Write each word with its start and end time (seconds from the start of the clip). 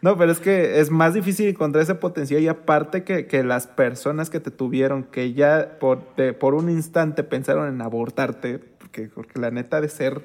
No, 0.00 0.16
pero 0.16 0.30
es 0.30 0.38
que 0.38 0.80
es 0.80 0.90
más 0.90 1.14
difícil 1.14 1.48
encontrar 1.48 1.82
ese 1.82 1.94
potencial 1.94 2.40
y 2.40 2.48
aparte 2.48 3.02
que, 3.02 3.26
que 3.26 3.42
las 3.42 3.66
personas 3.66 4.30
que 4.30 4.38
te 4.38 4.50
tuvieron, 4.50 5.04
que 5.04 5.32
ya 5.32 5.78
por, 5.80 6.00
por 6.38 6.54
un 6.54 6.70
instante 6.70 7.24
pensaron 7.24 7.68
en 7.68 7.82
abortarte, 7.82 8.58
porque, 8.58 9.08
porque 9.12 9.40
la 9.40 9.50
neta 9.50 9.80
de 9.80 9.88
ser, 9.88 10.22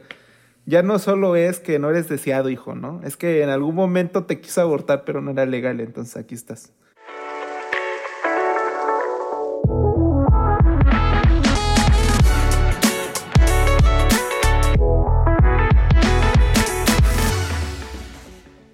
ya 0.65 0.83
no 0.83 0.99
solo 0.99 1.35
es 1.35 1.59
que 1.59 1.79
no 1.79 1.89
eres 1.89 2.07
deseado, 2.07 2.49
hijo, 2.49 2.75
¿no? 2.75 3.01
Es 3.03 3.17
que 3.17 3.41
en 3.41 3.49
algún 3.49 3.75
momento 3.75 4.25
te 4.25 4.39
quiso 4.39 4.61
abortar, 4.61 5.03
pero 5.05 5.21
no 5.21 5.31
era 5.31 5.45
legal, 5.45 5.79
entonces 5.79 6.17
aquí 6.17 6.35
estás. 6.35 6.71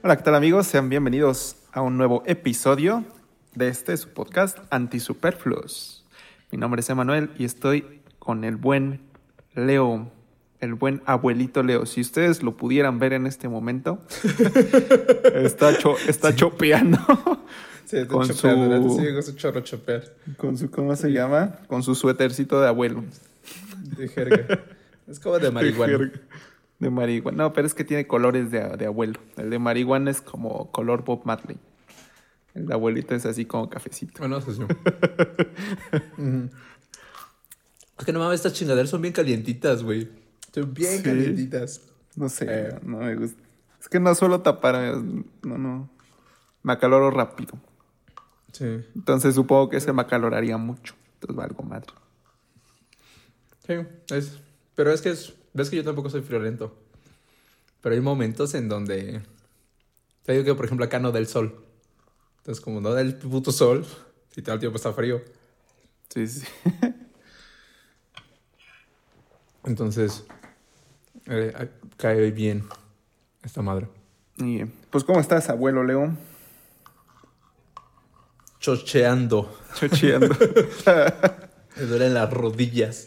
Hola, 0.10 0.18
¿qué 0.18 0.24
tal 0.24 0.34
amigos? 0.34 0.66
Sean 0.66 0.90
bienvenidos 0.90 1.58
a 1.72 1.82
un 1.82 1.96
nuevo 1.96 2.24
episodio 2.26 3.06
de 3.54 3.68
este 3.68 3.96
su 3.96 4.10
podcast 4.10 4.58
Antisuperfluos. 4.72 6.04
Mi 6.50 6.58
nombre 6.58 6.80
es 6.82 6.90
Emanuel 6.90 7.30
y 7.38 7.46
estoy 7.46 8.02
con 8.18 8.44
el 8.44 8.56
buen 8.56 9.02
Leo, 9.54 10.12
el 10.62 10.74
buen 10.74 11.04
abuelito 11.06 11.62
Leo. 11.62 11.86
Si 11.86 12.02
ustedes 12.02 12.42
lo 12.42 12.58
pudieran 12.58 12.98
ver 12.98 13.14
en 13.14 13.28
este 13.28 13.50
momento, 13.50 14.02
está, 15.36 15.78
cho- 15.78 16.00
está 16.08 16.36
chopeando 16.36 16.98
Sí, 17.86 17.98
está 17.98 18.08
Con 18.12 18.28
chopeando, 18.28 18.90
su- 18.90 19.00
sí, 19.00 19.14
con 19.14 19.22
su 19.22 19.36
chorro 19.36 19.60
chopear 19.62 20.06
con 20.38 20.58
su, 20.58 20.72
¿cómo 20.72 20.96
se 20.96 21.10
llama? 21.12 21.60
Con 21.68 21.84
su 21.84 21.94
suétercito 21.94 22.60
de 22.60 22.68
abuelo. 22.68 23.04
de 23.96 24.08
jerga. 24.08 24.60
Es 25.08 25.20
como 25.20 25.38
de 25.38 25.52
marihuana. 25.52 26.00
De 26.00 26.12
marihuana. 26.90 27.38
No, 27.44 27.52
pero 27.54 27.68
es 27.68 27.74
que 27.74 27.84
tiene 27.84 28.08
colores 28.08 28.52
de, 28.52 28.62
de 28.78 28.86
abuelo. 28.86 29.20
El 29.36 29.50
de 29.50 29.60
marihuana 29.60 30.10
es 30.12 30.22
como 30.22 30.72
color 30.72 31.04
Bob 31.04 31.24
Marley. 31.26 31.58
El 32.54 32.68
de 32.68 32.74
abuelito 32.74 33.14
es 33.16 33.26
así 33.26 33.44
como 33.46 33.70
cafecito. 33.70 34.20
Bueno, 34.20 34.38
eso 34.38 34.54
sí. 34.54 34.62
Es 38.00 38.06
que 38.06 38.14
no 38.14 38.20
mames, 38.20 38.36
estas 38.40 38.54
chingaderas 38.54 38.90
son 38.90 39.02
bien 39.02 39.14
calientitas, 39.14 39.84
güey. 39.84 40.10
Son 40.54 40.74
bien 40.74 40.98
Sí. 41.00 41.04
calientitas. 41.04 41.82
No 42.16 42.30
sé, 42.30 42.46
Eh. 42.50 42.80
no 42.84 42.98
me 43.00 43.16
gusta. 43.16 43.42
Es 43.82 43.90
que 43.90 44.00
no 44.00 44.16
suelo 44.16 44.42
tapar, 44.42 44.76
eh, 44.76 44.94
no, 45.44 45.58
no. 45.58 45.90
Me 46.64 46.74
acaloro 46.74 47.12
rápido. 47.12 47.54
Sí. 48.54 48.66
Entonces 48.96 49.36
supongo 49.36 49.70
que 49.70 49.80
se 49.82 49.92
me 49.94 50.02
acaloraría 50.02 50.58
mucho. 50.58 50.96
Entonces 51.16 51.36
valgo 51.36 51.64
madre. 51.64 51.94
Sí, 53.68 53.74
es. 54.16 54.40
Pero 54.76 54.92
es 54.94 55.02
que 55.02 55.10
es. 55.12 55.34
Ves 55.54 55.70
que 55.70 55.78
yo 55.78 55.84
tampoco 55.84 56.10
soy 56.10 56.22
friolento. 56.22 56.76
Pero 57.82 57.96
hay 57.96 58.02
momentos 58.02 58.54
en 58.54 58.70
donde. 58.70 59.22
Te 60.24 60.34
digo 60.34 60.44
que, 60.44 60.56
por 60.56 60.66
ejemplo, 60.66 60.86
acá 60.86 61.00
no 61.00 61.12
da 61.12 61.20
el 61.20 61.28
sol. 61.28 61.66
Entonces, 62.40 62.64
como 62.64 62.82
no 62.82 62.94
da 62.94 63.02
el 63.02 63.16
puto 63.16 63.52
sol, 63.52 63.86
y 64.36 64.42
todo 64.42 64.56
el 64.56 64.60
tiempo 64.60 64.78
está 64.78 64.94
frío. 64.94 65.22
Sí, 66.10 66.28
sí. 66.28 66.46
Entonces, 69.64 70.24
eh, 71.26 71.70
cae 71.98 72.32
bien 72.32 72.66
esta 73.44 73.62
madre. 73.62 73.88
Y, 74.38 74.66
pues, 74.66 75.04
¿cómo 75.04 75.20
estás, 75.20 75.50
abuelo 75.50 75.84
León? 75.84 76.18
Chocheando. 78.60 79.58
Chocheando. 79.76 80.36
Me 81.78 81.84
duelen 81.84 82.14
las 82.14 82.32
rodillas. 82.32 83.06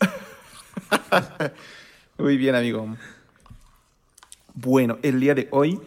Muy 2.22 2.36
bien, 2.36 2.54
amigo. 2.54 2.86
Bueno, 4.54 4.96
el 5.02 5.18
día 5.18 5.34
de 5.34 5.48
hoy 5.50 5.80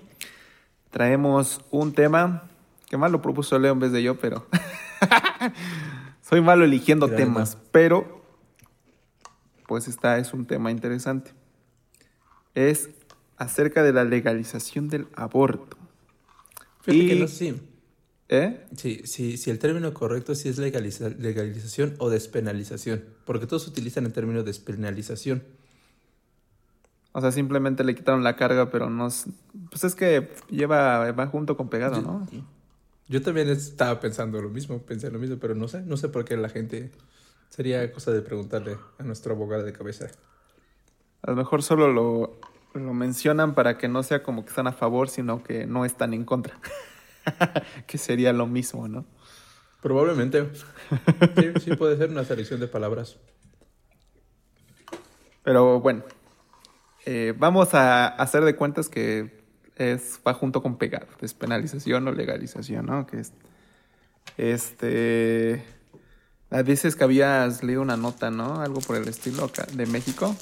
traemos 0.91 1.61
un 1.72 1.94
tema 1.94 2.50
que 2.89 2.97
más 2.97 3.09
lo 3.09 3.22
propuso 3.22 3.58
Leo 3.58 3.72
en 3.72 3.80
vez 3.80 3.94
de 3.94 4.03
yo, 4.03 4.19
pero 4.19 4.45
soy 6.22 6.41
malo 6.41 6.66
eligiendo 6.66 7.08
temas, 7.09 7.58
pero 7.72 8.22
pues 9.66 9.88
esta 9.88 10.18
es 10.18 10.34
un 10.34 10.45
tema 10.45 10.72
interesante. 10.72 11.31
Es 12.53 12.90
acerca 13.38 13.81
de 13.81 13.94
la 13.94 14.03
legalización 14.03 14.90
del 14.90 15.07
aborto. 15.16 15.78
Fíjate 16.81 16.97
Y- 17.06 17.07
que 17.07 17.16
no 17.16 17.28
sé 17.29 17.35
si, 17.53 17.62
¿Eh? 18.28 18.66
si, 18.75 19.07
si, 19.07 19.38
si 19.38 19.51
el 19.51 19.59
término 19.59 19.94
correcto 19.94 20.35
sí 20.35 20.50
es 20.50 20.57
legaliza- 20.59 21.16
legalización 21.18 21.95
o 22.00 22.09
despenalización. 22.09 23.06
Porque 23.24 23.47
todos 23.47 23.68
utilizan 23.69 24.06
el 24.06 24.12
término 24.12 24.44
despenalización. 24.44 25.41
O 27.17 27.21
sea, 27.21 27.31
simplemente 27.31 27.85
le 27.85 27.95
quitaron 27.95 28.25
la 28.25 28.35
carga, 28.35 28.69
pero 28.69 28.89
no... 28.89 29.07
es- 29.07 29.27
Pues 29.69 29.85
es 29.85 29.95
que 29.95 30.33
lleva, 30.49 31.09
va 31.13 31.27
junto 31.27 31.55
con 31.55 31.69
pegado, 31.69 32.01
¿no? 32.01 32.27
Yo 33.07 33.21
también 33.21 33.47
estaba 33.47 34.01
pensando 34.01 34.41
lo 34.41 34.49
mismo, 34.49 34.79
pensé 34.79 35.09
lo 35.09 35.17
mismo, 35.17 35.37
pero 35.39 35.55
no 35.55 35.69
sé, 35.69 35.81
no 35.83 35.95
sé 35.95 36.09
por 36.09 36.25
qué 36.25 36.35
la 36.35 36.49
gente... 36.49 36.91
Sería 37.49 37.89
cosa 37.93 38.11
de 38.11 38.21
preguntarle 38.21 38.77
a 38.97 39.03
nuestro 39.03 39.33
abogado 39.33 39.63
de 39.63 39.71
cabeza. 39.71 40.07
A 41.21 41.31
lo 41.31 41.37
mejor 41.37 41.63
solo 41.63 41.87
lo, 41.87 42.37
lo 42.73 42.93
mencionan 42.93 43.55
para 43.55 43.77
que 43.77 43.87
no 43.87 44.03
sea 44.03 44.21
como 44.23 44.43
que 44.43 44.49
están 44.49 44.67
a 44.67 44.73
favor, 44.73 45.07
sino 45.07 45.41
que 45.41 45.65
no 45.65 45.85
están 45.85 46.13
en 46.13 46.25
contra. 46.25 46.59
que 47.87 47.97
sería 47.97 48.33
lo 48.33 48.45
mismo, 48.45 48.89
¿no? 48.89 49.05
Probablemente. 49.81 50.49
Sí, 51.37 51.53
sí 51.61 51.75
puede 51.77 51.95
ser 51.95 52.09
una 52.09 52.25
selección 52.25 52.59
de 52.59 52.67
palabras. 52.67 53.17
Pero 55.43 55.79
bueno, 55.79 56.03
eh, 57.05 57.33
vamos 57.38 57.73
a 57.73 58.07
hacer 58.07 58.43
de 58.43 58.55
cuentas 58.55 58.89
que 58.89 59.45
es 59.75 60.19
va 60.25 60.33
junto 60.33 60.61
con 60.61 60.77
pegado, 60.77 61.07
despenalización 61.21 62.07
o 62.07 62.11
legalización, 62.11 62.88
¿no? 62.88 63.05
Que 63.05 63.19
es, 63.19 63.33
este, 64.38 65.63
a 66.49 66.61
veces 66.63 66.95
que 66.95 67.03
habías 67.03 67.63
leído 67.63 67.81
una 67.81 67.97
nota, 67.97 68.31
¿no? 68.31 68.61
Algo 68.61 68.79
por 68.81 68.95
el 68.95 69.07
estilo 69.07 69.45
acá, 69.45 69.65
de 69.73 69.85
México. 69.85 70.35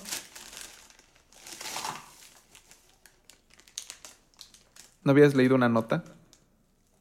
¿No 5.03 5.11
habías 5.11 5.35
leído 5.35 5.55
una 5.55 5.67
nota 5.67 6.03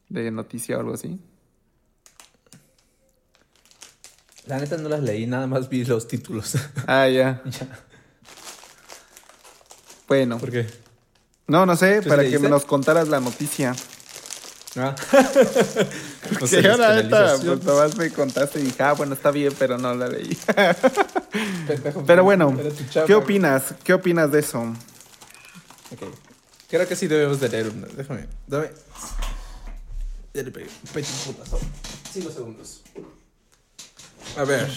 de 0.09 0.29
noticia 0.29 0.77
o 0.77 0.81
algo 0.81 0.93
así? 0.93 1.19
La 4.45 4.59
neta 4.59 4.75
no 4.75 4.89
las 4.89 5.01
leí, 5.01 5.25
nada 5.25 5.47
más 5.47 5.69
vi 5.69 5.85
los 5.85 6.07
títulos. 6.07 6.55
Ah, 6.85 7.07
ya. 7.07 7.41
Bueno, 10.07 10.37
¿Por 10.37 10.51
qué? 10.51 10.67
no, 11.47 11.65
no 11.65 11.75
sé, 11.75 11.97
¿Tú 11.97 12.03
sí 12.03 12.09
para 12.09 12.23
que 12.23 12.29
leíste? 12.29 12.49
nos 12.49 12.65
contaras 12.65 13.07
la 13.07 13.19
noticia. 13.19 13.75
Ah. 14.75 14.95
Que 16.39 16.47
sé, 16.47 16.61
yo 16.63 16.77
la 16.77 16.95
neta, 16.95 17.33
despenalización. 17.37 17.59
pues 17.59 17.65
nomás 17.65 17.95
me 17.97 18.09
contaste 18.11 18.59
y 18.59 18.63
dije, 18.63 18.81
ah, 18.83 18.93
bueno, 18.93 19.13
está 19.13 19.29
bien, 19.31 19.53
pero 19.59 19.77
no 19.77 19.93
la 19.93 20.07
leí. 20.07 20.35
Pendejo, 21.67 22.03
Pero 22.05 22.23
bueno. 22.23 22.57
¿qué 23.05 23.13
opinas? 23.13 23.75
¿Qué 23.83 23.93
opinas 23.93 24.31
de 24.31 24.39
eso? 24.39 24.61
Ok. 25.91 26.01
Creo 26.69 26.87
que 26.87 26.95
sí 26.95 27.07
debemos 27.07 27.39
de 27.39 27.49
leer 27.49 27.69
una. 27.69 27.87
Déjame. 27.87 28.25
Dame. 28.47 28.71
Ya 30.33 30.41
le 30.43 30.49
pegué. 30.51 30.65
Un 30.65 31.03
putazo. 31.33 31.59
Cinco 32.11 32.31
segundos. 32.31 32.81
A 34.37 34.43
ver. 34.43 34.71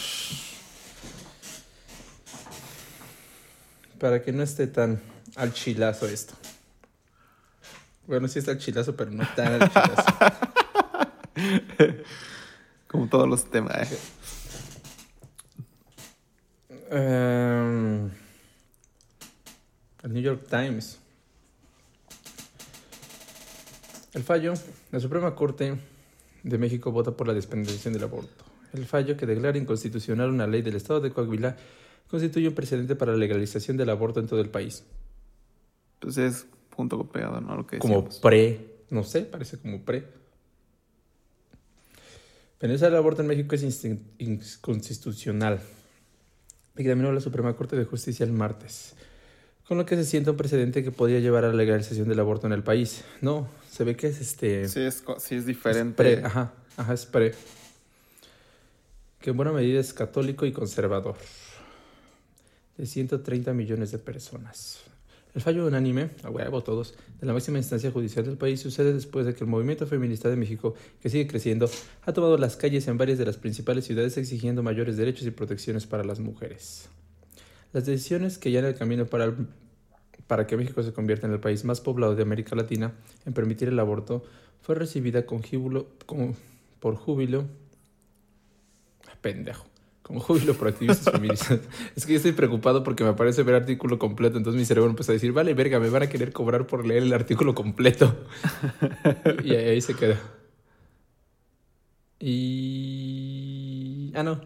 Para 3.99 4.23
que 4.23 4.33
no 4.33 4.43
esté 4.43 4.67
tan 4.67 5.01
al 5.37 5.53
chilazo 5.53 6.07
esto. 6.07 6.35
Bueno, 8.07 8.29
sí 8.29 8.39
está 8.39 8.53
al 8.53 8.59
chilazo, 8.59 8.97
pero 8.97 9.11
no 9.11 9.27
tan 9.35 9.63
al 9.63 9.69
chilazo. 9.69 10.05
Como 12.87 13.09
todos 13.09 13.29
los 13.29 13.51
temas. 13.51 13.93
¿eh? 13.93 13.99
Em, 16.91 18.11
el 20.03 20.13
New 20.13 20.23
York 20.23 20.47
Times. 20.49 20.99
El 24.15 24.23
fallo, 24.23 24.55
la 24.93 25.01
Suprema 25.01 25.35
Corte 25.35 25.77
de 26.43 26.59
México 26.59 26.91
vota 26.91 27.11
por 27.11 27.27
la 27.27 27.35
despenalización 27.35 27.93
del 27.93 28.05
aborto. 28.05 28.45
El 28.73 28.87
fallo 28.87 29.17
que 29.17 29.27
declara 29.27 29.59
inconstitucional 29.59 30.31
una 30.31 30.47
ley 30.47 30.63
del 30.63 30.77
Estado 30.77 31.01
de 31.01 31.11
Coahuila 31.11 31.57
constituye 32.09 32.49
un 32.49 32.55
precedente 32.55 32.95
para 32.95 33.13
la 33.13 33.19
legalización 33.19 33.77
del 33.77 33.91
aborto 33.91 34.21
en 34.21 34.29
todo 34.29 34.41
el 34.41 34.49
país. 34.49 34.85
Pues 36.01 36.19
es 36.19 36.47
junto 36.75 36.99
con 36.99 37.09
pegado, 37.09 37.41
¿no? 37.41 37.57
Lo 37.57 37.67
que 37.67 37.79
Como 37.79 37.95
decíamos. 37.95 38.21
pre, 38.21 38.77
no 38.91 39.03
sé, 39.03 39.23
parece 39.23 39.59
como 39.59 39.83
pre. 39.83 40.07
Penalizar 42.59 42.91
el 42.91 42.97
aborto 42.97 43.23
en 43.23 43.29
México 43.29 43.55
es 43.55 43.85
inconstitucional. 44.19 45.61
Dictaminó 46.75 47.13
la 47.13 47.21
Suprema 47.21 47.55
Corte 47.57 47.77
de 47.77 47.85
Justicia 47.85 48.25
el 48.25 48.33
martes. 48.33 48.95
Con 49.69 49.79
lo 49.79 49.85
que 49.87 49.97
se 49.97 50.05
sienta 50.05 50.31
un 50.31 50.37
precedente 50.37 50.85
que 50.85 50.93
podría 50.93 51.19
llevar 51.19 51.45
a 51.45 51.49
la 51.49 51.55
legalización 51.55 52.09
del 52.09 52.21
aborto 52.21 52.47
en 52.47 52.53
el 52.53 52.63
país. 52.63 53.05
No, 53.21 53.49
se 53.71 53.85
ve 53.85 53.97
que 53.97 54.07
es 54.07 54.21
este. 54.21 54.69
Sí, 54.69 54.81
es, 54.81 55.03
sí 55.19 55.35
es 55.35 55.41
es 55.41 55.47
diferente. 55.47 55.97
pre, 55.97 56.25
ajá, 56.25 56.55
ajá, 56.77 56.95
es 56.95 57.05
pre. 57.05 57.35
Que 59.21 59.31
en 59.31 59.37
buena 59.37 59.53
medida 59.53 59.81
es 59.81 59.93
católico 59.93 60.47
y 60.47 60.53
conservador. 60.53 61.17
De 62.77 62.87
130 62.87 63.53
millones 63.55 63.91
de 63.91 63.99
personas. 63.99 64.81
El 65.37 65.43
fallo 65.43 65.67
unánime, 65.67 66.09
a 66.23 66.31
huevo 66.31 66.63
todos, 66.63 66.95
de 67.21 67.27
la 67.27 67.35
máxima 67.35 67.59
instancia 67.59 67.91
judicial 67.91 68.25
del 68.25 68.39
país 68.39 68.59
sucede 68.59 68.95
después 68.95 69.27
de 69.27 69.35
que 69.35 69.45
el 69.45 69.51
movimiento 69.51 69.87
feminista 69.87 70.31
de 70.31 70.37
México, 70.37 70.75
que 71.03 71.11
sigue 71.11 71.27
creciendo, 71.27 71.69
ha 72.07 72.15
tomado 72.15 72.39
las 72.39 72.57
calles 72.57 72.89
en 72.89 72.97
varias 72.97 73.19
de 73.19 73.27
las 73.27 73.37
principales 73.37 73.85
ciudades 73.85 74.17
exigiendo 74.17 74.63
mayores 74.63 74.97
derechos 74.97 75.27
y 75.27 75.31
protecciones 75.31 75.85
para 75.85 76.05
las 76.05 76.21
mujeres. 76.21 76.89
Las 77.75 77.85
decisiones 77.85 78.39
que 78.39 78.59
en 78.59 78.65
el 78.65 78.77
camino 78.77 79.05
para, 79.05 79.35
para 80.27 80.47
que 80.47 80.57
México 80.57 80.83
se 80.83 80.95
convierta 80.95 81.27
en 81.27 81.35
el 81.35 81.41
país 81.41 81.67
más 81.67 81.83
poblado 81.83 82.15
de 82.15 82.23
América 82.23 82.57
Latina 82.57 82.95
en 83.27 83.35
permitir 83.35 83.69
el 83.69 83.79
aborto 83.79 84.25
fue 84.63 84.75
recibida 84.75 85.27
con, 85.27 85.43
júbilo, 85.43 85.87
con 86.07 86.35
por 86.81 86.97
júbilo. 86.97 87.45
Pendejo 89.21 89.76
como 90.07 90.21
júbilo 90.27 90.55
por 90.55 90.69
activistas 90.69 91.13
feministas. 91.13 91.61
Es 91.97 92.07
que 92.07 92.13
yo 92.13 92.19
estoy 92.19 92.31
preocupado 92.33 92.85
porque 92.85 93.03
me 93.03 93.13
parece 93.15 93.43
ver 93.43 93.57
artículo 93.57 93.99
completo, 93.99 94.39
entonces 94.39 94.59
mi 94.59 94.65
cerebro 94.65 94.89
empieza 94.89 95.11
a 95.11 95.15
decir, 95.15 95.33
vale, 95.33 95.53
verga, 95.53 95.81
me 95.81 95.91
van 95.91 96.05
a 96.05 96.09
querer 96.09 96.33
cobrar 96.33 96.67
por 96.69 96.87
leer 96.87 97.03
el 97.03 97.13
artículo 97.13 97.57
completo. 97.57 98.15
y 99.45 99.53
ahí, 99.55 99.81
se 99.81 99.95
queda. 99.95 100.21
Y... 102.21 104.13
Ah, 104.15 104.23
no. 104.23 104.41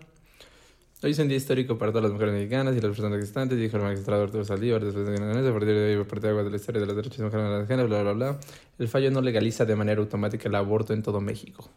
Hoy 1.03 1.11
es 1.12 1.19
un 1.19 1.29
día 1.29 1.37
histórico 1.37 1.79
para 1.79 1.93
todas 1.93 2.05
las 2.05 2.13
mujeres 2.13 2.35
mexicanas 2.35 2.77
y 2.77 2.81
las 2.81 2.91
personas 2.91 3.19
existentes, 3.19 3.59
dijo 3.59 3.77
el 3.77 3.83
magistrado 3.83 4.23
Arturo 4.23 4.45
Saldívar 4.45 4.85
después 4.85 5.06
de 5.06 5.15
a 5.15 5.53
partir 5.53 5.75
de 5.75 5.97
hoy, 5.97 6.05
parte 6.05 6.27
de 6.33 6.51
la 6.51 6.56
historia 6.56 6.81
de 6.81 6.87
los 6.87 6.97
derechos 6.97 7.19
de 7.19 7.25
mujeres 7.25 7.89
bla, 7.89 8.03
bla, 8.03 8.13
bla. 8.13 8.41
El 8.79 8.89
fallo 8.89 9.11
no 9.11 9.21
legaliza 9.21 9.65
de 9.65 9.77
manera 9.77 10.01
automática 10.01 10.49
el 10.49 10.55
aborto 10.55 10.93
en 10.95 11.03
todo 11.03 11.21
México. 11.21 11.71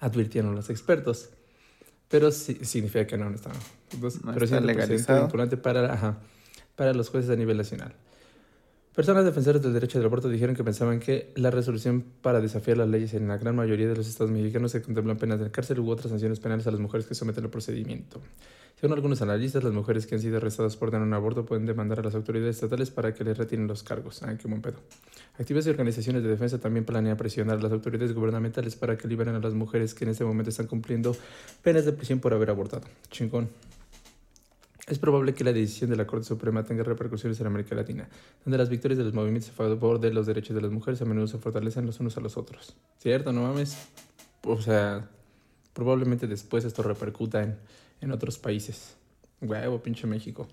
Advirtieron 0.00 0.54
los 0.54 0.70
expertos. 0.70 1.30
Pero 2.08 2.30
sí, 2.30 2.58
significa 2.62 3.06
que 3.06 3.18
no, 3.18 3.28
no 3.28 3.36
está. 3.36 3.50
pero 3.90 4.44
está 4.44 4.60
legalizado. 4.60 5.22
vinculante 5.22 5.56
para, 5.56 6.18
para 6.76 6.92
los 6.92 7.08
jueces 7.10 7.30
a 7.30 7.36
nivel 7.36 7.56
nacional. 7.56 7.94
Personas 8.96 9.26
defensoras 9.26 9.60
del 9.60 9.74
derecho 9.74 9.98
del 9.98 10.06
aborto 10.06 10.30
dijeron 10.30 10.56
que 10.56 10.64
pensaban 10.64 11.00
que 11.00 11.30
la 11.34 11.50
resolución 11.50 12.02
para 12.22 12.40
desafiar 12.40 12.78
las 12.78 12.88
leyes 12.88 13.12
en 13.12 13.28
la 13.28 13.36
gran 13.36 13.54
mayoría 13.54 13.86
de 13.86 13.94
los 13.94 14.08
estados 14.08 14.30
mexicanos 14.30 14.72
se 14.72 14.80
contemplan 14.80 15.18
penas 15.18 15.38
de 15.38 15.50
cárcel 15.50 15.80
u 15.80 15.90
otras 15.90 16.08
sanciones 16.08 16.40
penales 16.40 16.66
a 16.66 16.70
las 16.70 16.80
mujeres 16.80 17.06
que 17.06 17.14
someten 17.14 17.44
el 17.44 17.50
procedimiento. 17.50 18.22
Según 18.80 18.94
algunos 18.96 19.20
analistas, 19.20 19.62
las 19.62 19.74
mujeres 19.74 20.06
que 20.06 20.14
han 20.14 20.22
sido 20.22 20.38
arrestadas 20.38 20.78
por 20.78 20.90
tener 20.90 21.06
un 21.06 21.12
aborto 21.12 21.44
pueden 21.44 21.66
demandar 21.66 22.00
a 22.00 22.04
las 22.04 22.14
autoridades 22.14 22.56
estatales 22.56 22.90
para 22.90 23.12
que 23.12 23.22
les 23.22 23.36
retiren 23.36 23.66
los 23.66 23.82
cargos. 23.82 24.22
Ah, 24.22 24.34
qué 24.34 24.48
buen 24.48 24.62
pedo. 24.62 24.78
Activistas 25.38 25.66
y 25.66 25.70
organizaciones 25.70 26.22
de 26.22 26.30
defensa 26.30 26.58
también 26.58 26.86
planean 26.86 27.18
presionar 27.18 27.58
a 27.58 27.62
las 27.62 27.72
autoridades 27.72 28.14
gubernamentales 28.14 28.76
para 28.76 28.96
que 28.96 29.06
liberen 29.08 29.34
a 29.34 29.40
las 29.40 29.52
mujeres 29.52 29.92
que 29.92 30.04
en 30.04 30.10
este 30.12 30.24
momento 30.24 30.48
están 30.48 30.68
cumpliendo 30.68 31.14
penas 31.62 31.84
de 31.84 31.92
prisión 31.92 32.18
por 32.18 32.32
haber 32.32 32.48
abortado. 32.48 32.86
Chingón. 33.10 33.50
Es 34.86 35.00
probable 35.00 35.34
que 35.34 35.42
la 35.42 35.52
decisión 35.52 35.90
de 35.90 35.96
la 35.96 36.06
Corte 36.06 36.26
Suprema 36.26 36.62
tenga 36.62 36.84
repercusiones 36.84 37.40
en 37.40 37.48
América 37.48 37.74
Latina, 37.74 38.08
donde 38.44 38.56
las 38.56 38.68
victorias 38.68 38.98
de 38.98 39.04
los 39.04 39.14
movimientos 39.14 39.50
a 39.50 39.54
favor 39.54 39.98
de 39.98 40.12
los 40.12 40.26
derechos 40.26 40.54
de 40.54 40.62
las 40.62 40.70
mujeres 40.70 41.02
a 41.02 41.04
menudo 41.04 41.26
se 41.26 41.38
fortalecen 41.38 41.86
los 41.86 41.98
unos 41.98 42.16
a 42.16 42.20
los 42.20 42.36
otros. 42.36 42.76
¿Cierto? 42.98 43.32
¿No 43.32 43.42
mames? 43.42 43.76
O 44.44 44.60
sea, 44.60 45.08
probablemente 45.72 46.28
después 46.28 46.64
esto 46.64 46.84
repercuta 46.84 47.42
en, 47.42 47.56
en 48.00 48.12
otros 48.12 48.38
países. 48.38 48.94
Huevo, 49.40 49.82
pinche 49.82 50.06
México. 50.06 50.46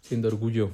Siendo 0.00 0.26
orgullo. 0.26 0.70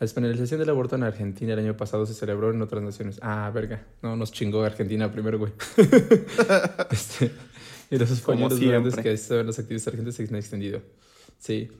La 0.00 0.06
despenalización 0.06 0.60
del 0.60 0.70
aborto 0.70 0.96
en 0.96 1.02
Argentina 1.02 1.52
el 1.52 1.58
año 1.58 1.76
pasado 1.76 2.06
se 2.06 2.14
celebró 2.14 2.50
en 2.50 2.62
otras 2.62 2.82
naciones. 2.82 3.18
Ah, 3.20 3.50
verga. 3.54 3.86
No, 4.00 4.16
nos 4.16 4.32
chingó 4.32 4.62
Argentina 4.62 5.12
primero, 5.12 5.38
güey. 5.38 5.52
este, 6.90 7.30
y 7.90 7.98
los 7.98 8.10
españoles 8.10 8.58
grandes 8.58 8.96
que 8.96 9.12
estaban 9.12 9.46
los 9.46 9.58
activistas 9.58 9.92
argentinos 9.92 10.14
se 10.14 10.22
han 10.24 10.36
extendido. 10.36 10.80
Sí. 11.38 11.70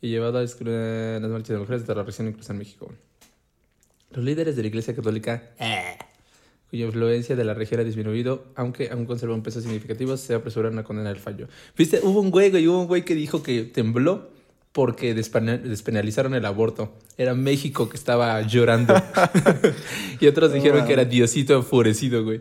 Y 0.00 0.08
llevado 0.08 0.38
a 0.38 0.42
las 0.42 0.60
marchas 0.60 1.48
de 1.48 1.58
mujeres 1.58 1.82
de 1.82 1.86
toda 1.86 1.96
la 1.96 2.04
región, 2.04 2.28
incluso 2.28 2.52
en 2.52 2.58
México. 2.58 2.92
Los 4.12 4.24
líderes 4.24 4.56
de 4.56 4.62
la 4.62 4.68
Iglesia 4.68 4.94
Católica, 4.94 5.50
eh, 5.58 5.98
cuya 6.70 6.86
influencia 6.86 7.36
de 7.36 7.44
la 7.44 7.54
región 7.54 7.80
ha 7.80 7.84
disminuido, 7.84 8.46
aunque 8.56 8.90
aún 8.90 9.04
conserva 9.04 9.34
un 9.34 9.42
peso 9.42 9.60
significativo, 9.60 10.16
se 10.16 10.34
apresuraron 10.34 10.78
a 10.78 10.84
condenar 10.84 11.14
el 11.14 11.20
fallo. 11.20 11.48
¿Viste? 11.76 12.00
Hubo 12.02 12.20
un 12.20 12.30
güey, 12.30 12.50
güey, 12.50 12.66
hubo 12.66 12.80
un 12.80 12.86
güey 12.86 13.04
que 13.04 13.14
dijo 13.14 13.42
que 13.42 13.62
tembló 13.64 14.30
porque 14.72 15.14
despenalizaron 15.14 16.34
el 16.34 16.46
aborto. 16.46 16.92
Era 17.18 17.34
México 17.34 17.88
que 17.88 17.96
estaba 17.96 18.40
llorando. 18.42 18.94
y 20.20 20.26
otros 20.26 20.52
dijeron 20.52 20.86
que 20.86 20.92
era 20.92 21.04
Diosito 21.04 21.54
enfurecido, 21.54 22.24
güey. 22.24 22.40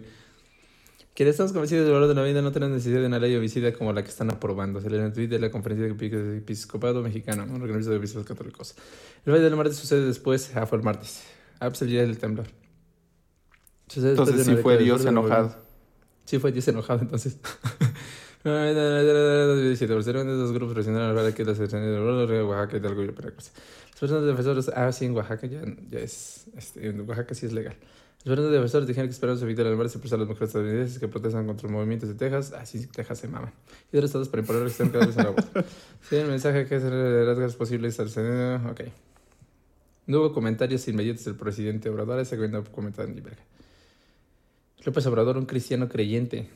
Quienes 1.19 1.33
estamos 1.33 1.51
convencidos 1.51 1.83
del 1.83 1.93
valor 1.93 2.07
de 2.07 2.15
la 2.15 2.23
vida 2.23 2.41
no 2.41 2.53
tenemos 2.53 2.75
necesidad 2.75 3.01
de 3.01 3.07
una 3.07 3.19
ley 3.19 3.35
homicida 3.35 3.73
como 3.73 3.91
la 3.91 4.03
que 4.03 4.07
están 4.07 4.31
aprobando. 4.31 4.79
Se 4.79 4.89
le 4.89 5.03
en 5.03 5.11
de 5.11 5.37
la 5.37 5.51
Conferencia 5.51 5.85
de 5.85 6.37
Episcopado 6.37 7.03
Mexicano, 7.03 7.43
un 7.43 7.61
organismo 7.61 7.91
de 7.91 7.99
obispos 7.99 8.23
católicos. 8.23 8.73
El 9.25 9.33
baile 9.33 9.49
del 9.49 9.57
martes 9.57 9.75
sucede 9.75 10.05
después, 10.05 10.49
ah, 10.55 10.65
fue 10.65 10.77
el 10.77 10.85
martes. 10.85 11.23
Ah, 11.59 11.67
pues 11.67 11.81
el 11.81 11.89
día 11.89 12.03
del 12.03 12.17
temblor. 12.17 12.45
entonces 13.97 14.45
sí 14.45 14.55
fue 14.63 14.77
Dios 14.77 15.03
enojado. 15.03 15.57
Sí 16.23 16.39
fue 16.39 16.53
Dios 16.53 16.65
enojado, 16.69 17.01
entonces. 17.01 17.37
Los 18.45 20.51
grupos 20.53 20.73
presionaron 20.73 21.17
para 21.17 21.35
que 21.35 21.43
las 21.43 21.59
de 21.59 22.43
Oaxaca 22.43 22.77
y 22.77 22.79
de 22.79 22.89
Las 22.89 23.51
personas 23.99 24.23
defensoras, 24.23 24.71
ah, 24.73 24.89
sí, 24.93 25.03
en 25.03 25.17
Oaxaca 25.17 25.47
ya, 25.47 25.63
ya 25.89 25.99
es, 25.99 26.45
este, 26.55 26.87
en 26.87 27.01
Oaxaca 27.01 27.35
sí 27.35 27.45
es 27.45 27.51
legal. 27.51 27.75
Las 28.25 28.35
personas 28.35 28.51
defensoras 28.51 28.87
dijeron 28.87 29.07
que 29.07 29.13
esperaban 29.13 29.39
su 29.39 29.45
victoria 29.45 29.71
al 29.71 29.77
mar 29.77 29.89
se 29.89 29.97
a 29.97 30.17
las 30.17 30.27
mujeres 30.27 30.49
estadounidenses 30.49 30.99
que 30.99 31.07
protestan 31.07 31.47
contra 31.47 31.63
los 31.63 31.71
movimientos 31.71 32.09
de 32.09 32.15
Texas. 32.15 32.51
Así 32.51 32.85
ah, 32.85 32.91
Texas 32.93 33.19
se 33.19 33.29
mama. 33.29 33.53
Y 33.91 33.95
de 33.95 34.01
los 34.01 34.09
estados 34.09 34.27
para 34.27 34.41
imponer 34.41 34.67
están 34.67 34.89
cada 34.89 35.05
vez 35.05 35.17
en 35.17 35.23
la. 35.23 35.35
Sí, 36.09 36.15
el 36.17 36.27
mensaje 36.27 36.65
que 36.65 36.75
es 36.75 36.83
el 36.83 37.25
rasgos 37.25 37.55
posibles 37.55 37.97
al 37.99 38.09
Ok. 38.69 38.81
No 40.07 40.19
hubo 40.19 40.33
comentarios 40.33 40.85
inmediatos 40.89 41.23
del 41.23 41.35
presidente 41.35 41.89
Obrador, 41.89 42.19
ese 42.19 42.37
que 42.37 42.49
no 42.49 42.61
comentado 42.65 43.07
en 43.07 43.15
verga. 43.15 43.43
López 44.83 45.05
Obrador, 45.05 45.37
un 45.37 45.45
cristiano 45.45 45.87
creyente, 45.87 46.49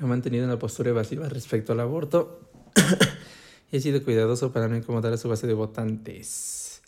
ha 0.00 0.06
mantenido 0.06 0.46
una 0.46 0.58
postura 0.58 0.90
evasiva 0.90 1.28
respecto 1.28 1.72
al 1.72 1.80
aborto 1.80 2.40
y 3.70 3.76
ha 3.76 3.80
sido 3.80 4.02
cuidadoso 4.02 4.52
para 4.52 4.68
no 4.68 4.76
incomodar 4.76 5.12
a 5.12 5.16
su 5.16 5.28
base 5.28 5.46
de 5.46 5.54
votantes. 5.54 6.82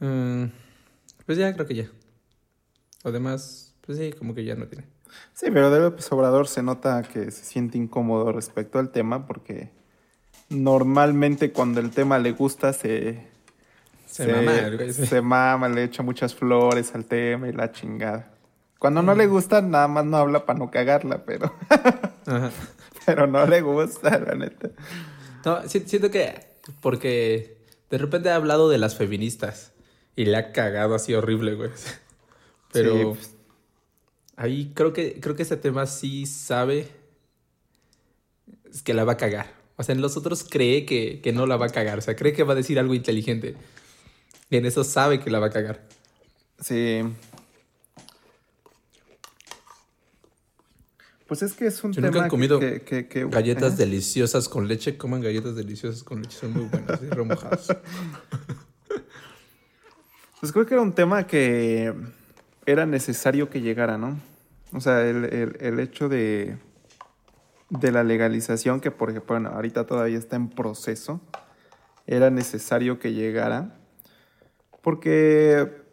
Mm, 0.00 0.44
pues 1.28 1.36
ya, 1.36 1.52
creo 1.52 1.66
que 1.66 1.74
ya. 1.74 1.90
Además, 3.04 3.74
pues 3.84 3.98
sí, 3.98 4.14
como 4.14 4.34
que 4.34 4.46
ya 4.46 4.54
no 4.54 4.66
tiene. 4.66 4.86
Sí, 5.34 5.50
pero 5.52 5.70
de 5.70 5.78
López 5.78 6.10
Obrador 6.10 6.48
se 6.48 6.62
nota 6.62 7.02
que 7.02 7.30
se 7.30 7.44
siente 7.44 7.76
incómodo 7.76 8.32
respecto 8.32 8.78
al 8.78 8.88
tema 8.92 9.26
porque 9.26 9.68
normalmente 10.48 11.52
cuando 11.52 11.80
el 11.80 11.90
tema 11.90 12.18
le 12.18 12.32
gusta 12.32 12.72
se... 12.72 13.28
Se, 14.06 14.26
mama, 14.26 14.52
se 14.90 15.20
mama, 15.20 15.68
le 15.68 15.84
echa 15.84 16.02
muchas 16.02 16.34
flores 16.34 16.94
al 16.94 17.04
tema 17.04 17.46
y 17.46 17.52
la 17.52 17.72
chingada. 17.72 18.32
Cuando 18.78 19.02
no 19.02 19.14
le 19.14 19.26
gusta, 19.26 19.60
nada 19.60 19.86
más 19.86 20.06
no 20.06 20.16
habla 20.16 20.46
para 20.46 20.58
no 20.58 20.70
cagarla, 20.70 21.26
pero. 21.26 21.54
Pero 23.04 23.26
no 23.26 23.46
le 23.46 23.60
gusta, 23.60 24.18
la 24.18 24.34
neta. 24.34 24.70
No, 25.44 25.60
siento 25.68 26.10
que. 26.10 26.40
Porque 26.80 27.58
de 27.90 27.98
repente 27.98 28.30
ha 28.30 28.36
hablado 28.36 28.70
de 28.70 28.78
las 28.78 28.96
feministas. 28.96 29.72
Y 30.18 30.24
le 30.24 30.36
ha 30.36 30.50
cagado 30.50 30.96
así 30.96 31.14
horrible, 31.14 31.54
güey. 31.54 31.70
Pero. 32.72 33.14
Pues. 33.14 33.36
Ahí 34.34 34.72
creo 34.74 34.92
que, 34.92 35.20
creo 35.20 35.36
que 35.36 35.44
ese 35.44 35.56
tema 35.56 35.86
sí 35.86 36.26
sabe. 36.26 36.88
Es 38.68 38.82
que 38.82 38.94
la 38.94 39.04
va 39.04 39.12
a 39.12 39.16
cagar. 39.16 39.46
O 39.76 39.84
sea, 39.84 39.94
en 39.94 40.00
los 40.00 40.16
otros 40.16 40.42
cree 40.42 40.84
que, 40.84 41.20
que 41.20 41.32
no 41.32 41.46
la 41.46 41.56
va 41.56 41.66
a 41.66 41.68
cagar. 41.68 41.98
O 41.98 42.00
sea, 42.00 42.16
cree 42.16 42.32
que 42.32 42.42
va 42.42 42.54
a 42.54 42.56
decir 42.56 42.80
algo 42.80 42.94
inteligente. 42.94 43.54
Y 44.50 44.56
en 44.56 44.66
eso 44.66 44.82
sabe 44.82 45.20
que 45.20 45.30
la 45.30 45.38
va 45.38 45.46
a 45.46 45.50
cagar. 45.50 45.86
Sí. 46.60 47.02
Pues 51.28 51.42
es 51.42 51.52
que 51.52 51.66
es 51.66 51.84
un 51.84 51.92
tema 51.92 52.24
han 52.24 52.30
comido 52.30 52.58
que, 52.58 53.28
galletas 53.30 53.76
deliciosas 53.76 54.48
con 54.48 54.66
leche, 54.66 54.96
coman 54.96 55.20
galletas 55.20 55.54
deliciosas 55.54 56.02
con 56.02 56.22
leche, 56.22 56.38
son 56.38 56.54
muy 56.54 56.64
buenas 56.64 57.02
y 57.02 57.06
remojadas. 57.10 57.68
Pues 60.40 60.52
creo 60.52 60.66
que 60.66 60.74
era 60.74 60.82
un 60.82 60.92
tema 60.92 61.26
que 61.26 61.92
era 62.66 62.86
necesario 62.86 63.50
que 63.50 63.60
llegara, 63.60 63.98
¿no? 63.98 64.18
O 64.72 64.80
sea, 64.80 65.06
el, 65.06 65.80
hecho 65.80 66.08
de, 66.08 66.58
de 67.70 67.92
la 67.92 68.04
legalización, 68.04 68.80
que 68.80 68.90
por 68.90 69.10
ejemplo, 69.10 69.34
bueno, 69.34 69.50
ahorita 69.50 69.86
todavía 69.86 70.18
está 70.18 70.36
en 70.36 70.48
proceso, 70.48 71.20
era 72.06 72.30
necesario 72.30 72.98
que 72.98 73.12
llegara. 73.12 73.74
Porque 74.82 75.86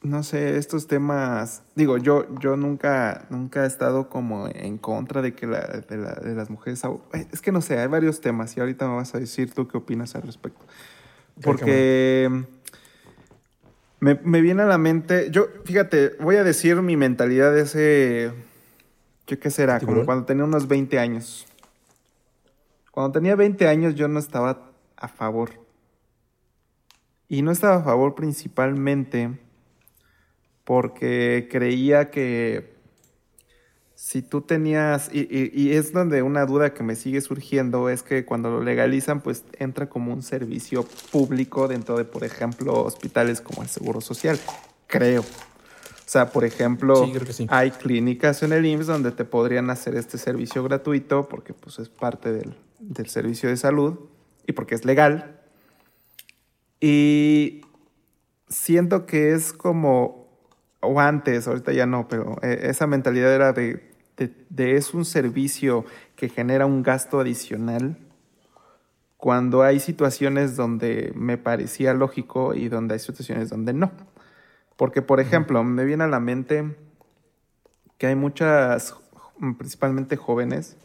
no 0.00 0.22
sé, 0.22 0.56
estos 0.56 0.86
temas, 0.86 1.62
digo, 1.74 1.98
yo, 1.98 2.26
yo 2.38 2.56
nunca, 2.56 3.26
nunca 3.30 3.64
he 3.64 3.66
estado 3.66 4.08
como 4.08 4.48
en 4.48 4.78
contra 4.78 5.22
de 5.22 5.34
que 5.34 5.46
la, 5.46 5.60
de, 5.60 5.96
la, 5.96 6.14
de 6.14 6.34
las 6.34 6.50
mujeres, 6.50 6.82
es 7.32 7.40
que 7.42 7.50
no 7.50 7.60
sé, 7.60 7.78
hay 7.78 7.88
varios 7.88 8.20
temas 8.20 8.56
y 8.56 8.60
ahorita 8.60 8.88
me 8.88 8.94
vas 8.94 9.14
a 9.14 9.18
decir 9.18 9.52
tú 9.52 9.66
qué 9.66 9.76
opinas 9.76 10.14
al 10.14 10.22
respecto. 10.22 10.64
Porque 11.42 12.46
me, 14.00 14.14
me, 14.22 14.40
viene 14.40 14.62
a 14.62 14.66
la 14.66 14.78
mente, 14.78 15.30
yo, 15.30 15.48
fíjate, 15.64 16.16
voy 16.20 16.36
a 16.36 16.44
decir 16.44 16.76
mi 16.82 16.96
mentalidad 16.96 17.52
de 17.52 17.62
ese, 17.62 18.32
¿qué, 19.26 19.38
qué 19.38 19.50
será? 19.50 19.80
Como 19.80 20.04
cuando 20.04 20.24
tenía 20.24 20.44
unos 20.44 20.68
20 20.68 20.98
años. 20.98 21.46
Cuando 22.98 23.12
tenía 23.12 23.36
20 23.36 23.68
años 23.68 23.94
yo 23.94 24.08
no 24.08 24.18
estaba 24.18 24.72
a 24.96 25.06
favor 25.06 25.50
Y 27.28 27.42
no 27.42 27.52
estaba 27.52 27.76
a 27.76 27.82
favor 27.84 28.16
principalmente 28.16 29.38
porque 30.64 31.48
creía 31.50 32.10
que 32.10 32.74
si 34.00 34.22
tú 34.22 34.42
tenías, 34.42 35.10
y, 35.12 35.26
y, 35.52 35.72
es 35.72 35.92
donde 35.92 36.22
una 36.22 36.46
duda 36.46 36.72
que 36.72 36.84
me 36.84 36.94
sigue 36.94 37.20
surgiendo, 37.20 37.88
es 37.88 38.04
que 38.04 38.24
cuando 38.24 38.48
lo 38.48 38.62
legalizan, 38.62 39.20
pues 39.20 39.42
entra 39.58 39.88
como 39.88 40.12
un 40.12 40.22
servicio 40.22 40.84
público 41.10 41.66
dentro 41.66 41.98
de, 41.98 42.04
por 42.04 42.22
ejemplo, 42.22 42.84
hospitales 42.84 43.40
como 43.40 43.64
el 43.64 43.68
Seguro 43.68 44.00
Social, 44.00 44.38
creo. 44.86 45.22
O 45.22 45.24
sea, 46.06 46.30
por 46.30 46.44
ejemplo, 46.44 47.10
hay 47.48 47.72
clínicas 47.72 48.44
en 48.44 48.52
el 48.52 48.64
IMSS 48.66 48.86
donde 48.86 49.10
te 49.10 49.24
podrían 49.24 49.68
hacer 49.68 49.96
este 49.96 50.16
servicio 50.16 50.62
gratuito 50.62 51.28
porque 51.28 51.52
pues 51.52 51.80
es 51.80 51.88
parte 51.88 52.32
del, 52.32 52.54
del 52.78 53.08
servicio 53.08 53.48
de 53.48 53.56
salud 53.56 53.98
y 54.46 54.52
porque 54.52 54.76
es 54.76 54.84
legal. 54.84 55.40
Y 56.80 57.62
siento 58.48 59.06
que 59.06 59.32
es 59.32 59.52
como, 59.52 60.28
o 60.78 61.00
antes, 61.00 61.48
ahorita 61.48 61.72
ya 61.72 61.86
no, 61.86 62.06
pero 62.06 62.36
eh, 62.42 62.60
esa 62.62 62.86
mentalidad 62.86 63.34
era 63.34 63.52
de, 63.52 63.87
de, 64.18 64.76
es 64.76 64.94
un 64.94 65.04
servicio 65.04 65.84
que 66.16 66.28
genera 66.28 66.66
un 66.66 66.82
gasto 66.82 67.20
adicional 67.20 67.96
cuando 69.16 69.62
hay 69.62 69.80
situaciones 69.80 70.56
donde 70.56 71.12
me 71.14 71.38
parecía 71.38 71.94
lógico 71.94 72.54
y 72.54 72.68
donde 72.68 72.94
hay 72.94 73.00
situaciones 73.00 73.50
donde 73.50 73.72
no. 73.72 73.90
Porque, 74.76 75.02
por 75.02 75.18
ejemplo, 75.20 75.64
me 75.64 75.84
viene 75.84 76.04
a 76.04 76.08
la 76.08 76.20
mente 76.20 76.76
que 77.98 78.06
hay 78.06 78.14
muchas, 78.14 78.94
principalmente 79.58 80.16
jóvenes, 80.16 80.76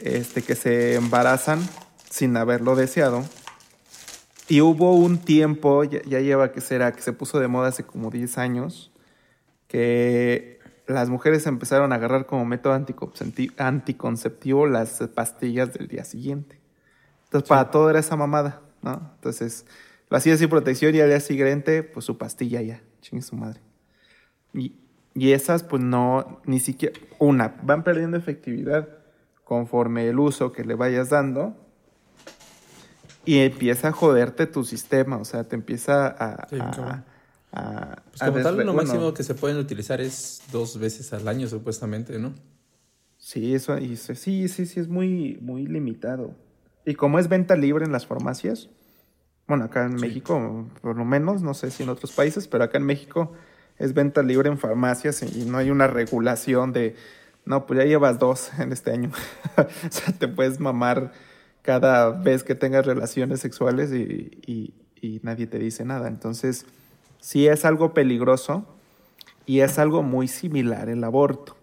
este, 0.00 0.42
que 0.42 0.56
se 0.56 0.96
embarazan 0.96 1.60
sin 2.10 2.36
haberlo 2.36 2.74
deseado. 2.74 3.24
Y 4.48 4.60
hubo 4.60 4.94
un 4.94 5.18
tiempo, 5.18 5.84
ya, 5.84 6.00
lleva 6.20 6.52
que 6.52 6.60
será, 6.60 6.92
que 6.92 7.02
se 7.02 7.12
puso 7.12 7.40
de 7.40 7.48
moda 7.48 7.68
hace 7.68 7.84
como 7.84 8.10
10 8.10 8.38
años, 8.38 8.92
que 9.68 10.55
las 10.86 11.08
mujeres 11.08 11.46
empezaron 11.46 11.92
a 11.92 11.96
agarrar 11.96 12.26
como 12.26 12.44
método 12.44 12.74
anticonceptivo 13.56 14.66
las 14.66 15.00
pastillas 15.14 15.72
del 15.74 15.88
día 15.88 16.04
siguiente. 16.04 16.60
Entonces, 17.24 17.48
para 17.48 17.70
todo 17.70 17.90
era 17.90 17.98
esa 17.98 18.16
mamada, 18.16 18.62
¿no? 18.82 19.10
Entonces, 19.16 19.66
lo 20.08 20.16
hacía 20.16 20.36
sin 20.36 20.48
protección 20.48 20.94
y 20.94 21.00
al 21.00 21.08
día 21.08 21.20
siguiente, 21.20 21.82
pues 21.82 22.06
su 22.06 22.18
pastilla 22.18 22.62
ya, 22.62 22.80
chingue 23.00 23.22
su 23.22 23.36
madre. 23.36 23.60
Y, 24.52 24.76
y 25.14 25.32
esas, 25.32 25.64
pues 25.64 25.82
no, 25.82 26.40
ni 26.44 26.60
siquiera, 26.60 26.98
una, 27.18 27.56
van 27.62 27.82
perdiendo 27.82 28.16
efectividad 28.16 28.88
conforme 29.42 30.08
el 30.08 30.18
uso 30.18 30.52
que 30.52 30.64
le 30.64 30.74
vayas 30.74 31.10
dando 31.10 31.56
y 33.24 33.40
empieza 33.40 33.88
a 33.88 33.92
joderte 33.92 34.46
tu 34.46 34.64
sistema, 34.64 35.16
o 35.16 35.24
sea, 35.24 35.44
te 35.44 35.56
empieza 35.56 36.06
a... 36.06 37.04
pues 38.10 38.22
como 38.22 38.42
tal, 38.42 38.56
lo 38.64 38.74
máximo 38.74 39.14
que 39.14 39.22
se 39.22 39.34
pueden 39.34 39.58
utilizar 39.58 40.00
es 40.00 40.42
dos 40.52 40.78
veces 40.78 41.12
al 41.12 41.26
año, 41.28 41.48
supuestamente, 41.48 42.18
¿no? 42.18 42.34
Sí, 43.18 43.54
eso, 43.54 43.76
sí, 43.78 44.48
sí, 44.48 44.66
sí, 44.66 44.80
es 44.80 44.88
muy, 44.88 45.38
muy 45.40 45.66
limitado. 45.66 46.34
Y 46.84 46.94
como 46.94 47.18
es 47.18 47.28
venta 47.28 47.56
libre 47.56 47.84
en 47.84 47.92
las 47.92 48.06
farmacias, 48.06 48.68
bueno, 49.46 49.64
acá 49.64 49.86
en 49.86 49.94
México, 49.94 50.68
por 50.82 50.96
lo 50.96 51.04
menos, 51.04 51.42
no 51.42 51.54
sé 51.54 51.70
si 51.70 51.82
en 51.82 51.88
otros 51.88 52.12
países, 52.12 52.46
pero 52.46 52.64
acá 52.64 52.78
en 52.78 52.84
México 52.84 53.32
es 53.78 53.94
venta 53.94 54.22
libre 54.22 54.48
en 54.48 54.58
farmacias 54.58 55.22
y 55.22 55.44
no 55.44 55.58
hay 55.58 55.70
una 55.70 55.86
regulación 55.86 56.72
de, 56.72 56.96
no, 57.44 57.66
pues 57.66 57.78
ya 57.78 57.86
llevas 57.86 58.18
dos 58.18 58.50
en 58.58 58.72
este 58.72 58.90
año. 58.92 59.10
o 59.56 59.90
sea, 59.90 60.12
te 60.18 60.28
puedes 60.28 60.60
mamar 60.60 61.12
cada 61.62 62.10
vez 62.10 62.44
que 62.44 62.54
tengas 62.54 62.86
relaciones 62.86 63.40
sexuales 63.40 63.92
y, 63.92 64.74
y 65.00 65.20
nadie 65.22 65.46
te 65.46 65.58
dice 65.58 65.84
nada. 65.84 66.08
Entonces, 66.08 66.66
sí 67.26 67.48
es 67.48 67.64
algo 67.64 67.92
peligroso 67.92 68.64
y 69.46 69.58
es 69.58 69.80
algo 69.80 70.04
muy 70.04 70.28
similar 70.28 70.88
el 70.88 71.02
aborto. 71.02 71.56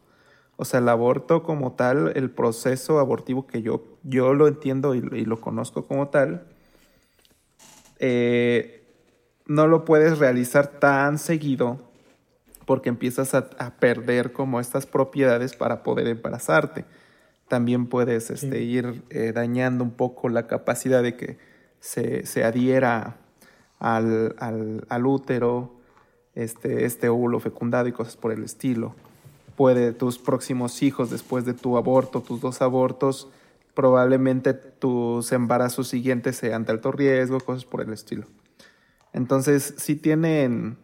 O 0.57 0.65
sea, 0.65 0.81
el 0.81 0.89
aborto 0.89 1.41
como 1.41 1.71
tal, 1.71 2.11
el 2.15 2.29
proceso 2.29 2.99
abortivo 2.99 3.47
que 3.47 3.61
yo, 3.61 3.81
yo 4.03 4.33
lo 4.33 4.49
entiendo 4.49 4.93
y, 4.93 4.97
y 4.97 5.23
lo 5.23 5.39
conozco 5.39 5.87
como 5.87 6.09
tal, 6.09 6.47
eh, 7.99 8.83
no 9.45 9.67
lo 9.67 9.85
puedes 9.85 10.19
realizar 10.19 10.67
tan 10.67 11.17
seguido 11.17 11.79
porque 12.65 12.89
empiezas 12.89 13.33
a, 13.33 13.77
perder 13.79 14.33
como 14.33 14.59
estas 14.59 14.85
propiedades 14.85 15.55
para 15.55 15.81
poder 15.81 16.07
embarazarte. 16.07 16.83
También 17.47 17.87
puedes 17.87 18.29
este, 18.29 18.63
ir 18.63 19.05
eh, 19.09 19.31
dañando 19.33 19.85
un 19.85 19.91
poco 19.91 20.27
la 20.27 20.47
capacidad 20.47 21.01
de 21.01 21.15
que 21.15 21.37
se, 21.79 22.43
adhiera 22.43 23.22
al, 23.79 24.35
al, 24.39 25.05
útero, 25.05 25.73
este, 26.35 26.85
este 26.85 27.09
óvulo 27.09 27.39
fecundado 27.39 27.87
y 27.87 27.91
cosas 27.91 28.15
por 28.15 28.31
el 28.31 28.43
estilo. 28.43 28.95
Puede 29.55 29.91
tus 29.91 30.17
próximos 30.17 30.81
hijos 30.81 31.09
después 31.09 31.45
de 31.45 31.53
tu 31.53 31.77
aborto, 31.77 32.21
tus 32.21 32.41
dos 32.41 32.61
abortos, 32.61 33.29
probablemente 33.73 34.53
tus 34.53 35.31
embarazos 35.31 35.87
siguientes 35.87 36.37
sean 36.37 36.65
de 36.65 36.71
alto 36.71 36.91
riesgo, 36.91 37.39
cosas 37.39 37.65
por 37.65 37.81
el 37.81 37.93
estilo. 37.93 38.25
Entonces, 39.11 39.75
si 39.77 39.95
tienen, 39.95 40.77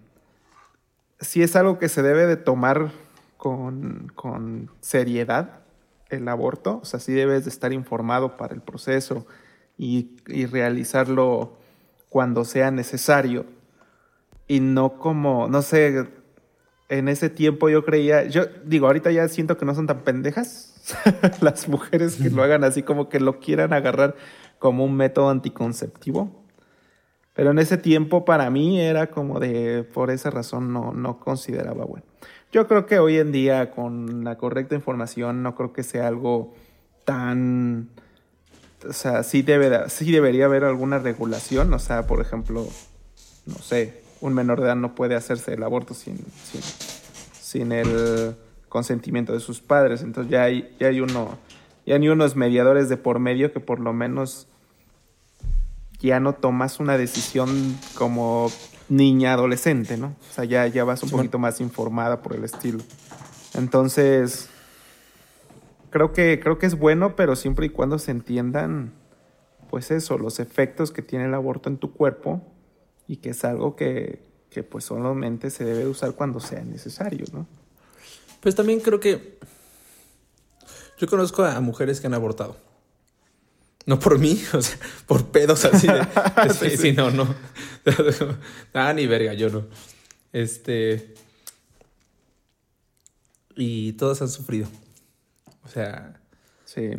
si 1.19 1.41
es 1.41 1.55
algo 1.55 1.79
que 1.79 1.89
se 1.89 2.03
debe 2.03 2.27
de 2.27 2.37
tomar 2.37 2.91
con, 3.37 4.11
con 4.15 4.69
seriedad, 4.81 5.61
el 6.09 6.27
aborto, 6.27 6.79
o 6.81 6.85
sea, 6.85 6.99
sí 6.99 7.13
debes 7.13 7.45
de 7.45 7.51
estar 7.51 7.71
informado 7.71 8.35
para 8.37 8.53
el 8.53 8.61
proceso 8.61 9.25
y, 9.77 10.15
y 10.27 10.45
realizarlo 10.45 11.53
cuando 12.09 12.43
sea 12.43 12.71
necesario 12.71 13.45
y 14.47 14.59
no 14.59 14.97
como, 14.97 15.47
no 15.47 15.61
sé, 15.61 16.07
en 16.89 17.07
ese 17.07 17.29
tiempo 17.29 17.69
yo 17.69 17.85
creía, 17.85 18.25
yo 18.25 18.45
digo, 18.65 18.87
ahorita 18.87 19.11
ya 19.11 19.27
siento 19.27 19.57
que 19.57 19.65
no 19.65 19.75
son 19.75 19.87
tan 19.87 20.01
pendejas 20.01 20.95
las 21.41 21.69
mujeres 21.69 22.15
que 22.15 22.31
lo 22.31 22.43
hagan 22.43 22.63
así 22.63 22.83
como 22.83 23.09
que 23.09 23.19
lo 23.19 23.39
quieran 23.39 23.73
agarrar 23.73 24.15
como 24.57 24.83
un 24.83 24.95
método 24.95 25.29
anticonceptivo. 25.29 26.43
Pero 27.33 27.51
en 27.51 27.59
ese 27.59 27.77
tiempo 27.77 28.25
para 28.25 28.49
mí 28.49 28.81
era 28.81 29.11
como 29.11 29.39
de, 29.39 29.83
por 29.83 30.09
esa 30.11 30.29
razón 30.29 30.73
no, 30.73 30.91
no 30.91 31.19
consideraba 31.19 31.85
bueno. 31.85 32.05
Yo 32.51 32.67
creo 32.67 32.85
que 32.87 32.97
hoy 32.99 33.17
en 33.17 33.31
día 33.31 33.71
con 33.71 34.23
la 34.23 34.37
correcta 34.37 34.75
información 34.75 35.43
no 35.43 35.55
creo 35.55 35.71
que 35.71 35.83
sea 35.83 36.07
algo 36.07 36.53
tan... 37.05 37.89
O 38.87 38.93
sea, 38.93 39.23
sí, 39.23 39.41
debe, 39.41 39.89
sí 39.89 40.11
debería 40.11 40.45
haber 40.45 40.63
alguna 40.63 40.99
regulación. 40.99 41.73
O 41.73 41.79
sea, 41.79 42.07
por 42.07 42.21
ejemplo, 42.21 42.67
no 43.45 43.55
sé, 43.55 44.01
un 44.21 44.33
menor 44.33 44.59
de 44.59 44.67
edad 44.67 44.75
no 44.75 44.95
puede 44.95 45.15
hacerse 45.15 45.53
el 45.53 45.63
aborto 45.63 45.93
sin, 45.93 46.17
sin, 46.43 46.61
sin 47.41 47.71
el 47.71 48.35
consentimiento 48.69 49.33
de 49.33 49.39
sus 49.39 49.59
padres. 49.59 50.01
Entonces 50.01 50.31
ya 50.31 50.43
hay, 50.43 50.75
ya 50.79 50.87
hay 50.87 51.01
uno, 51.01 51.37
ya 51.85 51.95
hay 51.95 52.07
unos 52.07 52.35
mediadores 52.35 52.89
de 52.89 52.97
por 52.97 53.19
medio 53.19 53.51
que 53.51 53.59
por 53.59 53.79
lo 53.79 53.93
menos 53.93 54.47
ya 55.99 56.19
no 56.19 56.33
tomas 56.33 56.79
una 56.79 56.97
decisión 56.97 57.77
como 57.95 58.49
niña 58.87 59.33
adolescente, 59.33 59.97
¿no? 59.97 60.15
O 60.29 60.33
sea, 60.33 60.45
ya, 60.45 60.65
ya 60.67 60.83
vas 60.83 61.03
un 61.03 61.09
poquito 61.09 61.39
más 61.39 61.59
informada 61.59 62.21
por 62.21 62.35
el 62.35 62.43
estilo. 62.43 62.79
Entonces, 63.53 64.48
creo 65.89 66.13
que, 66.13 66.39
creo 66.39 66.57
que 66.57 66.65
es 66.65 66.77
bueno, 66.77 67.15
pero 67.15 67.35
siempre 67.35 67.67
y 67.67 67.69
cuando 67.69 67.99
se 67.99 68.11
entiendan, 68.11 68.93
pues 69.69 69.91
eso, 69.91 70.17
los 70.17 70.39
efectos 70.39 70.91
que 70.91 71.01
tiene 71.01 71.25
el 71.25 71.33
aborto 71.33 71.69
en 71.69 71.77
tu 71.77 71.93
cuerpo 71.93 72.41
y 73.07 73.17
que 73.17 73.29
es 73.31 73.43
algo 73.45 73.75
que, 73.75 74.23
que 74.49 74.63
pues 74.63 74.85
solamente 74.85 75.49
se 75.49 75.65
debe 75.65 75.87
usar 75.87 76.13
cuando 76.13 76.39
sea 76.39 76.63
necesario, 76.63 77.25
¿no? 77.33 77.47
Pues 78.41 78.55
también 78.55 78.79
creo 78.79 78.99
que 78.99 79.37
yo 80.97 81.07
conozco 81.07 81.43
a 81.43 81.59
mujeres 81.61 82.01
que 82.01 82.07
han 82.07 82.13
abortado. 82.13 82.57
No 83.85 83.99
por 83.99 84.19
mí, 84.19 84.41
o 84.53 84.61
sea, 84.61 84.77
por 85.07 85.27
pedos 85.27 85.65
así 85.65 85.87
de. 85.87 86.77
sí, 86.77 86.91
no, 86.91 87.09
no. 87.09 87.33
Nada 88.73 88.93
ni 88.93 89.07
verga, 89.07 89.33
yo 89.33 89.49
no. 89.49 89.65
Este. 90.33 91.15
Y 93.55 93.93
todas 93.93 94.21
han 94.21 94.29
sufrido. 94.29 94.67
O 95.69 95.71
sea. 95.71 96.19
Sí. 96.65 96.91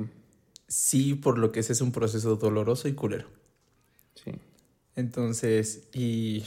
Sí, 0.68 1.14
por 1.14 1.38
lo 1.38 1.50
que 1.50 1.58
es, 1.58 1.70
es 1.70 1.80
un 1.80 1.90
proceso 1.90 2.36
doloroso 2.36 2.86
y 2.86 2.92
culero. 2.92 3.26
Sí. 4.14 4.30
Entonces, 4.94 5.88
y. 5.92 6.44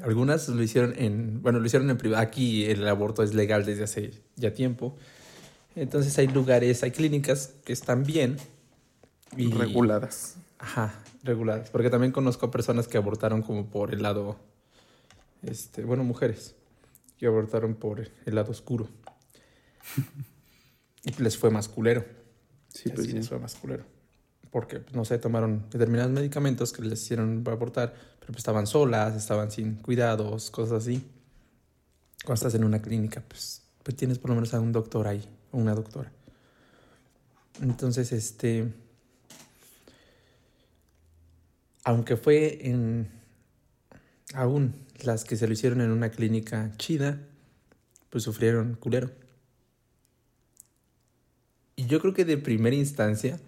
Algunas 0.00 0.48
lo 0.48 0.60
hicieron 0.60 0.94
en. 0.96 1.42
Bueno, 1.42 1.60
lo 1.60 1.66
hicieron 1.66 1.88
en 1.90 1.96
privado. 1.96 2.22
Aquí 2.22 2.64
el 2.64 2.86
aborto 2.88 3.22
es 3.22 3.34
legal 3.34 3.64
desde 3.64 3.84
hace 3.84 4.10
ya 4.34 4.52
tiempo. 4.52 4.96
Entonces 5.76 6.18
hay 6.18 6.26
lugares, 6.26 6.82
hay 6.82 6.90
clínicas 6.90 7.54
que 7.64 7.72
están 7.72 8.02
bien 8.02 8.36
reguladas. 9.36 10.36
Ajá, 10.58 11.00
reguladas. 11.22 11.70
Porque 11.70 11.88
también 11.88 12.10
conozco 12.10 12.50
personas 12.50 12.88
que 12.88 12.98
abortaron 12.98 13.42
como 13.42 13.66
por 13.66 13.94
el 13.94 14.02
lado, 14.02 14.36
este, 15.42 15.84
bueno, 15.84 16.02
mujeres 16.02 16.56
que 17.16 17.26
abortaron 17.26 17.76
por 17.76 18.00
el 18.00 18.34
lado 18.34 18.50
oscuro. 18.50 18.88
y 21.04 21.22
les 21.22 21.36
fue 21.36 21.50
más 21.50 21.68
culero. 21.68 22.04
Sí, 22.68 22.90
pues 22.90 23.06
sí. 23.06 23.12
les 23.12 23.28
fue 23.28 23.38
más 23.38 23.54
culero. 23.54 23.84
porque, 24.50 24.80
pues, 24.80 24.94
no 24.96 25.04
sé, 25.04 25.18
tomaron 25.18 25.66
determinados 25.70 26.10
medicamentos 26.10 26.72
que 26.72 26.82
les 26.82 27.02
hicieron 27.02 27.44
abortar, 27.46 27.94
pero 28.18 28.26
pues, 28.28 28.38
estaban 28.38 28.66
solas, 28.66 29.14
estaban 29.14 29.50
sin 29.50 29.76
cuidados, 29.76 30.50
cosas 30.50 30.82
así. 30.82 31.08
Cuando 32.24 32.34
estás 32.34 32.54
en 32.54 32.64
una 32.64 32.82
clínica, 32.82 33.22
pues, 33.26 33.62
pues 33.82 33.96
tienes 33.96 34.18
por 34.18 34.30
lo 34.30 34.36
menos 34.36 34.52
a 34.52 34.60
un 34.60 34.72
doctor 34.72 35.06
ahí, 35.06 35.24
o 35.52 35.58
una 35.58 35.74
doctora. 35.74 36.12
Entonces, 37.62 38.12
este, 38.12 38.72
aunque 41.84 42.16
fue 42.16 42.66
en, 42.66 43.08
aún 44.34 44.74
las 45.02 45.24
que 45.24 45.36
se 45.36 45.46
lo 45.46 45.52
hicieron 45.52 45.80
en 45.80 45.90
una 45.90 46.10
clínica 46.10 46.72
chida, 46.76 47.20
pues 48.10 48.24
sufrieron 48.24 48.74
culero. 48.74 49.10
Y 51.80 51.86
yo 51.86 51.98
creo 51.98 52.12
que 52.12 52.26
de 52.26 52.36
primera 52.36 52.76
instancia, 52.76 53.40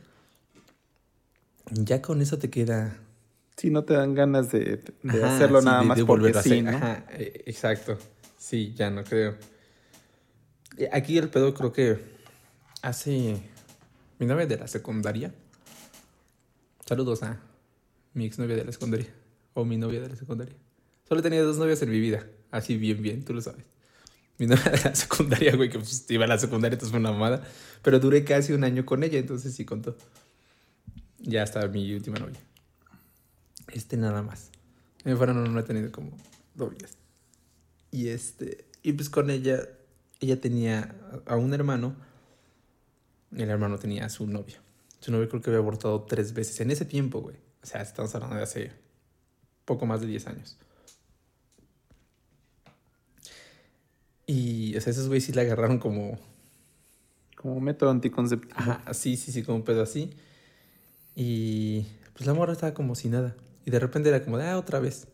ya 1.70 2.00
con 2.00 2.22
eso 2.22 2.38
te 2.38 2.48
queda... 2.48 2.96
Sí, 3.58 3.68
no 3.68 3.84
te 3.84 3.92
dan 3.92 4.14
ganas 4.14 4.50
de, 4.50 4.82
hacerlo 5.22 5.60
nada 5.60 5.82
más 5.82 6.00
porque 6.00 6.32
sí, 6.32 6.62
¿no? 6.62 6.70
E, 7.10 7.42
exacto. 7.44 7.98
Sí, 8.38 8.72
ya 8.74 8.88
no 8.88 9.04
creo. 9.04 9.36
Eh, 10.78 10.88
aquí 10.90 11.18
el 11.18 11.28
pedo 11.28 11.52
creo 11.52 11.74
que 11.74 11.98
hace 12.80 13.36
mi 14.18 14.24
novia 14.24 14.46
de 14.46 14.56
la 14.56 14.66
secundaria. 14.66 15.34
Saludos 16.86 17.22
a 17.22 17.38
mi 18.14 18.24
exnovia 18.24 18.56
de 18.56 18.64
la 18.64 18.72
secundaria. 18.72 19.12
O 19.52 19.66
mi 19.66 19.76
novia 19.76 20.00
de 20.00 20.08
la 20.08 20.16
secundaria. 20.16 20.56
Solo 21.06 21.20
he 21.20 21.22
tenido 21.22 21.44
dos 21.44 21.58
novias 21.58 21.82
en 21.82 21.90
mi 21.90 22.00
vida. 22.00 22.26
Así 22.50 22.78
bien, 22.78 23.02
bien, 23.02 23.26
tú 23.26 23.34
lo 23.34 23.42
sabes. 23.42 23.71
Mi 24.42 24.48
novia 24.48 24.72
de 24.72 24.82
la 24.82 24.92
secundaria, 24.96 25.54
güey, 25.54 25.70
que 25.70 25.78
pues, 25.78 26.04
iba 26.08 26.24
a 26.24 26.26
la 26.26 26.36
secundaria, 26.36 26.74
entonces 26.74 26.90
fue 26.90 26.98
una 26.98 27.12
mamada. 27.12 27.46
Pero 27.80 28.00
duré 28.00 28.24
casi 28.24 28.52
un 28.52 28.64
año 28.64 28.84
con 28.84 29.04
ella, 29.04 29.20
entonces 29.20 29.54
sí 29.54 29.64
contó. 29.64 29.96
Ya 31.20 31.44
está 31.44 31.64
mi 31.68 31.94
última 31.94 32.18
novia. 32.18 32.40
Este 33.72 33.96
nada 33.96 34.20
más. 34.20 34.50
Me 35.04 35.14
fueron 35.14 35.54
no 35.54 35.60
he 35.60 35.62
tenido 35.62 35.92
como 35.92 36.16
novias. 36.56 36.98
Y 37.92 38.08
este, 38.08 38.64
y 38.82 38.94
pues 38.94 39.08
con 39.10 39.30
ella, 39.30 39.60
ella 40.18 40.40
tenía 40.40 40.92
a 41.24 41.36
un 41.36 41.54
hermano. 41.54 41.94
El 43.30 43.48
hermano 43.48 43.78
tenía 43.78 44.06
a 44.06 44.08
su 44.08 44.26
novia. 44.26 44.60
Su 44.98 45.12
novia 45.12 45.28
creo 45.28 45.40
que 45.40 45.50
había 45.50 45.60
abortado 45.60 46.02
tres 46.02 46.32
veces 46.32 46.58
en 46.60 46.72
ese 46.72 46.84
tiempo, 46.84 47.20
güey. 47.20 47.36
O 47.62 47.66
sea, 47.66 47.80
estamos 47.80 48.12
hablando 48.16 48.34
de 48.34 48.42
hace 48.42 48.72
poco 49.64 49.86
más 49.86 50.00
de 50.00 50.08
10 50.08 50.26
años. 50.26 50.58
Y, 54.26 54.76
o 54.76 54.80
sea, 54.80 54.90
esos 54.90 55.08
güeyes 55.08 55.24
sí 55.24 55.32
la 55.32 55.42
agarraron 55.42 55.78
como... 55.78 56.18
Como 57.36 57.60
método 57.60 57.90
anticonceptivo. 57.90 58.54
Ajá, 58.56 58.94
sí, 58.94 59.16
sí, 59.16 59.32
sí, 59.32 59.42
como 59.42 59.58
un 59.58 59.64
pedo 59.64 59.82
así. 59.82 60.10
Y 61.16 61.86
pues 62.14 62.26
la 62.26 62.34
morra 62.34 62.52
estaba 62.52 62.72
como 62.72 62.94
si 62.94 63.08
nada. 63.08 63.34
Y 63.64 63.70
de 63.70 63.78
repente 63.78 64.08
era 64.08 64.24
como 64.24 64.38
de, 64.38 64.44
ah, 64.44 64.58
otra 64.58 64.78
vez. 64.80 65.08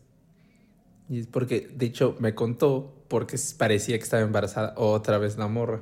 Y 1.09 1.19
es 1.21 1.27
porque, 1.27 1.67
de 1.75 1.87
hecho, 1.87 2.15
me 2.19 2.35
contó 2.35 2.93
porque 3.07 3.37
parecía 3.57 3.97
que 3.97 4.03
estaba 4.03 4.21
embarazada 4.21 4.73
otra 4.77 5.17
vez 5.17 5.37
la 5.37 5.47
morra. 5.47 5.81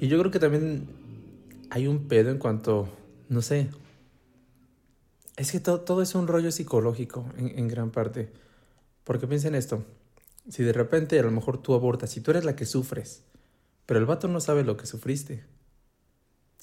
Y 0.00 0.08
yo 0.08 0.18
creo 0.18 0.30
que 0.30 0.38
también 0.38 0.88
hay 1.70 1.86
un 1.86 2.08
pedo 2.08 2.30
en 2.30 2.38
cuanto, 2.38 2.88
no 3.28 3.42
sé. 3.42 3.68
Es 5.36 5.52
que 5.52 5.60
todo, 5.60 5.82
todo 5.82 6.02
es 6.02 6.14
un 6.14 6.26
rollo 6.26 6.50
psicológico 6.50 7.26
en, 7.36 7.58
en 7.58 7.68
gran 7.68 7.90
parte. 7.90 8.30
Porque 9.04 9.26
piensa 9.26 9.48
en 9.48 9.54
esto. 9.54 9.84
Si 10.48 10.62
de 10.62 10.72
repente 10.72 11.18
a 11.18 11.22
lo 11.22 11.30
mejor 11.30 11.62
tú 11.62 11.74
abortas 11.74 12.16
y 12.16 12.20
tú 12.20 12.32
eres 12.32 12.44
la 12.44 12.56
que 12.56 12.66
sufres, 12.66 13.24
pero 13.86 14.00
el 14.00 14.06
vato 14.06 14.28
no 14.28 14.40
sabe 14.40 14.64
lo 14.64 14.76
que 14.76 14.86
sufriste. 14.86 15.44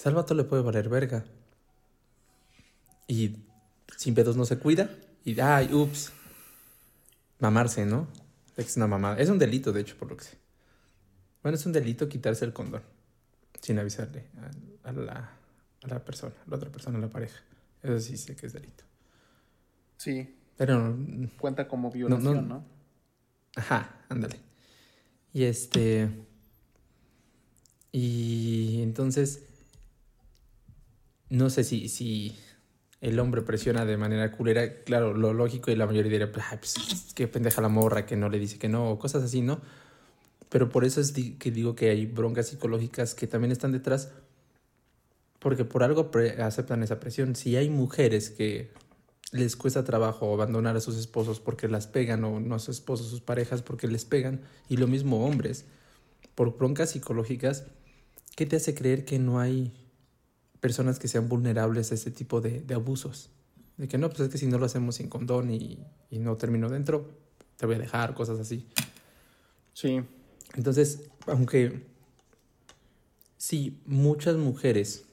al 0.03 0.15
vato 0.15 0.33
le 0.33 0.43
puede 0.43 0.63
valer 0.63 0.89
verga. 0.89 1.25
Y 3.07 3.37
sin 3.97 4.15
pedos 4.15 4.37
no 4.37 4.45
se 4.45 4.57
cuida. 4.57 4.89
Y, 5.23 5.39
ay, 5.39 5.73
ups. 5.73 6.11
Mamarse, 7.39 7.85
¿no? 7.85 8.07
Es 8.57 8.75
una 8.77 8.87
mamada. 8.87 9.17
Es 9.17 9.29
un 9.29 9.39
delito, 9.39 9.71
de 9.71 9.81
hecho, 9.81 9.97
por 9.97 10.09
lo 10.09 10.17
que 10.17 10.25
sé. 10.25 10.37
Bueno, 11.41 11.55
es 11.55 11.65
un 11.65 11.71
delito 11.71 12.09
quitarse 12.09 12.45
el 12.45 12.53
condón. 12.53 12.83
Sin 13.61 13.79
avisarle 13.79 14.25
a, 14.83 14.91
la, 14.91 15.31
a 15.83 15.87
la 15.87 16.03
persona, 16.03 16.35
a 16.45 16.49
la 16.49 16.55
otra 16.57 16.69
persona, 16.69 16.97
a 16.97 17.01
la 17.01 17.09
pareja. 17.09 17.41
Eso 17.81 17.99
sí 17.99 18.17
sé 18.17 18.35
que 18.35 18.45
es 18.45 18.53
delito. 18.53 18.83
Sí. 19.97 20.35
Pero. 20.57 20.97
Cuenta 21.39 21.67
como 21.67 21.91
violación, 21.91 22.47
¿no? 22.47 22.78
Ajá, 23.55 24.03
ándale. 24.09 24.39
Y 25.33 25.43
este. 25.43 26.09
Y 27.91 28.81
entonces. 28.81 29.43
No 31.29 31.51
sé 31.51 31.63
si, 31.63 31.89
si 31.89 32.35
el 33.01 33.19
hombre 33.19 33.41
presiona 33.41 33.85
de 33.85 33.97
manera 33.97 34.31
culera. 34.31 34.83
Claro, 34.83 35.13
lo 35.13 35.33
lógico 35.33 35.71
y 35.71 35.75
la 35.75 35.85
mayoría 35.85 36.11
diría, 36.11 36.31
pues, 36.31 37.13
qué 37.15 37.27
pendeja 37.27 37.61
la 37.61 37.69
morra 37.69 38.05
que 38.05 38.15
no 38.15 38.29
le 38.29 38.39
dice 38.39 38.57
que 38.57 38.69
no, 38.69 38.89
o 38.91 38.99
cosas 38.99 39.23
así, 39.23 39.41
¿no? 39.41 39.61
Pero 40.49 40.69
por 40.69 40.83
eso 40.83 40.99
es 40.99 41.11
que 41.11 41.51
digo 41.51 41.75
que 41.75 41.91
hay 41.91 42.07
broncas 42.07 42.47
psicológicas 42.47 43.13
que 43.13 43.27
también 43.27 43.51
están 43.51 43.71
detrás. 43.71 44.11
Porque 45.37 45.63
por 45.63 45.83
algo 45.83 46.11
aceptan 46.39 46.83
esa 46.83 46.99
presión. 46.99 47.35
Si 47.35 47.55
hay 47.55 47.69
mujeres 47.69 48.29
que 48.29 48.71
les 49.31 49.55
cuesta 49.55 49.83
trabajo 49.83 50.33
abandonar 50.33 50.75
a 50.75 50.81
sus 50.81 50.97
esposos 50.97 51.39
porque 51.39 51.67
las 51.67 51.87
pegan 51.87 52.23
o 52.23 52.39
no 52.39 52.55
a 52.55 52.59
sus 52.59 52.77
esposos, 52.77 53.07
sus 53.07 53.21
parejas 53.21 53.61
porque 53.61 53.87
les 53.87 54.05
pegan 54.05 54.41
y 54.67 54.77
lo 54.77 54.87
mismo 54.87 55.25
hombres 55.25 55.65
por 56.35 56.57
broncas 56.57 56.91
psicológicas, 56.91 57.65
¿qué 58.35 58.45
te 58.45 58.55
hace 58.55 58.73
creer 58.73 59.05
que 59.05 59.19
no 59.19 59.39
hay 59.39 59.73
personas 60.61 60.97
que 60.97 61.07
sean 61.07 61.27
vulnerables 61.27 61.91
a 61.91 61.95
este 61.95 62.11
tipo 62.11 62.41
de, 62.41 62.63
abusos? 62.73 63.29
De 63.77 63.87
que 63.87 63.97
no, 63.97 64.09
pues 64.09 64.21
es 64.21 64.29
que 64.29 64.37
si 64.37 64.47
no 64.47 64.57
lo 64.57 64.65
hacemos 64.65 64.95
sin 64.95 65.09
condón 65.09 65.51
y, 65.51 65.85
y 66.09 66.19
no 66.19 66.37
termino 66.37 66.69
dentro, 66.69 67.09
te 67.57 67.65
voy 67.65 67.75
a 67.75 67.79
dejar, 67.79 68.13
cosas 68.13 68.39
así. 68.39 68.67
Sí. 69.73 70.01
Entonces, 70.55 71.09
aunque 71.27 71.85
sí, 73.37 73.81
muchas 73.85 74.37
mujeres 74.37 75.05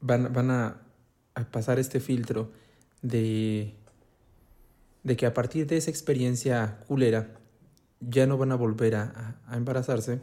van, 0.00 0.32
van 0.32 0.50
a, 0.50 0.82
a 1.34 1.44
pasar 1.50 1.78
este 1.78 2.00
filtro 2.00 2.52
de, 3.02 3.74
de 5.02 5.16
que 5.16 5.26
a 5.26 5.34
partir 5.34 5.66
de 5.66 5.76
esa 5.76 5.90
experiencia 5.90 6.80
culera 6.86 7.34
ya 8.00 8.26
no 8.26 8.38
van 8.38 8.52
a 8.52 8.56
volver 8.56 8.94
a, 8.94 9.36
a, 9.46 9.56
embarazarse, 9.56 10.20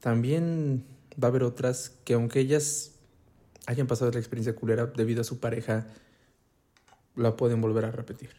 también 0.00 0.84
va 1.22 1.28
a 1.28 1.30
haber 1.30 1.42
otras 1.42 1.90
que 2.04 2.14
aunque 2.14 2.40
ellas 2.40 2.94
hayan 3.66 3.86
pasado 3.86 4.10
la 4.10 4.18
experiencia 4.18 4.54
culera 4.54 4.86
debido 4.86 5.20
a 5.20 5.24
su 5.24 5.40
pareja, 5.40 5.86
la 7.14 7.36
pueden 7.36 7.60
volver 7.60 7.84
a 7.84 7.90
repetir. 7.90 8.30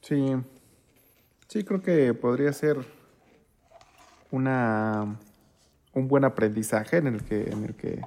Sí, 0.00 0.34
sí 1.48 1.64
creo 1.64 1.82
que 1.82 2.14
podría 2.14 2.52
ser 2.52 2.78
una 4.30 5.18
un 5.92 6.08
buen 6.08 6.24
aprendizaje 6.24 6.98
en 6.98 7.08
el 7.08 7.24
que 7.24 7.50
en 7.50 7.64
el 7.64 7.74
que 7.74 8.00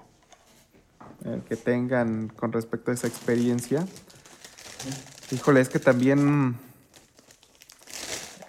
el 1.25 1.41
que 1.43 1.55
tengan 1.55 2.29
con 2.29 2.51
respecto 2.51 2.91
a 2.91 2.93
esa 2.93 3.07
experiencia. 3.07 3.85
Híjole, 5.31 5.61
es 5.61 5.69
que 5.69 5.79
también 5.79 6.57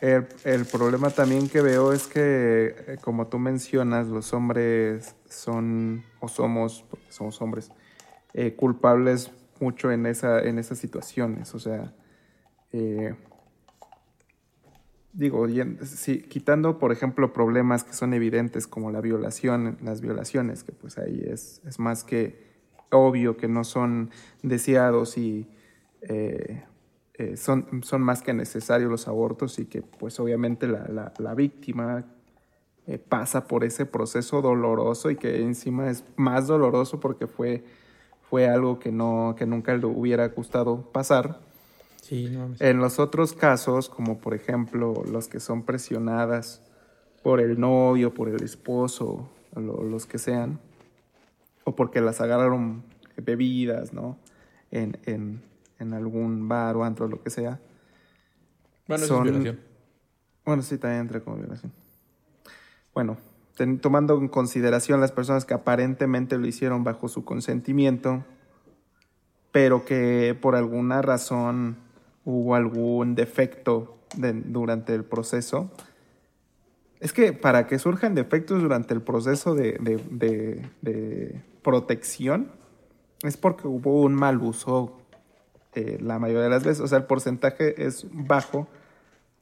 el, 0.02 0.64
problema 0.66 1.10
también 1.10 1.48
que 1.48 1.60
veo 1.60 1.92
es 1.92 2.08
que, 2.08 2.74
eh, 2.88 2.98
como 3.00 3.28
tú 3.28 3.38
mencionas, 3.38 4.08
los 4.08 4.32
hombres 4.32 5.14
son, 5.28 6.04
o 6.18 6.26
somos, 6.26 6.84
porque 6.90 7.12
somos 7.12 7.40
hombres, 7.40 7.70
eh, 8.34 8.54
culpables 8.54 9.30
mucho 9.60 9.92
en, 9.92 10.06
esa, 10.06 10.40
en 10.40 10.58
esas 10.58 10.78
situaciones. 10.78 11.54
O 11.54 11.60
sea, 11.60 11.94
eh, 12.72 13.14
digo, 15.12 15.46
si, 15.82 16.22
quitando, 16.22 16.78
por 16.78 16.92
ejemplo, 16.92 17.32
problemas 17.32 17.84
que 17.84 17.92
son 17.92 18.14
evidentes 18.14 18.66
como 18.66 18.90
la 18.90 19.00
violación, 19.00 19.78
las 19.82 20.00
violaciones, 20.00 20.64
que 20.64 20.72
pues 20.72 20.98
ahí 20.98 21.22
es, 21.26 21.60
es 21.66 21.78
más 21.78 22.04
que 22.04 22.52
obvio 22.90 23.36
que 23.36 23.48
no 23.48 23.64
son 23.64 24.10
deseados 24.42 25.16
y 25.16 25.48
eh, 26.02 26.64
eh, 27.14 27.36
son, 27.36 27.82
son 27.82 28.02
más 28.02 28.22
que 28.22 28.32
necesarios 28.32 28.90
los 28.90 29.08
abortos 29.08 29.58
y 29.58 29.66
que 29.66 29.82
pues 29.82 30.18
obviamente 30.18 30.66
la, 30.66 31.12
la, 31.18 31.34
víctima 31.34 32.04
eh, 32.86 32.98
pasa 32.98 33.46
por 33.46 33.64
ese 33.64 33.86
proceso 33.86 34.42
doloroso 34.42 35.10
y 35.10 35.16
que 35.16 35.42
encima 35.42 35.90
es 35.90 36.04
más 36.16 36.46
doloroso 36.46 37.00
porque 37.00 37.26
fue, 37.26 37.64
fue 38.22 38.48
algo 38.48 38.78
que, 38.78 38.92
no, 38.92 39.34
que 39.36 39.46
nunca 39.46 39.76
le 39.76 39.86
hubiera 39.86 40.28
gustado 40.28 40.90
pasar. 40.92 41.40
En 42.10 42.78
los 42.78 42.98
otros 42.98 43.32
casos, 43.32 43.88
como 43.88 44.18
por 44.18 44.34
ejemplo 44.34 45.02
los 45.08 45.28
que 45.28 45.40
son 45.40 45.62
presionadas 45.62 46.60
por 47.22 47.40
el 47.40 47.60
novio, 47.60 48.12
por 48.12 48.28
el 48.28 48.42
esposo, 48.42 49.28
los 49.54 50.06
que 50.06 50.18
sean, 50.18 50.58
o 51.64 51.76
porque 51.76 52.00
las 52.00 52.20
agarraron 52.20 52.82
bebidas, 53.16 53.92
¿no? 53.92 54.18
En, 54.72 54.98
en, 55.04 55.42
en 55.78 55.94
algún 55.94 56.48
bar 56.48 56.76
o 56.76 56.84
antro, 56.84 57.06
lo 57.06 57.22
que 57.22 57.30
sea. 57.30 57.60
Bueno, 58.88 59.04
eso 59.04 59.18
es 59.18 59.22
violación. 59.22 59.60
Bueno, 60.44 60.62
sí, 60.62 60.78
también 60.78 61.02
entra 61.02 61.20
como 61.20 61.36
violación. 61.36 61.72
Bueno, 62.92 63.16
tomando 63.80 64.18
en 64.18 64.28
consideración 64.28 65.00
las 65.00 65.12
personas 65.12 65.44
que 65.44 65.54
aparentemente 65.54 66.36
lo 66.36 66.46
hicieron 66.46 66.82
bajo 66.82 67.08
su 67.08 67.24
consentimiento, 67.24 68.24
pero 69.52 69.84
que 69.84 70.36
por 70.40 70.56
alguna 70.56 71.00
razón 71.00 71.76
hubo 72.24 72.54
algún 72.54 73.14
defecto 73.14 73.98
durante 74.16 74.94
el 74.94 75.04
proceso. 75.04 75.70
Es 77.00 77.12
que 77.12 77.32
para 77.32 77.66
que 77.66 77.78
surjan 77.78 78.14
defectos 78.14 78.62
durante 78.62 78.94
el 78.94 79.02
proceso 79.02 79.54
de, 79.54 79.78
de 80.80 81.42
protección, 81.62 82.50
es 83.22 83.36
porque 83.36 83.68
hubo 83.68 84.02
un 84.02 84.14
mal 84.14 84.38
uso 84.40 84.98
eh, 85.74 85.98
la 86.02 86.18
mayoría 86.18 86.44
de 86.44 86.50
las 86.50 86.64
veces. 86.64 86.80
O 86.80 86.88
sea, 86.88 86.98
el 86.98 87.04
porcentaje 87.04 87.86
es 87.86 88.06
bajo 88.12 88.68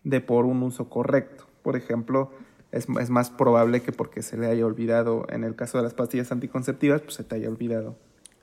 de 0.04 0.20
por 0.20 0.44
un 0.44 0.62
uso 0.62 0.88
correcto. 0.88 1.46
Por 1.62 1.76
ejemplo, 1.76 2.30
es, 2.70 2.86
es, 3.00 3.10
más 3.10 3.30
probable 3.30 3.80
que 3.80 3.90
porque 3.92 4.22
se 4.22 4.36
le 4.36 4.46
haya 4.46 4.64
olvidado, 4.64 5.26
en 5.30 5.44
el 5.44 5.56
caso 5.56 5.78
de 5.78 5.84
las 5.84 5.94
pastillas 5.94 6.30
anticonceptivas, 6.30 7.02
pues 7.02 7.14
se 7.14 7.24
te 7.24 7.34
haya 7.34 7.48
olvidado 7.48 7.96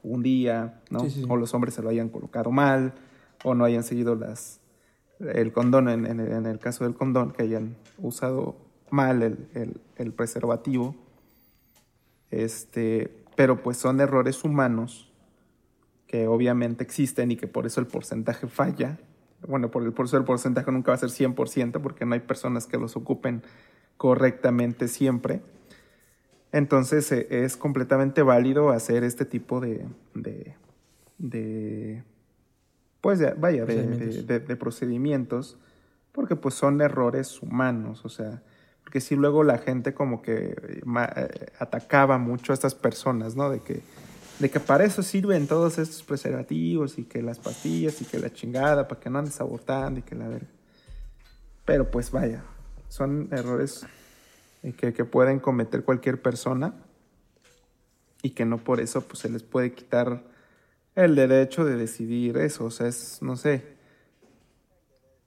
un 0.04 0.22
día, 0.22 0.82
¿no? 0.90 1.06
O 1.30 1.38
los 1.38 1.54
hombres 1.54 1.74
se 1.74 1.82
lo 1.82 1.90
hayan 1.90 2.10
colocado 2.10 2.52
mal, 2.52 2.94
o 3.44 3.56
no 3.56 3.66
hayan 3.66 3.84
seguido 3.84 4.16
las 4.16 4.60
el 5.20 5.52
condón, 5.52 5.90
en, 5.90 6.06
en, 6.06 6.46
el 6.46 6.60
caso 6.60 6.84
del 6.84 6.94
condón, 6.94 7.32
que 7.32 7.42
hayan 7.42 7.76
usado 7.98 8.56
mal 8.92 9.24
el, 9.24 9.50
el, 9.56 9.82
el 9.96 10.14
preservativo. 10.14 10.96
Este, 12.30 13.26
pero 13.36 13.64
pues 13.64 13.78
son 13.78 14.00
errores 14.00 14.44
humanos 14.44 15.12
que 16.08 16.28
obviamente 16.28 16.84
existen 16.84 17.32
y 17.32 17.36
que 17.36 17.48
por 17.48 17.66
eso 17.66 17.82
el 17.82 17.88
porcentaje 17.88 18.48
falla. 18.48 18.98
Bueno, 19.48 19.70
por, 19.72 19.84
el, 19.84 19.94
por 19.94 20.06
eso 20.06 20.18
el 20.18 20.24
porcentaje 20.24 20.72
nunca 20.72 20.92
va 20.92 20.96
a 20.96 21.00
ser 21.00 21.10
100% 21.10 21.82
porque 21.82 22.06
no 22.06 22.14
hay 22.14 22.22
personas 22.22 22.66
que 22.66 22.78
los 22.78 22.96
ocupen 22.96 23.44
correctamente 23.98 24.88
siempre. 24.88 25.42
Entonces 26.52 27.12
eh, 27.12 27.28
es 27.30 27.58
completamente 27.58 28.22
válido 28.22 28.70
hacer 28.70 29.04
este 29.04 29.26
tipo 29.26 29.60
de, 29.60 29.86
de, 30.14 30.56
de 31.18 32.04
pues 33.08 33.22
vaya, 33.40 33.64
de, 33.64 34.42
de, 34.42 34.56
procedimientos, 34.58 35.58
porque 36.12 36.36
pues 36.36 36.56
son 36.56 36.82
errores 36.82 37.42
humanos, 37.42 38.04
o 38.04 38.10
sea, 38.10 38.42
porque 38.84 39.00
si 39.00 39.16
luego 39.16 39.46
la 39.46 39.60
gente 39.60 39.94
como 39.94 40.22
que 40.22 40.58
eh, 40.58 41.46
atacaba 41.58 42.18
mucho 42.18 42.52
a 42.52 42.56
estas 42.56 42.76
personas, 42.76 43.38
¿no? 43.38 43.50
De 43.50 43.62
que 43.62 43.82
de 44.40 44.52
que 44.52 44.60
para 44.60 44.84
eso 44.84 45.04
sirven 45.04 45.48
todos 45.48 45.78
estos 45.78 46.04
preservativos 46.04 47.00
y 47.00 47.06
que 47.06 47.22
las 47.22 47.40
pastillas 47.40 48.02
y 48.02 48.04
que 48.04 48.20
la 48.20 48.30
chingada, 48.34 48.90
para 48.90 49.00
que 49.00 49.10
no 49.10 49.20
andes 49.20 49.40
abortando 49.40 50.02
y 50.02 50.04
que 50.04 50.14
la 50.14 50.28
verga. 50.28 50.50
Pero 51.64 51.90
pues 51.90 52.12
vaya, 52.12 52.44
son 52.90 53.30
errores 53.32 53.88
que, 54.76 54.92
que, 54.92 55.06
pueden 55.06 55.40
cometer 55.40 55.86
cualquier 55.86 56.22
persona 56.22 56.74
y 58.22 58.32
que 58.32 58.44
no 58.44 58.58
por 58.58 58.82
eso 58.82 59.00
pues 59.00 59.20
se 59.20 59.30
les 59.30 59.44
puede 59.44 59.72
quitar 59.72 60.36
el 61.06 61.16
derecho 61.16 61.64
de 61.64 61.76
decidir 61.76 62.38
eso. 62.38 62.66
O 62.66 62.72
sea, 62.72 62.88
es, 62.88 63.20
no 63.22 63.36
sé, 63.36 63.64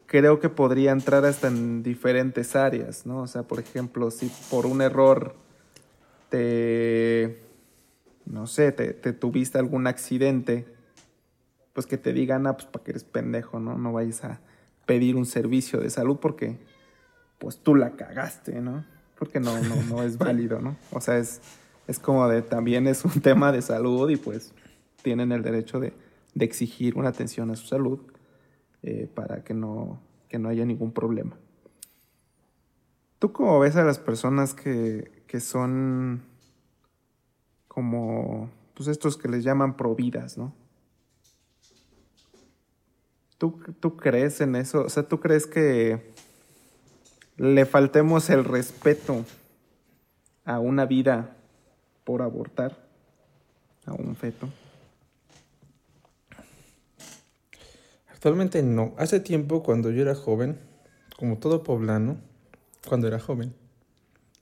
creo 0.06 0.40
que 0.40 0.48
podría 0.48 0.92
entrar 0.92 1.24
hasta 1.24 1.48
en 1.48 1.82
diferentes 1.82 2.56
áreas, 2.56 3.06
¿no? 3.06 3.22
O 3.22 3.26
sea, 3.26 3.44
por 3.44 3.60
ejemplo, 3.60 4.10
si 4.10 4.30
por 4.50 4.66
un 4.66 4.82
error 4.82 5.34
te 6.28 7.50
no 8.30 8.46
sé, 8.46 8.72
te, 8.72 9.12
tuviste 9.12 9.58
algún 9.58 9.86
accidente, 9.86 10.66
pues 11.72 11.86
que 11.86 11.98
te 11.98 12.12
digan, 12.12 12.46
ah, 12.46 12.54
pues 12.54 12.66
para 12.66 12.84
que 12.84 12.92
eres 12.92 13.04
pendejo, 13.04 13.58
¿no? 13.58 13.76
No 13.76 13.92
vayas 13.92 14.24
a 14.24 14.40
pedir 14.86 15.16
un 15.16 15.26
servicio 15.26 15.80
de 15.80 15.90
salud 15.90 16.18
porque, 16.20 16.58
pues 17.38 17.58
tú 17.58 17.74
la 17.74 17.96
cagaste, 17.96 18.60
¿no? 18.60 18.84
Porque 19.18 19.40
no, 19.40 19.58
no, 19.62 19.76
no 19.82 20.02
es 20.02 20.16
válido, 20.18 20.60
¿no? 20.60 20.76
O 20.92 21.00
sea, 21.00 21.18
es, 21.18 21.40
es 21.88 21.98
como 21.98 22.28
de, 22.28 22.42
también 22.42 22.86
es 22.86 23.04
un 23.04 23.20
tema 23.22 23.50
de 23.50 23.62
salud 23.62 24.08
y 24.10 24.16
pues 24.16 24.52
tienen 25.02 25.32
el 25.32 25.42
derecho 25.42 25.80
de, 25.80 25.92
de 26.34 26.44
exigir 26.44 26.96
una 26.96 27.08
atención 27.08 27.50
a 27.50 27.56
su 27.56 27.66
salud 27.66 28.00
eh, 28.82 29.10
para 29.14 29.44
que 29.44 29.54
no, 29.54 30.00
que 30.28 30.38
no 30.38 30.48
haya 30.48 30.64
ningún 30.64 30.92
problema. 30.92 31.36
¿Tú 33.18 33.32
cómo 33.32 33.58
ves 33.60 33.76
a 33.76 33.84
las 33.84 33.98
personas 33.98 34.54
que, 34.54 35.24
que 35.26 35.40
son 35.40 36.22
como 37.68 38.50
pues 38.74 38.88
estos 38.88 39.18
que 39.18 39.28
les 39.28 39.44
llaman 39.44 39.76
providas, 39.76 40.38
¿no? 40.38 40.54
¿Tú, 43.36 43.60
¿Tú 43.78 43.96
crees 43.96 44.40
en 44.40 44.56
eso? 44.56 44.82
O 44.84 44.88
sea, 44.88 45.02
¿tú 45.02 45.20
crees 45.20 45.46
que 45.46 46.12
le 47.36 47.66
faltemos 47.66 48.30
el 48.30 48.44
respeto 48.44 49.24
a 50.44 50.58
una 50.58 50.86
vida 50.86 51.36
por 52.04 52.22
abortar 52.22 52.86
a 53.86 53.92
un 53.92 54.16
feto? 54.16 54.48
Actualmente 58.20 58.62
no. 58.62 58.94
Hace 58.98 59.18
tiempo, 59.18 59.62
cuando 59.62 59.90
yo 59.90 60.02
era 60.02 60.14
joven, 60.14 60.58
como 61.16 61.38
todo 61.38 61.62
poblano, 61.62 62.18
cuando 62.86 63.08
era 63.08 63.18
joven, 63.18 63.54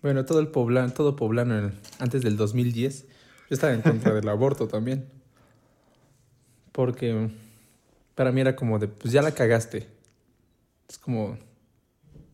bueno, 0.02 0.24
todo 0.24 0.40
el 0.40 0.48
poblano, 0.48 0.92
todo 0.92 1.14
poblano 1.14 1.70
antes 2.00 2.22
del 2.22 2.36
2010, 2.36 3.02
yo 3.02 3.06
estaba 3.50 3.72
en 3.72 3.82
contra 3.82 4.12
del 4.14 4.28
aborto 4.28 4.66
también. 4.66 5.06
Porque 6.72 7.30
para 8.16 8.32
mí 8.32 8.40
era 8.40 8.56
como 8.56 8.80
de, 8.80 8.88
pues 8.88 9.12
ya 9.12 9.22
la 9.22 9.30
cagaste. 9.30 9.86
Es 10.88 10.98
como, 10.98 11.38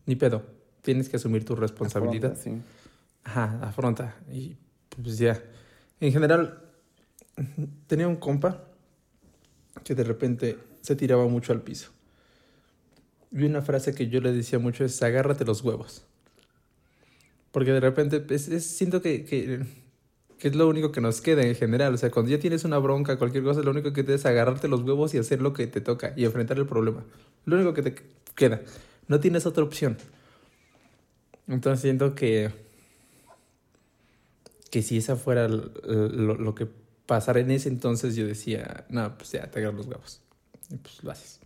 ni 0.07 0.15
pedo. 0.15 0.41
Tienes 0.81 1.09
que 1.09 1.17
asumir 1.17 1.45
tu 1.45 1.55
responsabilidad. 1.55 2.31
Afronta, 2.31 2.59
sí. 2.59 2.61
Ajá, 3.23 3.59
afronta. 3.61 4.15
Y 4.31 4.57
pues 4.99 5.19
ya. 5.19 5.43
En 5.99 6.11
general, 6.11 6.63
tenía 7.85 8.07
un 8.07 8.15
compa 8.15 8.63
que 9.83 9.93
de 9.93 10.03
repente 10.03 10.57
se 10.85 10.95
tiraba 10.95 11.27
mucho 11.27 11.51
al 11.51 11.61
piso. 11.61 11.91
Y 13.31 13.43
una 13.43 13.61
frase 13.61 13.93
que 13.93 14.07
yo 14.07 14.21
le 14.21 14.31
decía 14.31 14.59
mucho 14.59 14.85
es, 14.85 15.01
agárrate 15.01 15.43
los 15.45 15.61
huevos. 15.61 16.05
Porque 17.51 17.71
de 17.71 17.79
repente 17.79 18.39
siento 18.59 19.01
que, 19.01 19.25
que 19.25 19.65
es 20.47 20.55
lo 20.55 20.67
único 20.67 20.91
que 20.91 21.01
nos 21.01 21.21
queda 21.21 21.43
en 21.43 21.55
general. 21.55 21.93
O 21.93 21.97
sea, 21.97 22.11
cuando 22.11 22.31
ya 22.31 22.39
tienes 22.39 22.63
una 22.65 22.77
bronca, 22.77 23.17
cualquier 23.17 23.43
cosa, 23.43 23.61
lo 23.61 23.71
único 23.71 23.93
que 23.93 24.03
te 24.03 24.13
es 24.13 24.25
agarrarte 24.25 24.67
los 24.67 24.81
huevos 24.81 25.13
y 25.13 25.17
hacer 25.17 25.41
lo 25.41 25.53
que 25.53 25.67
te 25.67 25.81
toca 25.81 26.13
y 26.15 26.25
enfrentar 26.25 26.57
el 26.57 26.65
problema. 26.65 27.03
Lo 27.45 27.55
único 27.55 27.73
que 27.73 27.81
te 27.81 27.95
queda. 28.35 28.61
No 29.07 29.19
tienes 29.19 29.45
otra 29.45 29.63
opción. 29.63 29.97
Entonces 31.47 31.81
siento 31.81 32.15
que. 32.15 32.51
que 34.69 34.81
si 34.81 34.97
esa 34.97 35.15
fuera 35.15 35.47
lo, 35.47 36.55
que 36.55 36.67
pasara 37.05 37.39
en 37.39 37.51
ese 37.51 37.69
entonces, 37.69 38.15
yo 38.15 38.25
decía, 38.25 38.85
no, 38.89 39.17
pues 39.17 39.31
ya, 39.31 39.49
te 39.49 39.59
agarras 39.59 39.77
los 39.77 39.87
huevos. 39.87 40.21
Y 40.69 40.77
pues 40.77 41.03
lo 41.03 41.11
haces. 41.11 41.39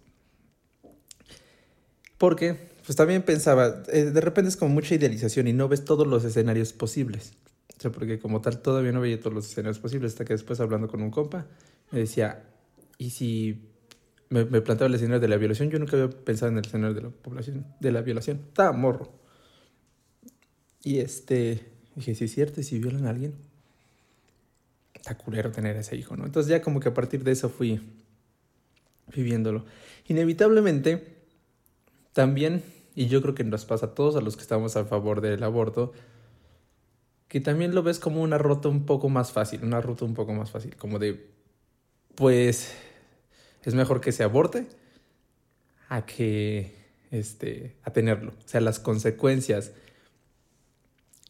Porque, 2.18 2.56
pues 2.86 2.98
también 2.98 3.24
pensaba, 3.24 3.84
eh, 3.92 4.06
de 4.06 4.22
repente 4.22 4.50
es 4.50 4.58
como 4.58 4.74
mucha 4.74 4.94
idealización 4.94 5.48
y 5.48 5.54
no 5.54 5.70
ves 5.70 5.86
todos 5.86 6.06
los 6.06 6.26
escenarios 6.26 6.74
posibles. 6.74 7.34
O 7.78 7.82
sea, 7.82 7.92
porque 7.92 8.20
como 8.20 8.42
tal 8.42 8.62
todavía 8.62 8.92
no 8.92 9.00
veía 9.00 9.20
todos 9.20 9.34
los 9.34 9.46
escenarios 9.46 9.80
posibles, 9.80 10.12
hasta 10.12 10.26
que 10.26 10.34
después 10.34 10.60
hablando 10.60 10.90
con 10.90 11.02
un 11.02 11.12
compa, 11.12 11.48
me 11.92 12.00
decía, 12.00 12.44
¿y 12.98 13.12
si 13.12 13.70
me, 14.28 14.44
me 14.44 14.60
planteaba 14.60 14.90
el 14.90 14.96
escenario 14.96 15.22
de 15.22 15.30
la 15.30 15.38
violación? 15.38 15.70
Yo 15.70 15.80
nunca 15.80 15.96
había 15.96 16.10
pensado 16.10 16.52
en 16.52 16.58
el 16.58 16.66
escenario 16.66 16.94
de 16.94 17.02
la 17.04 17.10
población, 17.10 17.66
de 17.80 17.92
la 17.94 18.02
violación. 18.02 18.42
Estaba 18.50 18.74
morro. 18.74 19.14
Y 20.84 21.00
este, 21.00 21.72
dije, 21.96 22.16
si 22.16 22.26
es 22.26 22.34
cierto, 22.34 22.60
¿y 22.60 22.64
si 22.64 22.80
violan 22.80 23.08
a 23.08 23.12
alguien? 23.12 23.36
Está 24.94 25.18
culero 25.18 25.52
tener 25.52 25.78
ese 25.78 25.96
hijo, 25.96 26.18
¿no? 26.18 26.26
Entonces 26.26 26.50
ya 26.50 26.62
como 26.62 26.82
que 26.82 26.90
a 26.90 26.94
partir 26.94 27.24
de 27.24 27.32
eso 27.32 27.50
fui 27.50 27.80
viviéndolo. 29.16 29.66
Inevitablemente, 30.08 31.18
también, 32.14 32.64
y 32.96 33.08
yo 33.08 33.22
creo 33.22 33.36
que 33.36 33.44
nos 33.44 33.66
pasa 33.66 33.88
a 33.88 33.96
todos 33.96 34.16
a 34.16 34.22
los 34.22 34.36
que 34.36 34.42
estamos 34.42 34.76
a 34.76 34.86
favor 34.86 35.22
del 35.22 35.44
aborto, 35.44 35.94
que 37.28 37.40
también 37.40 37.76
lo 37.76 37.84
ves 37.84 38.00
como 38.00 38.22
una 38.22 38.38
ruta 38.38 38.70
un 38.70 38.86
poco 38.86 39.08
más 39.08 39.32
fácil, 39.32 39.64
una 39.64 39.82
ruta 39.82 40.04
un 40.04 40.16
poco 40.16 40.34
más 40.34 40.50
fácil, 40.50 40.76
como 40.76 40.98
de, 40.98 41.30
pues, 42.16 42.74
es 43.64 43.76
mejor 43.76 44.02
que 44.02 44.12
se 44.12 44.24
aborte 44.24 44.68
a 45.90 46.06
que, 46.06 46.76
este, 47.12 47.76
a 47.84 47.92
tenerlo. 47.92 48.32
O 48.32 48.48
sea, 48.48 48.62
las 48.62 48.80
consecuencias 48.80 49.72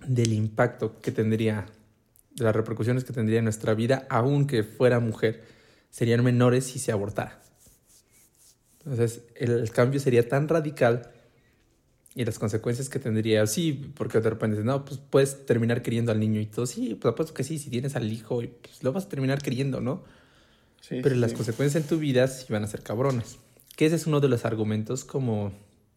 del 0.08 0.32
impacto 0.32 1.00
que 1.02 1.12
tendría, 1.12 1.66
de 2.32 2.46
las 2.46 2.56
repercusiones 2.56 3.04
que 3.04 3.14
tendría 3.14 3.40
en 3.40 3.46
nuestra 3.46 3.74
vida, 3.74 4.08
aunque 4.10 4.64
fuera 4.64 5.02
mujer, 5.02 5.44
serían 5.90 6.24
menores 6.24 6.66
si 6.66 6.80
se 6.80 6.94
abortara. 6.94 7.42
Entonces, 8.80 9.24
el 9.36 9.70
cambio 9.72 10.00
sería 10.00 10.28
tan 10.28 10.48
radical 10.48 11.12
y 12.16 12.26
las 12.26 12.40
consecuencias 12.40 12.90
que 12.90 13.00
tendría. 13.00 13.46
Sí, 13.48 13.92
porque 13.96 14.20
de 14.20 14.30
repente, 14.30 14.64
no, 14.64 14.84
pues 14.86 15.00
puedes 15.00 15.46
terminar 15.46 15.82
queriendo 15.82 16.12
al 16.12 16.20
niño 16.20 16.42
y 16.42 16.46
todo. 16.48 16.66
Sí, 16.66 16.96
pues 16.96 17.14
apuesto 17.14 17.34
que 17.34 17.44
sí, 17.44 17.60
si 17.60 17.70
tienes 17.70 17.96
al 17.96 18.12
hijo, 18.12 18.42
pues 18.62 18.84
lo 18.84 18.92
vas 18.92 19.06
a 19.06 19.10
terminar 19.10 19.42
queriendo, 19.42 19.82
¿no? 19.82 20.04
Sí, 20.82 21.00
Pero 21.04 21.16
las 21.16 21.34
consecuencias 21.34 21.84
en 21.84 21.88
tu 21.88 21.98
vida 22.00 22.28
sí 22.28 22.52
van 22.52 22.64
a 22.64 22.68
ser 22.68 22.84
cabronas. 22.84 23.38
Que 23.76 23.86
ese 23.86 23.96
es 23.96 24.08
uno 24.08 24.20
de 24.20 24.30
los 24.30 24.46
argumentos 24.46 25.06
como 25.06 25.52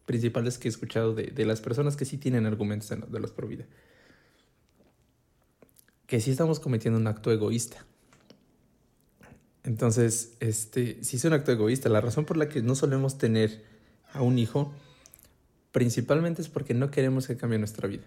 principales 0.05 0.57
que 0.57 0.67
he 0.67 0.71
escuchado 0.71 1.13
de, 1.13 1.27
de 1.27 1.45
las 1.45 1.61
personas 1.61 1.95
que 1.95 2.05
sí 2.05 2.17
tienen 2.17 2.45
argumentos 2.45 2.89
de 2.89 3.19
los 3.19 3.31
pro 3.31 3.47
vida. 3.47 3.65
que 6.07 6.19
sí 6.19 6.31
estamos 6.31 6.59
cometiendo 6.59 6.99
un 6.99 7.07
acto 7.07 7.31
egoísta. 7.31 7.85
Entonces, 9.63 10.35
este, 10.39 11.03
sí 11.03 11.17
es 11.17 11.25
un 11.25 11.33
acto 11.33 11.51
egoísta. 11.51 11.89
La 11.89 12.01
razón 12.01 12.25
por 12.25 12.37
la 12.37 12.49
que 12.49 12.61
no 12.61 12.75
solemos 12.75 13.17
tener 13.17 13.63
a 14.11 14.21
un 14.21 14.37
hijo, 14.37 14.73
principalmente 15.71 16.41
es 16.41 16.49
porque 16.49 16.73
no 16.73 16.91
queremos 16.91 17.27
que 17.27 17.37
cambie 17.37 17.59
nuestra 17.59 17.87
vida. 17.87 18.03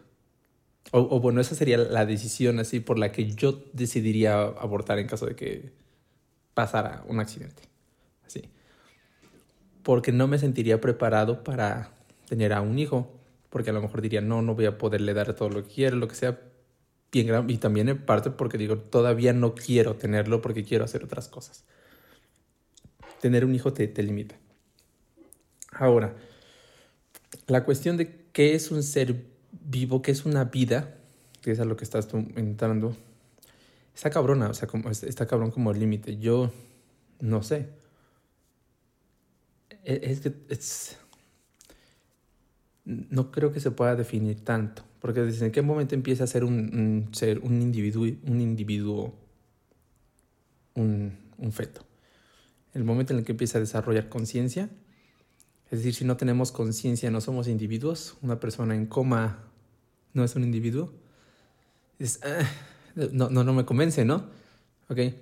O, 0.92 1.00
o, 1.00 1.20
bueno, 1.20 1.40
esa 1.40 1.54
sería 1.54 1.78
la 1.78 2.06
decisión 2.06 2.60
así 2.60 2.80
por 2.80 2.98
la 2.98 3.10
que 3.10 3.32
yo 3.32 3.64
decidiría 3.72 4.40
abortar 4.40 4.98
en 4.98 5.08
caso 5.08 5.26
de 5.26 5.34
que 5.34 5.72
pasara 6.54 7.04
un 7.08 7.20
accidente. 7.20 7.62
Así. 8.24 8.50
Porque 9.82 10.12
no 10.12 10.28
me 10.28 10.38
sentiría 10.38 10.80
preparado 10.80 11.42
para 11.42 11.90
tener 12.28 12.52
a 12.52 12.60
un 12.60 12.78
hijo. 12.78 13.12
Porque 13.50 13.70
a 13.70 13.72
lo 13.72 13.80
mejor 13.80 14.02
diría, 14.02 14.20
no, 14.20 14.42
no 14.42 14.54
voy 14.54 14.66
a 14.66 14.76
poderle 14.78 15.14
dar 15.14 15.34
todo 15.34 15.48
lo 15.48 15.66
que 15.66 15.74
quiero, 15.74 15.96
lo 15.96 16.08
que 16.08 16.14
sea. 16.14 16.38
Y 17.20 17.58
también 17.58 17.88
en 17.88 18.04
parte 18.04 18.30
porque 18.30 18.58
digo, 18.58 18.78
todavía 18.78 19.32
no 19.32 19.54
quiero 19.54 19.94
tenerlo 19.96 20.42
porque 20.42 20.64
quiero 20.64 20.84
hacer 20.84 21.04
otras 21.04 21.28
cosas. 21.28 21.64
Tener 23.20 23.44
un 23.44 23.54
hijo 23.54 23.72
te, 23.72 23.88
te 23.88 24.02
limita. 24.02 24.36
Ahora, 25.72 26.14
la 27.46 27.64
cuestión 27.64 27.96
de 27.96 28.26
qué 28.32 28.54
es 28.54 28.70
un 28.70 28.82
ser 28.82 29.24
vivo, 29.50 30.02
qué 30.02 30.10
es 30.10 30.24
una 30.24 30.44
vida, 30.44 30.94
que 31.42 31.52
es 31.52 31.60
a 31.60 31.64
lo 31.64 31.76
que 31.76 31.84
estás 31.84 32.08
tú 32.08 32.18
entrando, 32.36 32.96
está 33.94 34.10
cabrona, 34.10 34.48
o 34.48 34.54
sea, 34.54 34.68
como, 34.68 34.90
está 34.90 35.26
cabrón 35.26 35.50
como 35.50 35.70
el 35.70 35.80
límite. 35.80 36.18
Yo 36.18 36.52
no 37.20 37.42
sé. 37.42 37.68
E, 39.84 40.00
es 40.02 40.20
que 40.20 40.34
es, 40.48 40.98
no 42.86 43.32
creo 43.32 43.52
que 43.52 43.60
se 43.60 43.72
pueda 43.72 43.96
definir 43.96 44.44
tanto, 44.44 44.82
porque 45.00 45.20
desde 45.20 45.46
en 45.46 45.52
qué 45.52 45.60
momento 45.60 45.94
empieza 45.94 46.24
a 46.24 46.26
ser 46.28 46.44
un, 46.44 47.08
ser, 47.12 47.40
un 47.40 47.60
individuo, 47.60 48.06
un 48.24 48.40
individuo, 48.40 49.14
un, 50.74 51.12
feto. 51.50 51.84
El 52.74 52.84
momento 52.84 53.12
en 53.12 53.18
el 53.18 53.24
que 53.24 53.32
empieza 53.32 53.58
a 53.58 53.60
desarrollar 53.60 54.08
conciencia, 54.08 54.70
es 55.70 55.78
decir, 55.80 55.94
si 55.94 56.04
no 56.04 56.16
tenemos 56.16 56.52
conciencia, 56.52 57.10
no 57.10 57.20
somos 57.20 57.48
individuos. 57.48 58.16
Una 58.22 58.38
persona 58.38 58.76
en 58.76 58.86
coma 58.86 59.42
no 60.12 60.22
es 60.22 60.36
un 60.36 60.44
individuo. 60.44 60.92
Ah, 62.22 62.48
no, 62.94 63.30
no, 63.30 63.52
me 63.52 63.64
convence, 63.64 64.04
¿no? 64.04 64.28
Ok. 64.88 64.98
En 64.98 65.14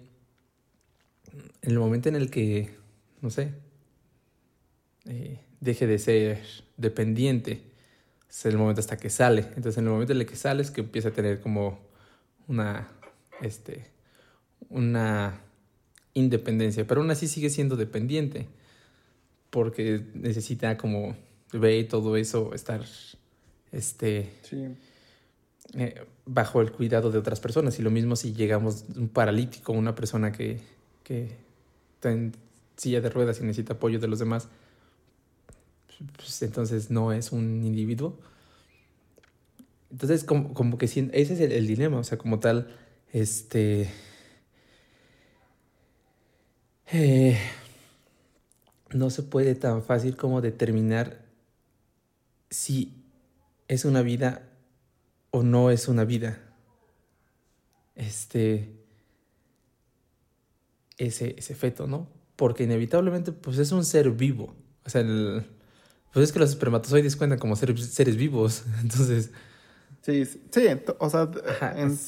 el 1.63 1.79
momento 1.79 2.11
en 2.11 2.17
el 2.17 2.31
que, 2.31 2.75
no 3.23 3.31
sé, 3.31 3.55
eh, 5.07 5.41
deje 5.61 5.87
de 5.87 5.99
ser 5.99 6.64
dependiente, 6.77 7.63
es 8.29 8.47
el 8.47 8.57
momento 8.59 8.81
hasta 8.81 8.97
que 8.97 9.11
sale. 9.11 9.43
Entonces, 9.57 9.79
en 9.79 9.85
el 9.85 9.91
momento 9.91 10.13
en 10.13 10.21
el 10.21 10.27
que 10.27 10.37
sale 10.37 10.63
es 10.63 10.71
que 10.71 10.81
empieza 10.83 11.09
a 11.11 11.13
tener 11.13 11.41
como 11.41 11.79
una, 12.49 12.89
este, 13.41 13.85
una 14.69 15.41
independencia, 16.15 16.87
pero 16.87 17.01
aún 17.01 17.11
así 17.11 17.29
sigue 17.29 17.51
siendo 17.51 17.77
dependiente 17.77 18.49
porque 19.51 20.05
necesita 20.15 20.77
como 20.77 21.17
ve 21.53 21.79
y 21.79 21.85
todo 21.85 22.17
eso 22.17 22.55
estar 22.55 22.85
este 23.71 24.33
Sí. 24.43 24.67
eh, 25.75 26.05
bajo 26.27 26.61
el 26.61 26.73
cuidado 26.73 27.11
de 27.11 27.19
otras 27.19 27.41
personas 27.41 27.79
y 27.79 27.83
lo 27.83 27.91
mismo 27.91 28.17
si 28.17 28.33
llegamos 28.33 28.85
un 28.97 29.09
paralítico 29.09 29.73
una 29.73 29.95
persona 29.95 30.33
que, 30.33 30.61
que 31.05 31.37
está 31.95 32.11
en 32.11 32.33
silla 32.77 33.01
de 33.01 33.11
ruedas 33.11 33.41
y 33.41 33.45
necesita 33.45 33.75
apoyo 33.75 33.99
de 34.01 34.09
los 34.09 34.19
demás 34.19 34.49
pues 36.17 36.43
entonces 36.43 36.91
no 36.91 37.13
es 37.13 37.33
un 37.33 37.65
individuo 37.65 38.19
entonces 39.91 40.25
como, 40.25 40.55
como 40.55 40.79
que 40.79 40.87
ese 40.87 41.11
es 41.13 41.41
el, 41.41 41.53
el 41.53 41.67
dilema 41.67 41.99
o 41.99 42.05
sea 42.05 42.19
como 42.19 42.41
tal 42.41 42.75
este 43.13 43.91
eh, 46.93 47.39
no 48.93 49.11
se 49.11 49.23
puede 49.23 49.55
tan 49.55 49.83
fácil 49.83 50.17
como 50.17 50.41
determinar 50.41 51.25
si 52.51 53.05
es 53.69 53.85
una 53.85 54.03
vida 54.03 54.49
o 55.31 55.43
no 55.43 55.71
es 55.71 55.89
una 55.89 56.05
vida. 56.05 56.39
Este. 57.97 58.81
Ese, 60.97 61.35
ese 61.37 61.57
feto, 61.57 61.89
¿no? 61.89 62.09
Porque 62.37 62.63
inevitablemente, 62.63 63.33
pues 63.33 63.59
es 63.59 63.73
un 63.73 63.85
ser 63.85 64.11
vivo. 64.13 64.55
O 64.85 64.91
sea, 64.91 65.01
el, 65.01 65.45
pues 66.15 66.25
es 66.29 66.33
que 66.33 66.39
los 66.39 66.51
espermatozoides 66.51 67.17
cuentan 67.17 67.41
como 67.41 67.57
ser, 67.57 67.77
seres 67.79 68.17
vivos. 68.17 68.65
Entonces. 68.83 69.33
Sí, 70.01 70.25
sí, 70.25 70.67
o 70.99 71.11
sea, 71.11 71.31
en, 71.77 71.99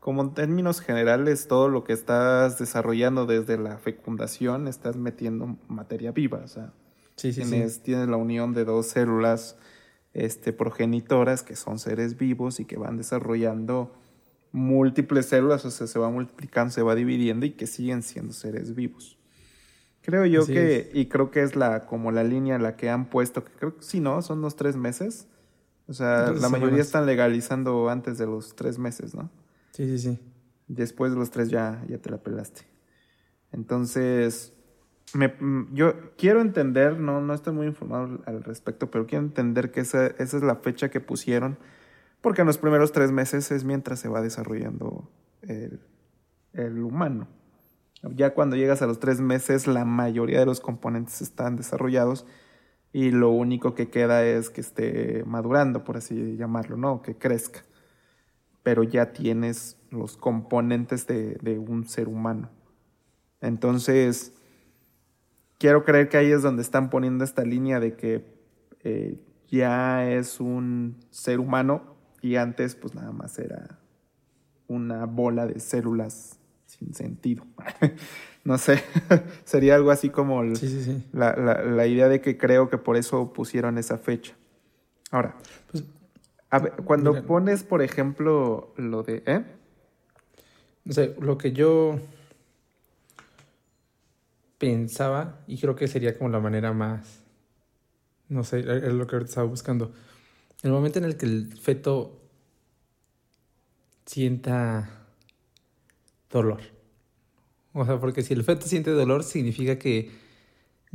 como 0.00 0.22
en 0.22 0.34
términos 0.34 0.80
generales, 0.80 1.46
todo 1.46 1.68
lo 1.68 1.84
que 1.84 1.92
estás 1.92 2.58
desarrollando 2.58 3.26
desde 3.26 3.56
la 3.56 3.78
fecundación, 3.78 4.66
estás 4.66 4.96
metiendo 4.96 5.56
materia 5.68 6.10
viva, 6.10 6.40
o 6.42 6.48
sea, 6.48 6.72
sí, 7.16 7.32
sí, 7.32 7.44
sí. 7.44 7.50
tienes, 7.50 7.82
tienes 7.82 8.08
la 8.08 8.16
unión 8.16 8.54
de 8.54 8.64
dos 8.64 8.86
células 8.86 9.56
este, 10.14 10.54
progenitoras 10.54 11.42
que 11.42 11.54
son 11.54 11.78
seres 11.78 12.16
vivos 12.16 12.60
y 12.60 12.64
que 12.64 12.78
van 12.78 12.96
desarrollando 12.96 13.92
múltiples 14.50 15.26
células, 15.26 15.64
o 15.66 15.70
sea, 15.70 15.86
se 15.86 15.98
va 15.98 16.10
multiplicando, 16.10 16.72
se 16.72 16.82
va 16.82 16.94
dividiendo 16.94 17.44
y 17.44 17.50
que 17.50 17.66
siguen 17.66 18.02
siendo 18.02 18.32
seres 18.32 18.74
vivos. 18.74 19.17
Creo 20.08 20.24
yo 20.24 20.40
Así 20.44 20.54
que, 20.54 20.76
es. 20.78 20.94
y 20.94 21.06
creo 21.06 21.30
que 21.30 21.42
es 21.42 21.54
la 21.54 21.84
como 21.84 22.10
la 22.12 22.24
línea 22.24 22.56
en 22.56 22.62
la 22.62 22.76
que 22.76 22.88
han 22.88 23.10
puesto, 23.10 23.44
que 23.44 23.52
creo 23.52 23.76
que 23.76 23.82
sí, 23.82 24.00
¿no? 24.00 24.22
Son 24.22 24.40
los 24.40 24.56
tres 24.56 24.74
meses. 24.74 25.28
O 25.86 25.92
sea, 25.92 26.32
la 26.32 26.48
mayoría 26.48 26.58
semanas. 26.60 26.86
están 26.86 27.04
legalizando 27.06 27.90
antes 27.90 28.16
de 28.16 28.24
los 28.24 28.56
tres 28.56 28.78
meses, 28.78 29.14
¿no? 29.14 29.28
Sí, 29.72 29.84
sí, 29.86 29.98
sí. 29.98 30.18
Después 30.66 31.12
de 31.12 31.18
los 31.18 31.30
tres 31.30 31.50
ya, 31.50 31.84
ya 31.88 31.98
te 31.98 32.08
la 32.10 32.16
pelaste. 32.22 32.62
Entonces, 33.52 34.54
me, 35.14 35.34
yo 35.72 35.94
quiero 36.16 36.40
entender, 36.40 36.98
no, 36.98 37.20
no 37.20 37.34
estoy 37.34 37.52
muy 37.52 37.66
informado 37.66 38.04
al- 38.04 38.22
al 38.26 38.44
respecto, 38.44 38.90
pero 38.90 39.06
quiero 39.06 39.24
entender 39.26 39.70
que 39.70 39.80
esa, 39.80 40.06
esa 40.06 40.36
es 40.38 40.42
la 40.42 40.56
fecha 40.56 40.90
que 40.90 41.00
pusieron, 41.00 41.58
porque 42.22 42.40
en 42.42 42.46
los 42.46 42.56
primeros 42.58 42.92
tres 42.92 43.12
meses 43.12 43.50
es 43.50 43.64
mientras 43.64 44.00
se 44.00 44.08
va 44.08 44.22
desarrollando 44.22 45.10
el, 45.42 45.80
el 46.54 46.78
humano. 46.82 47.28
Ya 48.02 48.34
cuando 48.34 48.56
llegas 48.56 48.82
a 48.82 48.86
los 48.86 49.00
tres 49.00 49.20
meses, 49.20 49.66
la 49.66 49.84
mayoría 49.84 50.40
de 50.40 50.46
los 50.46 50.60
componentes 50.60 51.20
están 51.20 51.56
desarrollados 51.56 52.26
y 52.92 53.10
lo 53.10 53.30
único 53.30 53.74
que 53.74 53.90
queda 53.90 54.24
es 54.24 54.50
que 54.50 54.60
esté 54.60 55.24
madurando, 55.26 55.84
por 55.84 55.96
así 55.96 56.36
llamarlo, 56.36 56.76
¿no? 56.76 57.02
Que 57.02 57.16
crezca 57.16 57.64
pero 58.68 58.82
ya 58.82 59.14
tienes 59.14 59.78
los 59.88 60.18
componentes 60.18 61.06
de, 61.06 61.58
un 61.58 61.88
ser 61.88 62.06
humano. 62.06 62.50
Entonces, 63.40 64.34
quiero 65.56 65.84
creer 65.84 66.10
que 66.10 66.18
ahí 66.18 66.30
es 66.30 66.42
donde 66.42 66.60
están 66.60 66.90
poniendo 66.90 67.24
esta 67.24 67.44
línea 67.44 67.80
de 67.80 67.96
que 67.96 68.26
eh, 68.84 69.18
ya 69.48 70.06
es 70.10 70.38
un 70.38 70.98
ser 71.08 71.40
humano 71.40 71.96
y 72.20 72.36
antes 72.36 72.74
pues 72.74 72.94
nada 72.94 73.10
más 73.10 73.38
era 73.38 73.78
una 74.66 75.06
bola 75.06 75.46
de 75.46 75.60
células 75.60 76.37
sin 76.78 76.94
sentido. 76.94 77.44
no 78.44 78.58
sé, 78.58 78.82
sería 79.44 79.74
algo 79.74 79.90
así 79.90 80.10
como 80.10 80.42
el- 80.42 80.56
Sí, 80.56 80.68
sí, 80.68 80.82
sí. 80.84 81.04
la, 81.12 81.34
la- 81.36 81.62
la 81.62 81.86
idea 81.86 82.08
de 82.08 82.20
que 82.20 82.38
creo 82.38 82.68
que 82.70 82.78
por 82.78 82.96
eso 82.96 83.32
pusieron 83.32 83.78
esa 83.78 83.98
fecha. 83.98 84.34
Ahora, 85.10 85.36
Pues, 85.70 85.84
a 86.50 86.58
ver, 86.60 86.72
cuando 86.84 87.12
Mira. 87.12 87.26
pones, 87.26 87.62
por 87.62 87.82
ejemplo, 87.82 88.72
lo 88.76 89.02
de... 89.02 89.22
¿eh? 89.26 89.44
No 90.84 90.94
sé, 90.94 91.14
lo 91.20 91.36
que 91.36 91.52
yo 91.52 91.98
pensaba, 94.58 95.40
y 95.46 95.58
creo 95.58 95.76
que 95.76 95.86
sería 95.88 96.16
como 96.16 96.30
la 96.30 96.40
manera 96.40 96.72
más, 96.72 97.22
no 98.28 98.44
sé, 98.44 98.60
es 98.60 98.92
lo 98.92 99.06
que 99.06 99.16
ahorita 99.16 99.28
estaba 99.28 99.46
buscando. 99.46 99.92
El 100.62 100.72
momento 100.72 100.98
en 100.98 101.04
el 101.04 101.16
que 101.16 101.26
el 101.26 101.52
feto 101.58 102.20
sienta 104.06 104.97
dolor. 106.30 106.60
O 107.72 107.84
sea, 107.84 107.98
porque 108.00 108.22
si 108.22 108.34
el 108.34 108.44
feto 108.44 108.66
siente 108.66 108.90
dolor, 108.90 109.22
significa 109.24 109.78
que 109.78 110.10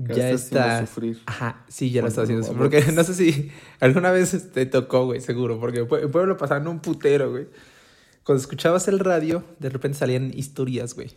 Que 0.05 0.13
ya 0.15 0.29
estás 0.31 0.45
haciendo 0.47 0.67
está. 0.67 0.87
sufrir. 0.87 1.19
Ajá, 1.25 1.65
sí, 1.69 1.91
ya 1.91 2.01
lo 2.01 2.07
está 2.07 2.23
haciendo. 2.23 2.45
Porque 2.53 2.77
abortas. 2.77 2.95
no 2.95 3.03
sé 3.03 3.13
si 3.13 3.51
alguna 3.79 4.11
vez 4.11 4.51
te 4.51 4.65
tocó, 4.65 5.05
güey, 5.05 5.21
seguro. 5.21 5.59
Porque 5.59 5.79
en 5.79 5.87
Pue- 5.87 6.01
en 6.03 6.11
Pueblo 6.11 6.35
pasaban 6.37 6.67
un 6.67 6.79
putero, 6.81 7.31
güey. 7.31 7.47
Cuando 8.23 8.41
escuchabas 8.41 8.87
el 8.87 8.99
radio, 8.99 9.43
de 9.59 9.69
repente 9.69 9.97
salían 9.97 10.31
historias, 10.33 10.93
güey. 10.95 11.11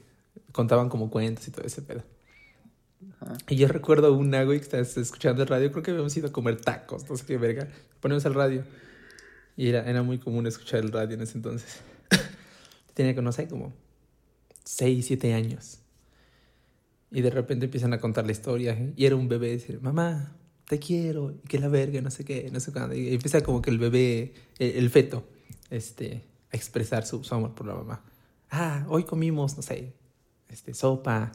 Contaban 0.52 0.88
como 0.88 1.10
cuentos 1.10 1.46
y 1.48 1.50
todo 1.50 1.64
ese 1.66 1.82
pedo. 1.82 2.02
Ajá. 3.20 3.34
Y 3.48 3.56
yo 3.56 3.68
recuerdo 3.68 4.12
una, 4.12 4.42
güey, 4.44 4.58
que 4.58 4.64
estabas 4.64 4.96
escuchando 4.96 5.42
el 5.42 5.48
radio. 5.48 5.70
Creo 5.70 5.82
que 5.82 5.90
habíamos 5.92 6.16
ido 6.16 6.28
a 6.28 6.32
comer 6.32 6.60
tacos, 6.60 7.08
no 7.08 7.16
sé 7.16 7.24
qué 7.24 7.38
verga. 7.38 7.68
Ponemos 8.00 8.24
el 8.24 8.34
radio. 8.34 8.62
Y 9.56 9.68
era, 9.68 9.88
era 9.88 10.02
muy 10.02 10.18
común 10.18 10.46
escuchar 10.46 10.80
el 10.80 10.92
radio 10.92 11.14
en 11.14 11.22
ese 11.22 11.38
entonces. 11.38 11.80
Tenía 12.94 13.14
que, 13.14 13.22
no 13.22 13.32
sé, 13.32 13.48
como 13.48 13.72
6, 14.66 15.06
7 15.06 15.32
años. 15.32 15.78
Y 17.10 17.22
de 17.22 17.30
repente 17.30 17.66
empiezan 17.66 17.94
a 17.94 18.00
contar 18.00 18.26
la 18.26 18.32
historia. 18.32 18.72
¿eh? 18.72 18.92
Y 18.96 19.06
era 19.06 19.16
un 19.16 19.28
bebé 19.28 19.50
decir, 19.50 19.80
mamá, 19.80 20.36
te 20.68 20.78
quiero. 20.78 21.30
Y 21.30 21.48
que 21.48 21.58
la 21.58 21.68
verga, 21.68 22.00
no 22.02 22.10
sé 22.10 22.24
qué, 22.24 22.50
no 22.52 22.60
sé 22.60 22.72
cuándo. 22.72 22.94
Y 22.94 23.14
empieza 23.14 23.42
como 23.42 23.62
que 23.62 23.70
el 23.70 23.78
bebé, 23.78 24.34
el, 24.58 24.90
feto, 24.90 25.24
este, 25.70 26.24
expresar 26.50 27.06
su, 27.06 27.22
amor 27.30 27.54
por 27.54 27.66
la 27.66 27.74
mamá. 27.74 28.04
Ah, 28.50 28.84
hoy 28.88 29.04
comimos, 29.04 29.56
no 29.56 29.62
sé, 29.62 29.94
este, 30.48 30.74
sopa 30.74 31.32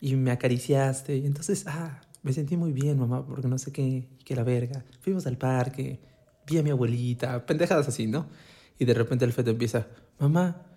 y 0.00 0.14
me 0.14 0.30
acariciaste. 0.30 1.16
Y 1.16 1.26
entonces, 1.26 1.64
ah, 1.66 2.00
me 2.22 2.32
sentí 2.32 2.56
muy 2.56 2.72
bien, 2.72 2.98
mamá, 2.98 3.26
porque 3.26 3.48
no 3.48 3.58
sé 3.58 3.72
qué, 3.72 4.08
qué 4.24 4.36
la 4.36 4.44
verga. 4.44 4.84
Fuimos 5.00 5.26
al 5.26 5.38
parque, 5.38 5.98
vi 6.46 6.58
a 6.58 6.62
mi 6.62 6.70
abuelita, 6.70 7.44
pendejadas 7.44 7.88
así, 7.88 8.06
¿no? 8.06 8.28
Y 8.78 8.84
de 8.84 8.94
repente 8.94 9.24
el 9.24 9.32
feto 9.32 9.50
empieza, 9.50 9.88
mamá, 10.18 10.73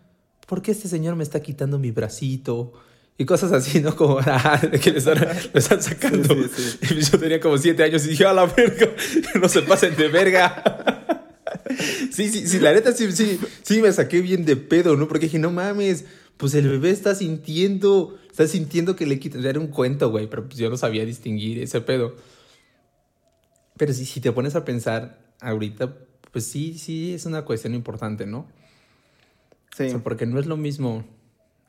¿por 0.47 0.63
qué 0.63 0.71
este 0.71 0.87
señor 0.87 1.15
me 1.15 1.23
está 1.23 1.41
quitando 1.41 1.77
mi 1.77 1.91
bracito? 1.91 2.73
Y 3.19 3.25
cosas 3.25 3.51
así, 3.51 3.79
¿no? 3.81 3.95
Como, 3.95 4.19
ah, 4.25 4.59
que 4.81 4.91
le 4.91 4.97
están, 4.97 5.81
sacando. 5.81 6.33
Sí, 6.33 6.49
sí, 6.55 6.77
sí. 6.81 6.95
Y 6.95 7.01
yo 7.01 7.19
tenía 7.19 7.39
como 7.39 7.57
siete 7.59 7.83
años 7.83 8.05
y 8.05 8.09
dije, 8.09 8.25
a 8.25 8.33
la 8.33 8.45
verga, 8.45 8.89
no 9.41 9.47
se 9.47 9.61
pasen 9.61 9.95
de 9.95 10.07
verga. 10.07 11.05
sí, 12.11 12.29
sí, 12.29 12.47
sí, 12.47 12.59
la 12.59 12.73
neta 12.73 12.91
sí, 12.93 13.11
sí, 13.11 13.39
sí 13.61 13.81
me 13.81 13.91
saqué 13.91 14.21
bien 14.21 14.45
de 14.45 14.55
pedo, 14.55 14.95
¿no? 14.95 15.07
Porque 15.07 15.25
dije, 15.25 15.39
no 15.39 15.51
mames, 15.51 16.05
pues 16.37 16.53
el 16.53 16.69
bebé 16.69 16.91
está 16.91 17.15
sintiendo, 17.15 18.17
está 18.29 18.47
sintiendo 18.47 18.95
que 18.95 19.05
le 19.05 19.19
quitan. 19.19 19.43
Era 19.43 19.59
un 19.59 19.67
cuento, 19.67 20.09
güey, 20.09 20.27
pero 20.29 20.45
pues 20.45 20.57
yo 20.57 20.69
no 20.69 20.77
sabía 20.77 21.03
distinguir 21.03 21.59
ese 21.59 21.81
pedo. 21.81 22.15
Pero 23.77 23.93
si, 23.93 24.05
si 24.05 24.21
te 24.21 24.31
pones 24.31 24.55
a 24.55 24.63
pensar 24.63 25.19
ahorita, 25.39 25.95
pues 26.31 26.45
sí, 26.45 26.77
sí, 26.77 27.15
es 27.15 27.25
una 27.25 27.43
cuestión 27.45 27.73
importante, 27.73 28.27
¿no? 28.27 28.47
Sí. 29.77 29.83
O 29.85 29.89
sea, 29.89 29.99
porque 29.99 30.25
no 30.25 30.39
es 30.39 30.45
lo 30.47 30.57
mismo 30.57 31.05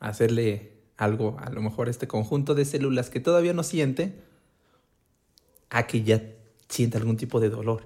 hacerle 0.00 0.72
algo, 0.96 1.36
a 1.40 1.50
lo 1.50 1.60
mejor 1.60 1.88
este 1.88 2.08
conjunto 2.08 2.54
de 2.54 2.64
células 2.64 3.10
que 3.10 3.20
todavía 3.20 3.52
no 3.52 3.62
siente, 3.62 4.14
a 5.70 5.86
que 5.86 6.02
ya 6.02 6.22
sienta 6.68 6.98
algún 6.98 7.16
tipo 7.16 7.38
de 7.40 7.50
dolor. 7.50 7.82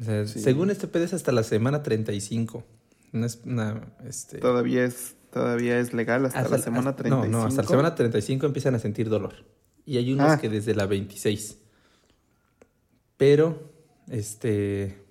O 0.00 0.04
sea, 0.04 0.26
Sí. 0.26 0.40
Según 0.40 0.70
este 0.70 0.86
pedo 0.86 1.04
es 1.04 1.14
hasta 1.14 1.32
la 1.32 1.42
semana 1.42 1.82
35. 1.82 2.64
No 3.12 3.26
es 3.26 3.40
una, 3.44 3.92
este, 4.06 4.38
Todavía 4.38 4.84
es, 4.84 5.14
todavía 5.32 5.78
es 5.80 5.92
legal 5.94 6.26
hasta, 6.26 6.48
la 6.48 6.58
semana 6.58 6.90
hasta- 6.90 7.02
35. 7.02 7.26
No, 7.32 7.40
no, 7.40 7.46
hasta 7.46 7.62
la 7.62 7.68
semana 7.68 7.94
35 7.94 8.46
empiezan 8.46 8.74
a 8.74 8.78
sentir 8.78 9.08
dolor. 9.08 9.34
Y 9.86 9.96
hay 9.96 10.12
unos 10.12 10.32
Ah. 10.32 10.38
que 10.40 10.48
desde 10.48 10.74
la 10.74 10.86
26. 10.86 11.58
Pero, 13.16 13.72
este... 14.10 15.02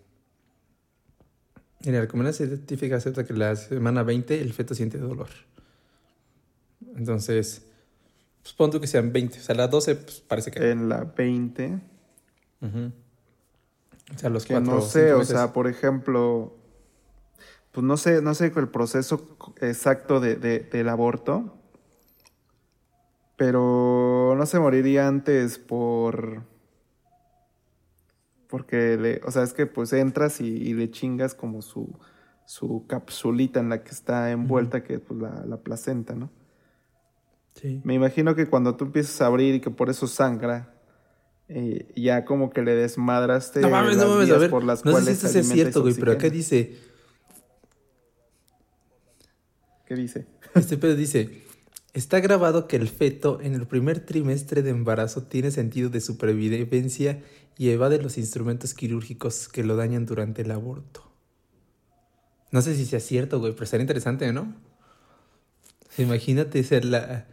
Mira, 1.85 1.99
la 1.99 2.07
comunidad 2.07 2.33
científica 2.33 2.95
acepta 2.95 3.25
que 3.25 3.33
la 3.33 3.55
semana 3.55 4.03
20 4.03 4.41
el 4.41 4.53
feto 4.53 4.73
siente 4.73 4.97
dolor. 4.97 5.29
Entonces, 6.95 7.65
pues 8.41 8.53
pon 8.53 8.71
tú 8.71 8.79
que 8.79 8.87
sean 8.87 9.11
20. 9.13 9.39
O 9.39 9.41
sea, 9.41 9.55
la 9.55 9.67
12 9.67 9.95
pues, 9.95 10.21
parece 10.21 10.51
que... 10.51 10.71
En 10.71 10.89
la 10.89 11.03
20. 11.03 11.79
Ujú. 12.61 12.91
O 14.13 14.17
sea, 14.19 14.29
los 14.29 14.45
Que 14.45 14.53
cuatro 14.53 14.73
no 14.75 14.81
sé, 14.81 15.13
o 15.13 15.23
sea, 15.23 15.51
por 15.53 15.67
ejemplo, 15.67 16.55
pues 17.71 17.83
no 17.85 17.97
sé, 17.97 18.21
no 18.21 18.33
sé 18.35 18.51
el 18.55 18.69
proceso 18.69 19.35
exacto 19.61 20.19
de, 20.19 20.35
de- 20.35 20.59
del 20.59 20.89
aborto, 20.89 21.57
pero 23.35 24.35
no 24.37 24.45
se 24.45 24.59
moriría 24.59 25.07
antes 25.07 25.57
por... 25.59 26.43
Porque, 28.47 28.97
le, 28.97 29.21
o 29.25 29.31
sea, 29.31 29.43
es 29.43 29.53
que 29.53 29.65
pues 29.65 29.91
entras 29.93 30.41
y, 30.41 30.47
y 30.47 30.73
le 30.73 30.91
chingas 30.91 31.33
como 31.33 31.61
su, 31.61 31.97
su 32.45 32.85
capsulita 32.87 33.59
en 33.59 33.69
la 33.69 33.83
que 33.83 33.91
está 33.91 34.31
envuelta, 34.31 34.83
que 34.83 34.95
es 34.95 35.01
pues, 35.01 35.19
la, 35.19 35.45
la 35.45 35.57
placenta, 35.57 36.15
¿no? 36.15 36.29
Sí. 37.55 37.81
Me 37.83 37.93
imagino 37.93 38.35
que 38.35 38.47
cuando 38.47 38.75
tú 38.75 38.85
empiezas 38.85 39.21
a 39.21 39.27
abrir 39.27 39.55
y 39.55 39.61
que 39.61 39.71
por 39.71 39.89
eso 39.89 40.07
sangra, 40.07 40.73
eh, 41.47 41.91
ya 41.95 42.25
como 42.25 42.49
que 42.49 42.61
le 42.61 42.75
desmadraste 42.75 43.61
No 43.61 43.69
mames, 43.69 43.97
no 43.97 44.03
las 44.03 44.15
mames, 44.15 44.31
a 44.31 44.37
ver. 44.37 44.49
por 44.49 44.63
las 44.63 44.83
no 44.83 44.99
sé 44.99 45.15
si 45.15 45.25
esto 45.25 45.39
y 45.39 45.43
cierto, 45.43 45.81
güey, 45.81 45.93
pero 45.93 46.11
acá 46.11 46.29
dice... 46.29 46.75
¿Qué 49.85 49.95
dice? 49.95 50.25
Este 50.55 50.77
pedo 50.77 50.95
dice, 50.95 51.44
está 51.95 52.19
grabado 52.19 52.67
que 52.67 52.75
el 52.75 52.87
feto 52.87 53.39
en 53.41 53.55
el 53.55 53.65
primer 53.65 53.99
trimestre 54.01 54.61
de 54.61 54.69
embarazo 54.69 55.23
tiene 55.23 55.49
sentido 55.49 55.89
de 55.89 56.01
supervivencia 56.01 57.23
y 57.57 57.69
evade 57.69 58.01
los 58.01 58.17
instrumentos 58.17 58.73
quirúrgicos 58.73 59.47
que 59.47 59.63
lo 59.63 59.75
dañan 59.75 60.05
durante 60.05 60.41
el 60.43 60.51
aborto. 60.51 61.11
No 62.51 62.61
sé 62.61 62.75
si 62.75 62.85
sea 62.85 62.99
cierto, 62.99 63.39
güey, 63.39 63.53
pero 63.53 63.63
estaría 63.63 63.83
interesante, 63.83 64.31
¿no? 64.31 64.53
Imagínate 65.97 66.63
ser 66.63 66.85
la... 66.85 67.25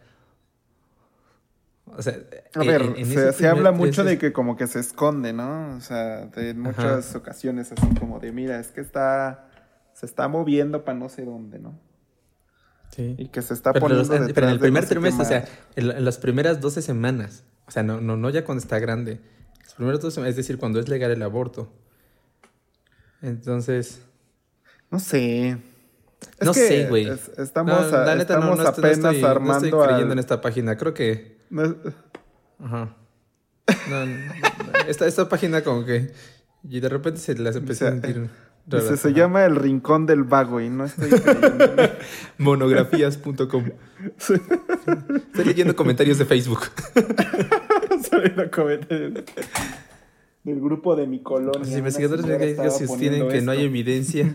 O 1.85 2.01
sea, 2.01 2.17
A 2.55 2.63
ver, 2.63 2.81
en- 2.81 2.95
en 2.97 3.05
se, 3.05 3.33
se 3.33 3.47
habla 3.47 3.71
mucho 3.71 4.03
de 4.03 4.17
que 4.17 4.33
como 4.33 4.55
que 4.55 4.67
se 4.67 4.79
esconde, 4.79 5.33
¿no? 5.33 5.75
O 5.75 5.81
sea, 5.81 6.29
en 6.37 6.59
muchas 6.59 7.13
ocasiones 7.15 7.71
así 7.71 7.85
como 7.99 8.19
de, 8.19 8.31
mira, 8.31 8.59
es 8.59 8.69
que 8.69 8.81
está, 8.81 9.49
se 9.93 10.05
está 10.05 10.27
moviendo 10.27 10.85
para 10.85 10.97
no 10.97 11.09
sé 11.09 11.25
dónde, 11.25 11.59
¿no? 11.59 11.77
Sí. 12.95 13.15
Y 13.17 13.29
que 13.29 13.41
se 13.41 13.53
está 13.55 13.73
pero, 13.73 13.87
los- 13.89 14.07
poniendo 14.07 14.27
en- 14.29 14.33
pero 14.35 14.47
en 14.47 14.53
el 14.53 14.59
primer 14.59 14.85
trimestre, 14.87 15.23
o 15.23 15.27
sea, 15.27 15.45
en, 15.75 15.87
la- 15.87 15.97
en 15.97 16.05
las 16.05 16.17
primeras 16.19 16.61
12 16.61 16.81
semanas, 16.81 17.43
o 17.67 17.71
sea, 17.71 17.81
no, 17.81 17.99
no, 18.01 18.17
no 18.17 18.29
ya 18.29 18.45
cuando 18.45 18.61
está 18.61 18.77
grande, 18.79 19.19
las 19.63 19.73
primeras 19.73 19.99
12 20.01 20.15
semanas, 20.15 20.31
es 20.31 20.35
decir, 20.37 20.57
cuando 20.59 20.79
es 20.79 20.87
legal 20.89 21.09
el 21.11 21.21
aborto. 21.23 21.73
Entonces, 23.21 24.01
No 24.91 24.99
sé. 24.99 25.57
Es 26.39 26.45
no 26.45 26.53
que 26.53 26.67
sé, 26.67 26.87
güey. 26.87 27.07
es- 27.09 27.31
Estamos, 27.37 27.91
No, 27.91 27.97
a- 27.97 28.01
neta, 28.15 28.21
estamos 28.21 28.57
no 28.59 28.67
apenas 28.67 28.97
estoy- 28.97 29.21
no 29.21 29.27
armando 29.27 29.65
estoy 29.65 29.71
creyendo 29.87 30.05
al- 30.05 30.11
en 30.11 30.19
esta 30.19 30.39
página, 30.41 30.77
creo 30.77 30.93
que... 30.93 31.37
Ajá. 32.59 32.95
Esta, 34.87 35.07
esta 35.07 35.27
página 35.29 35.63
como 35.63 35.83
que... 35.85 36.13
Y 36.69 36.79
de 36.79 36.89
repente 36.89 37.19
se 37.19 37.35
las 37.37 37.55
empecé 37.57 37.87
a 37.87 37.91
sentir... 37.91 38.29
Dice, 38.65 38.95
se 38.95 39.13
llama 39.13 39.45
el 39.45 39.57
rincón 39.57 40.05
del 40.05 40.23
vago 40.23 40.61
y 40.61 40.69
no 40.69 40.85
estoy. 40.85 41.09
Monografías.com 42.37 43.65
Estoy 44.17 45.45
leyendo 45.45 45.75
comentarios 45.75 46.17
de 46.17 46.25
Facebook. 46.25 46.61
Saliendo 48.09 48.49
comentarios 48.49 49.13
del 50.43 50.61
grupo 50.61 50.95
de 50.95 51.07
mi 51.07 51.21
colonia. 51.21 51.59
Los 51.59 51.71
investigadores 51.71 52.57
sostienen 52.77 53.27
que 53.29 53.41
no 53.41 53.51
hay 53.51 53.59
esto. 53.59 53.67
evidencia. 53.67 54.33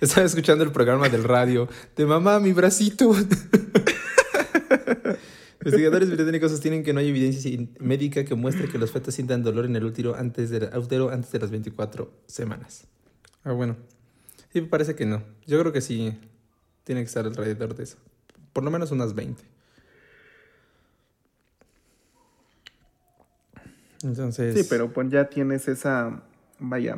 Estaba 0.00 0.26
escuchando 0.26 0.64
el 0.64 0.72
programa 0.72 1.08
del 1.08 1.24
radio 1.24 1.68
de 1.96 2.06
mamá, 2.06 2.40
mi 2.40 2.52
bracito. 2.52 3.14
Investigadores 5.66 6.08
británicos 6.10 6.52
sostienen 6.52 6.84
que 6.84 6.92
no 6.92 7.00
hay 7.00 7.08
evidencia 7.08 7.58
médica 7.80 8.24
que 8.24 8.36
muestre 8.36 8.68
que 8.68 8.78
los 8.78 8.92
fetos 8.92 9.14
sientan 9.14 9.42
dolor 9.42 9.64
en 9.64 9.74
el 9.74 9.84
útero 9.84 10.14
antes 10.14 10.48
de, 10.50 10.60
la- 10.60 10.78
útero 10.78 11.10
antes 11.10 11.32
de 11.32 11.40
las 11.40 11.50
24 11.50 12.08
semanas. 12.26 12.84
Ah, 13.42 13.50
bueno. 13.50 13.76
Sí, 14.52 14.60
me 14.60 14.68
parece 14.68 14.94
que 14.94 15.06
no. 15.06 15.24
Yo 15.44 15.58
creo 15.58 15.72
que 15.72 15.80
sí 15.80 16.16
tiene 16.84 17.00
que 17.00 17.06
estar 17.06 17.26
alrededor 17.26 17.74
de 17.74 17.82
eso. 17.82 17.96
Por 18.52 18.62
lo 18.62 18.70
menos 18.70 18.92
unas 18.92 19.14
20. 19.14 19.42
Entonces. 24.04 24.54
Sí, 24.54 24.66
pero 24.70 24.92
pues 24.92 25.10
ya 25.10 25.28
tienes 25.28 25.66
esa, 25.66 26.22
vaya. 26.60 26.96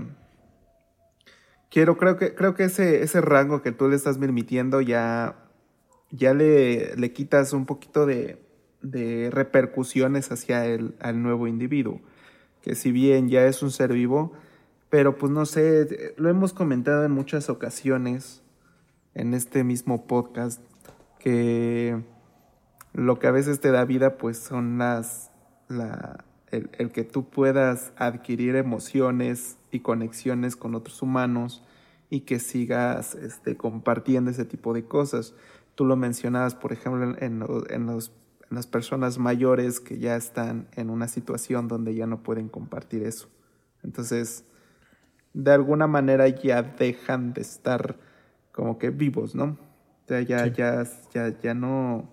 Quiero, 1.71 1.97
creo 1.97 2.19
que, 2.19 2.35
creo 2.35 2.55
que 2.55 2.65
ese, 2.65 3.03
ese 3.03 3.23
rango 3.23 3.63
que 3.63 3.73
tú 3.73 3.89
le 3.89 3.97
estás 3.97 4.19
permitiendo 4.19 4.83
ya, 4.83 5.37
ya 6.11 6.35
le, 6.35 6.97
le 6.97 7.13
quitas 7.15 7.55
un 7.55 7.65
poquito 7.67 8.05
de, 8.05 8.39
de 8.83 9.31
repercusiones 9.31 10.31
hacia 10.33 10.65
el 10.67 10.95
al 11.01 11.23
nuevo 11.23 11.47
individuo. 11.47 12.01
Que 12.63 12.75
si 12.75 12.93
bien 12.93 13.29
ya 13.29 13.47
es 13.47 13.63
un 13.63 13.71
ser 13.71 13.93
vivo, 13.93 14.33
pero 14.91 15.17
pues 15.17 15.33
no 15.33 15.47
sé, 15.47 16.15
lo 16.17 16.29
hemos 16.29 16.53
comentado 16.53 17.05
en 17.05 17.13
muchas 17.13 17.51
ocasiones 17.51 18.43
en 19.15 19.35
este 19.35 19.65
mismo 19.65 20.07
podcast, 20.07 20.63
que 21.19 22.03
lo 22.95 23.19
que 23.19 23.27
a 23.27 23.31
veces 23.33 23.61
te 23.61 23.71
da 23.71 23.85
vida 23.85 24.17
pues 24.19 24.39
son 24.39 24.79
las, 24.79 25.31
la, 25.69 26.25
el, 26.51 26.71
el 26.79 26.91
que 26.91 27.05
tú 27.05 27.29
puedas 27.29 27.93
adquirir 27.97 28.57
emociones 28.57 29.59
y 29.71 29.81
conexiones 29.81 30.57
con 30.57 30.75
otros 30.75 31.03
humanos 31.03 31.63
y 32.11 32.21
que 32.21 32.39
sigas 32.39 33.15
este, 33.15 33.57
compartiendo 33.57 34.31
ese 34.31 34.45
tipo 34.47 34.73
de 34.73 34.85
cosas. 34.85 35.35
Tú 35.75 35.85
lo 35.85 35.97
mencionabas, 35.97 36.55
por 36.55 36.73
ejemplo, 36.73 37.05
en, 37.05 37.23
en 37.23 37.39
lo- 37.41 37.69
en 37.71 37.87
los- 37.87 38.13
las 38.51 38.67
personas 38.67 39.19
mayores 39.19 39.81
que 39.81 39.99
ya 39.99 40.17
están 40.17 40.69
en 40.77 40.91
una 40.91 41.09
situación 41.09 41.69
donde 41.69 41.95
ya 41.95 42.07
no 42.07 42.23
pueden 42.23 42.49
compartir 42.49 43.03
eso. 43.03 43.29
Entonces, 43.83 44.45
de 45.35 45.53
alguna 45.53 45.87
manera 45.87 46.29
ya 46.29 46.63
dejan 46.63 47.33
de 47.35 47.43
estar 47.43 47.97
como 48.53 48.79
que 48.79 48.91
vivos, 48.91 49.35
¿no? 49.35 49.45
O 49.45 50.09
sea, 50.09 50.23
ya, 50.23 50.45
Sí. 50.47 50.53
ya, 50.57 50.85
ya, 51.13 51.39
ya 51.41 51.55
no, 51.55 52.09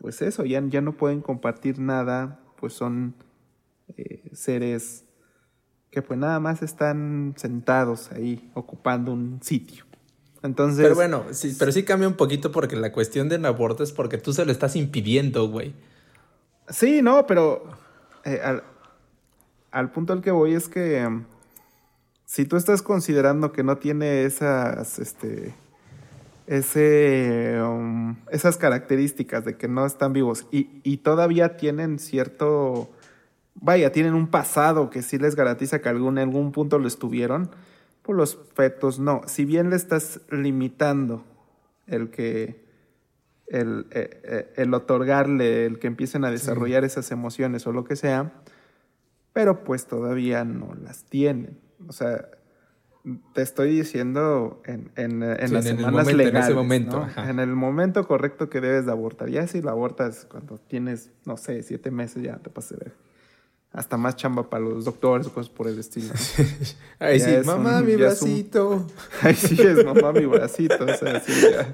pues 0.00 0.22
eso, 0.22 0.44
ya, 0.44 0.62
ya 0.66 0.80
no 0.80 0.96
pueden 0.96 1.20
compartir 1.20 1.78
nada, 1.78 2.40
pues 2.56 2.72
son 2.72 3.14
eh, 3.96 4.28
seres 4.32 5.04
que 5.90 6.02
pues 6.02 6.18
nada 6.18 6.40
más 6.40 6.62
están 6.62 7.34
sentados 7.36 8.12
ahí 8.12 8.50
ocupando 8.54 9.12
un 9.12 9.40
sitio. 9.42 9.84
Entonces, 10.42 10.82
Pero 10.82 10.94
bueno, 10.94 11.24
sí, 11.32 11.56
pero 11.58 11.72
sí 11.72 11.82
cambia 11.82 12.06
un 12.08 12.14
poquito 12.14 12.52
porque 12.52 12.76
la 12.76 12.92
cuestión 12.92 13.28
del 13.28 13.44
aborto 13.44 13.82
es 13.82 13.92
porque 13.92 14.18
tú 14.18 14.32
se 14.32 14.44
lo 14.44 14.52
estás 14.52 14.76
impidiendo, 14.76 15.48
güey. 15.48 15.74
sí, 16.68 17.02
no, 17.02 17.26
pero 17.26 17.64
eh, 18.24 18.40
al, 18.42 18.62
al 19.70 19.90
punto 19.90 20.12
al 20.12 20.22
que 20.22 20.30
voy 20.30 20.54
es 20.54 20.68
que, 20.68 21.08
si 22.28 22.44
tú 22.44 22.56
estás 22.56 22.82
considerando 22.82 23.52
que 23.52 23.62
no 23.62 23.78
tiene 23.78 24.24
esas, 24.24 24.98
este, 24.98 25.54
ese, 26.46 27.58
um, 27.62 28.16
esas 28.30 28.58
características 28.58 29.46
de 29.46 29.56
que 29.56 29.66
no 29.66 29.86
están 29.86 30.12
vivos 30.12 30.46
y, 30.52 30.68
y, 30.82 30.98
todavía 30.98 31.56
tienen 31.56 31.98
cierto, 31.98 32.90
vaya, 33.54 33.92
tienen 33.92 34.14
un 34.14 34.28
pasado 34.28 34.90
que 34.90 35.00
sí 35.02 35.18
les 35.18 35.36
garantiza 35.36 35.80
que 35.80 35.88
algún, 35.88 36.18
en 36.18 36.28
algún 36.28 36.52
punto 36.52 36.78
lo 36.78 36.86
estuvieron, 36.86 37.50
los 38.12 38.38
fetos 38.54 38.98
no. 38.98 39.22
Si 39.26 39.44
bien 39.44 39.70
le 39.70 39.76
estás 39.76 40.20
limitando 40.30 41.24
el 41.86 42.10
que, 42.10 42.64
el, 43.48 43.86
eh, 43.90 44.20
eh, 44.24 44.52
el 44.56 44.74
otorgarle, 44.74 45.66
el 45.66 45.78
que 45.78 45.86
empiecen 45.86 46.24
a 46.24 46.30
desarrollar 46.30 46.84
esas 46.84 47.10
emociones 47.10 47.66
o 47.66 47.72
lo 47.72 47.84
que 47.84 47.96
sea, 47.96 48.32
pero 49.32 49.64
pues 49.64 49.86
todavía 49.86 50.44
no 50.44 50.74
las 50.74 51.04
tienen. 51.04 51.58
O 51.86 51.92
sea, 51.92 52.28
te 53.32 53.42
estoy 53.42 53.70
diciendo 53.70 54.62
en, 54.64 54.90
en, 54.96 55.22
en 55.22 55.52
las 55.52 55.64
semanas 55.64 56.06
legales. 56.06 56.34
En 56.34 56.36
ese 56.36 56.54
momento. 56.54 57.06
En 57.16 57.38
el 57.38 57.54
momento 57.54 58.06
correcto 58.06 58.50
que 58.50 58.60
debes 58.60 58.86
de 58.86 58.92
abortar. 58.92 59.30
Ya 59.30 59.46
si 59.46 59.62
lo 59.62 59.70
abortas 59.70 60.26
cuando 60.30 60.58
tienes, 60.58 61.10
no 61.24 61.36
sé, 61.36 61.62
siete 61.62 61.90
meses, 61.90 62.22
ya 62.22 62.36
te 62.38 62.50
pasé 62.50 62.76
ver. 62.76 63.07
Hasta 63.72 63.98
más 63.98 64.16
chamba 64.16 64.48
para 64.48 64.64
los 64.64 64.86
doctores 64.86 65.26
o 65.26 65.32
cosas 65.32 65.50
por 65.50 65.68
el 65.68 65.78
estilo. 65.78 66.12
Ahí 66.98 67.20
sí, 67.20 67.30
mamá, 67.44 67.82
mi 67.82 67.96
bracito. 67.96 68.86
Ahí 69.22 69.34
sí 69.34 69.60
es 69.60 69.84
mamá, 69.84 70.12
mi 70.12 70.24
bracito. 70.24 70.84
O 70.84 70.94
sea, 70.94 71.20
sí, 71.20 71.32
ya, 71.42 71.72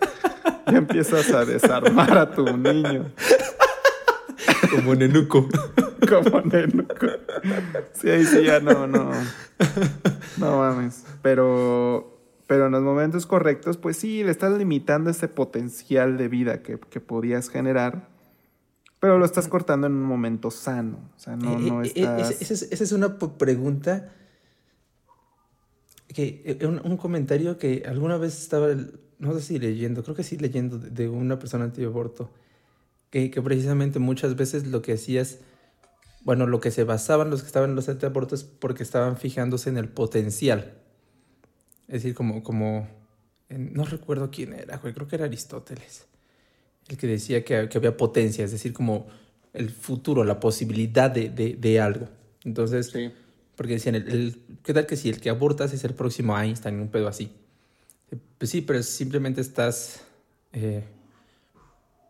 ya 0.70 0.78
empiezas 0.78 1.30
a 1.30 1.44
desarmar 1.44 2.18
a 2.18 2.32
tu 2.32 2.44
niño. 2.56 3.12
Como 4.70 4.94
nenuco. 4.96 5.48
Como 6.08 6.40
nenuco. 6.40 7.06
Sí, 7.92 8.10
ahí 8.10 8.24
sí, 8.24 8.42
ya 8.44 8.60
no, 8.60 8.86
no. 8.86 9.10
No 10.36 10.58
mames. 10.58 11.04
Pero, 11.22 12.18
pero 12.46 12.66
en 12.66 12.72
los 12.72 12.82
momentos 12.82 13.24
correctos, 13.26 13.76
pues 13.76 13.96
sí, 13.96 14.24
le 14.24 14.30
estás 14.30 14.56
limitando 14.58 15.10
ese 15.10 15.28
potencial 15.28 16.16
de 16.16 16.28
vida 16.28 16.62
que, 16.62 16.78
que 16.78 17.00
podías 17.00 17.48
generar. 17.48 18.08
Pero 19.04 19.18
lo 19.18 19.26
estás 19.26 19.48
cortando 19.48 19.86
en 19.86 19.92
un 19.92 20.04
momento 20.04 20.50
sano. 20.50 21.10
O 21.14 21.18
sea, 21.18 21.36
no, 21.36 21.58
eh, 21.58 21.60
no 21.60 21.82
eh, 21.82 21.92
eh, 21.94 22.22
estás... 22.40 22.40
esa 22.40 22.84
es 22.84 22.90
una 22.92 23.18
pregunta 23.18 24.10
que 26.08 26.58
un, 26.62 26.80
un, 26.82 26.96
comentario 26.96 27.58
que 27.58 27.82
alguna 27.86 28.16
vez 28.16 28.40
estaba, 28.40 28.68
no 29.18 29.34
sé 29.34 29.42
si 29.42 29.58
leyendo, 29.58 30.02
creo 30.04 30.16
que 30.16 30.22
sí 30.22 30.38
leyendo 30.38 30.78
de, 30.78 31.10
una 31.10 31.38
persona 31.38 31.64
antiaborto, 31.64 32.30
que, 33.10 33.30
que 33.30 33.42
precisamente 33.42 33.98
muchas 33.98 34.36
veces 34.36 34.68
lo 34.68 34.80
que 34.80 34.94
hacías 34.94 35.40
bueno, 36.22 36.46
lo 36.46 36.60
que 36.60 36.70
se 36.70 36.84
basaban 36.84 37.28
los 37.28 37.42
que 37.42 37.48
estaban 37.48 37.68
en 37.68 37.76
los 37.76 37.90
antiabortos 37.90 38.42
porque 38.44 38.82
estaban 38.82 39.18
fijándose 39.18 39.68
en 39.68 39.76
el 39.76 39.90
potencial. 39.90 40.78
Es 41.88 42.04
decir, 42.04 42.14
como, 42.14 42.42
como 42.42 42.88
no 43.50 43.84
recuerdo 43.84 44.30
quién 44.30 44.54
era, 44.54 44.80
creo 44.80 45.06
que 45.06 45.16
era 45.16 45.26
Aristóteles, 45.26 46.06
el 46.88 46.96
que 46.96 47.06
decía 47.06 47.44
que, 47.44 47.68
había 47.74 47.96
potencia, 47.96 48.44
es 48.44 48.52
decir, 48.52 48.72
como 48.72 49.06
el 49.52 49.70
futuro, 49.70 50.24
la 50.24 50.40
posibilidad 50.40 51.10
de, 51.10 51.80
algo. 51.80 52.08
Entonces, 52.44 52.92
porque 53.56 53.74
decían, 53.74 53.94
el, 53.94 54.40
¿qué 54.62 54.74
tal 54.74 54.86
que 54.86 54.96
si 54.96 55.08
el 55.08 55.20
que 55.20 55.30
abortas 55.30 55.72
es 55.72 55.84
el 55.84 55.94
próximo 55.94 56.38
Einstein, 56.38 56.80
un 56.80 56.88
pedo 56.88 57.08
así? 57.08 57.30
Pues 58.38 58.50
sí, 58.50 58.60
pero 58.60 58.82
simplemente 58.82 59.40
estás... 59.40 60.02
Eh, 60.52 60.84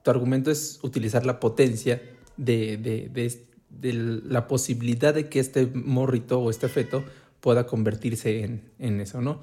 tu 0.02 0.10
argumento 0.10 0.50
es 0.50 0.80
utilizar 0.82 1.24
la 1.24 1.40
potencia 1.40 2.02
de, 2.36 2.76
de, 2.76 3.08
de, 3.08 3.40
de 3.70 3.92
la 3.92 4.46
posibilidad 4.46 5.14
de 5.14 5.30
que 5.30 5.40
este 5.40 5.66
morrito 5.66 6.40
o 6.40 6.50
este 6.50 6.68
feto 6.68 7.04
pueda 7.40 7.66
convertirse 7.66 8.44
en, 8.44 8.70
en 8.78 9.00
eso, 9.00 9.22
¿no? 9.22 9.42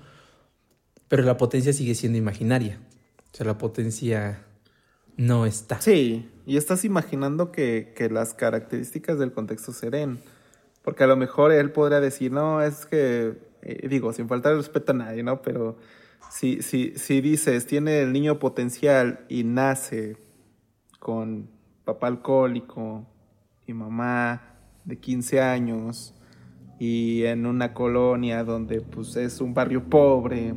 Pero 1.07 1.23
la 1.23 1.37
potencia 1.37 1.73
sigue 1.73 1.95
siendo 1.95 2.17
imaginaria. 2.17 2.79
O 3.33 3.35
sea, 3.35 3.45
la 3.45 3.57
potencia 3.57 4.45
no 5.17 5.45
está. 5.45 5.79
Sí, 5.81 6.29
y 6.45 6.57
estás 6.57 6.85
imaginando 6.85 7.51
que, 7.51 7.93
que, 7.95 8.09
las 8.09 8.33
características 8.33 9.19
del 9.19 9.31
contexto 9.31 9.73
se 9.73 9.89
den. 9.89 10.19
Porque 10.83 11.03
a 11.03 11.07
lo 11.07 11.15
mejor 11.15 11.51
él 11.51 11.71
podría 11.71 11.99
decir, 11.99 12.31
no, 12.31 12.61
es 12.61 12.85
que, 12.85 13.37
eh, 13.61 13.87
digo, 13.87 14.13
sin 14.13 14.27
faltar 14.27 14.55
respeto 14.55 14.93
a 14.93 14.95
nadie, 14.95 15.21
¿no? 15.21 15.41
Pero 15.41 15.77
si, 16.31 16.61
si, 16.61 16.93
si 16.95 17.21
dices, 17.21 17.67
tiene 17.67 18.01
el 18.01 18.13
niño 18.13 18.39
potencial 18.39 19.25
y 19.29 19.43
nace 19.43 20.17
con 20.99 21.49
papá 21.83 22.07
alcohólico, 22.07 23.05
mi 23.67 23.73
mamá 23.73 24.55
de 24.85 24.97
15 24.97 25.41
años 25.41 26.13
y 26.79 27.25
en 27.25 27.45
una 27.45 27.73
colonia 27.73 28.43
donde 28.43 28.81
pues 28.81 29.15
es 29.15 29.39
un 29.39 29.53
barrio 29.53 29.83
pobre 29.83 30.53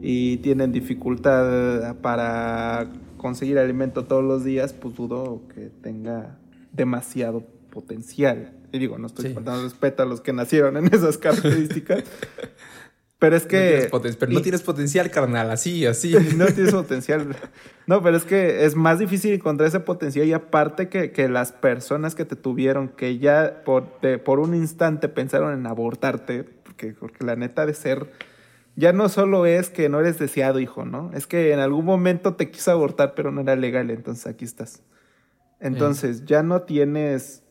y 0.00 0.36
tienen 0.38 0.70
dificultad 0.70 1.96
para 1.96 2.88
conseguir 3.20 3.58
alimento 3.58 4.06
todos 4.06 4.24
los 4.24 4.44
días, 4.44 4.72
pues 4.72 4.96
dudo 4.96 5.42
que 5.54 5.70
tenga 5.82 6.38
demasiado 6.72 7.44
potencial. 7.70 8.54
Y 8.72 8.78
digo, 8.78 8.96
no 8.96 9.08
estoy 9.08 9.34
faltando 9.34 9.62
respeto 9.62 10.02
a 10.02 10.06
los 10.06 10.22
que 10.22 10.32
nacieron 10.32 10.78
en 10.78 10.86
esas 10.86 11.18
características, 11.18 12.04
Pero 13.20 13.36
es 13.36 13.44
que. 13.44 13.90
No 13.92 14.00
pero 14.00 14.32
no 14.32 14.40
tienes 14.40 14.62
potencial, 14.62 15.10
carnal, 15.10 15.50
así, 15.50 15.84
así. 15.84 16.14
No 16.36 16.46
tienes 16.46 16.72
potencial. 16.72 17.36
No, 17.86 18.02
pero 18.02 18.16
es 18.16 18.24
que 18.24 18.64
es 18.64 18.74
más 18.74 18.98
difícil 18.98 19.34
encontrar 19.34 19.68
ese 19.68 19.80
potencial 19.80 20.26
y 20.26 20.32
aparte 20.32 20.88
que, 20.88 21.12
que 21.12 21.28
las 21.28 21.52
personas 21.52 22.14
que 22.14 22.24
te 22.24 22.34
tuvieron, 22.34 22.88
que 22.88 23.18
ya 23.18 23.62
por, 23.64 23.98
por 24.24 24.40
un 24.40 24.54
instante 24.54 25.10
pensaron 25.10 25.52
en 25.52 25.66
abortarte, 25.66 26.44
porque, 26.44 26.94
porque 26.98 27.24
la 27.24 27.36
neta 27.36 27.66
de 27.66 27.74
ser. 27.74 28.10
Ya 28.76 28.92
no 28.92 29.08
solo 29.08 29.46
es 29.46 29.68
que 29.68 29.88
no 29.88 30.00
eres 30.00 30.18
deseado, 30.18 30.60
hijo, 30.60 30.84
¿no? 30.84 31.10
Es 31.12 31.26
que 31.26 31.52
en 31.52 31.58
algún 31.58 31.84
momento 31.84 32.34
te 32.34 32.50
quiso 32.50 32.70
abortar, 32.70 33.14
pero 33.14 33.30
no 33.30 33.40
era 33.40 33.56
legal, 33.56 33.90
entonces 33.90 34.26
aquí 34.26 34.44
estás. 34.44 34.82
Entonces, 35.58 36.24
ya 36.24 36.42
no 36.42 36.62
tienes 36.62 37.42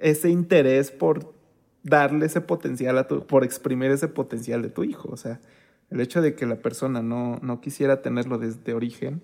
ese 0.00 0.28
interés 0.28 0.90
por 0.90 1.34
darle 1.82 2.26
ese 2.26 2.40
potencial 2.40 2.98
a 2.98 3.06
tu, 3.06 3.26
por 3.26 3.44
exprimir 3.44 3.90
ese 3.90 4.08
potencial 4.08 4.62
de 4.62 4.68
tu 4.68 4.84
hijo. 4.84 5.08
O 5.10 5.16
sea, 5.16 5.40
el 5.90 6.00
hecho 6.00 6.20
de 6.20 6.34
que 6.34 6.46
la 6.46 6.56
persona 6.56 7.02
no, 7.02 7.38
no 7.42 7.60
quisiera 7.60 8.02
tenerlo 8.02 8.38
desde 8.38 8.74
origen, 8.74 9.22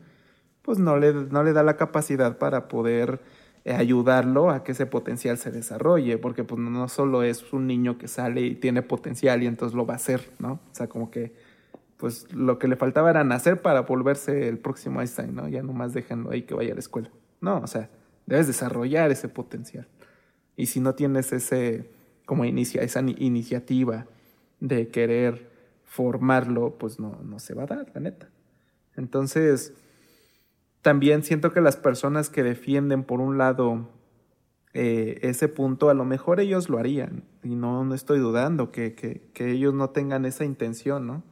pues 0.62 0.78
no 0.78 0.96
le, 0.96 1.12
no 1.12 1.44
le 1.44 1.52
da 1.52 1.62
la 1.62 1.76
capacidad 1.76 2.38
para 2.38 2.68
poder 2.68 3.20
ayudarlo 3.66 4.50
a 4.50 4.62
que 4.62 4.72
ese 4.72 4.86
potencial 4.86 5.38
se 5.38 5.50
desarrolle, 5.50 6.18
porque 6.18 6.44
pues 6.44 6.60
no 6.60 6.88
solo 6.88 7.22
es 7.22 7.52
un 7.52 7.66
niño 7.66 7.96
que 7.96 8.08
sale 8.08 8.42
y 8.42 8.54
tiene 8.54 8.82
potencial 8.82 9.42
y 9.42 9.46
entonces 9.46 9.74
lo 9.74 9.86
va 9.86 9.94
a 9.94 9.96
hacer, 9.96 10.30
¿no? 10.38 10.60
O 10.70 10.74
sea, 10.74 10.86
como 10.86 11.10
que 11.10 11.32
pues 11.96 12.30
lo 12.32 12.58
que 12.58 12.68
le 12.68 12.76
faltaba 12.76 13.08
era 13.08 13.24
nacer 13.24 13.62
para 13.62 13.80
volverse 13.80 14.48
el 14.48 14.58
próximo 14.58 15.00
Einstein, 15.00 15.34
¿no? 15.34 15.48
Ya 15.48 15.62
nomás 15.62 15.94
déjenlo 15.94 16.30
ahí 16.30 16.42
que 16.42 16.54
vaya 16.54 16.72
a 16.72 16.74
la 16.74 16.80
escuela. 16.80 17.10
No, 17.40 17.58
o 17.58 17.66
sea, 17.66 17.88
debes 18.26 18.46
desarrollar 18.46 19.10
ese 19.10 19.28
potencial. 19.28 19.86
Y 20.56 20.66
si 20.66 20.80
no 20.80 20.94
tienes 20.94 21.32
ese, 21.32 21.88
como 22.26 22.44
inicia 22.44 22.82
esa 22.82 23.00
iniciativa 23.00 24.06
de 24.60 24.88
querer 24.88 25.50
formarlo, 25.84 26.76
pues 26.78 26.98
no, 26.98 27.18
no 27.22 27.38
se 27.38 27.54
va 27.54 27.62
a 27.62 27.66
dar, 27.66 27.90
la 27.94 28.00
neta. 28.00 28.28
Entonces, 28.96 29.72
también 30.84 31.22
siento 31.22 31.50
que 31.50 31.62
las 31.62 31.78
personas 31.78 32.28
que 32.28 32.42
defienden, 32.42 33.04
por 33.04 33.22
un 33.22 33.38
lado, 33.38 33.88
eh, 34.74 35.18
ese 35.22 35.48
punto, 35.48 35.88
a 35.88 35.94
lo 35.94 36.04
mejor 36.04 36.40
ellos 36.40 36.68
lo 36.68 36.76
harían, 36.76 37.24
y 37.42 37.54
no, 37.54 37.86
no 37.86 37.94
estoy 37.94 38.18
dudando 38.18 38.70
que, 38.70 38.94
que, 38.94 39.22
que, 39.32 39.52
ellos 39.52 39.72
no 39.72 39.88
tengan 39.90 40.26
esa 40.26 40.44
intención, 40.44 41.06
¿no? 41.06 41.22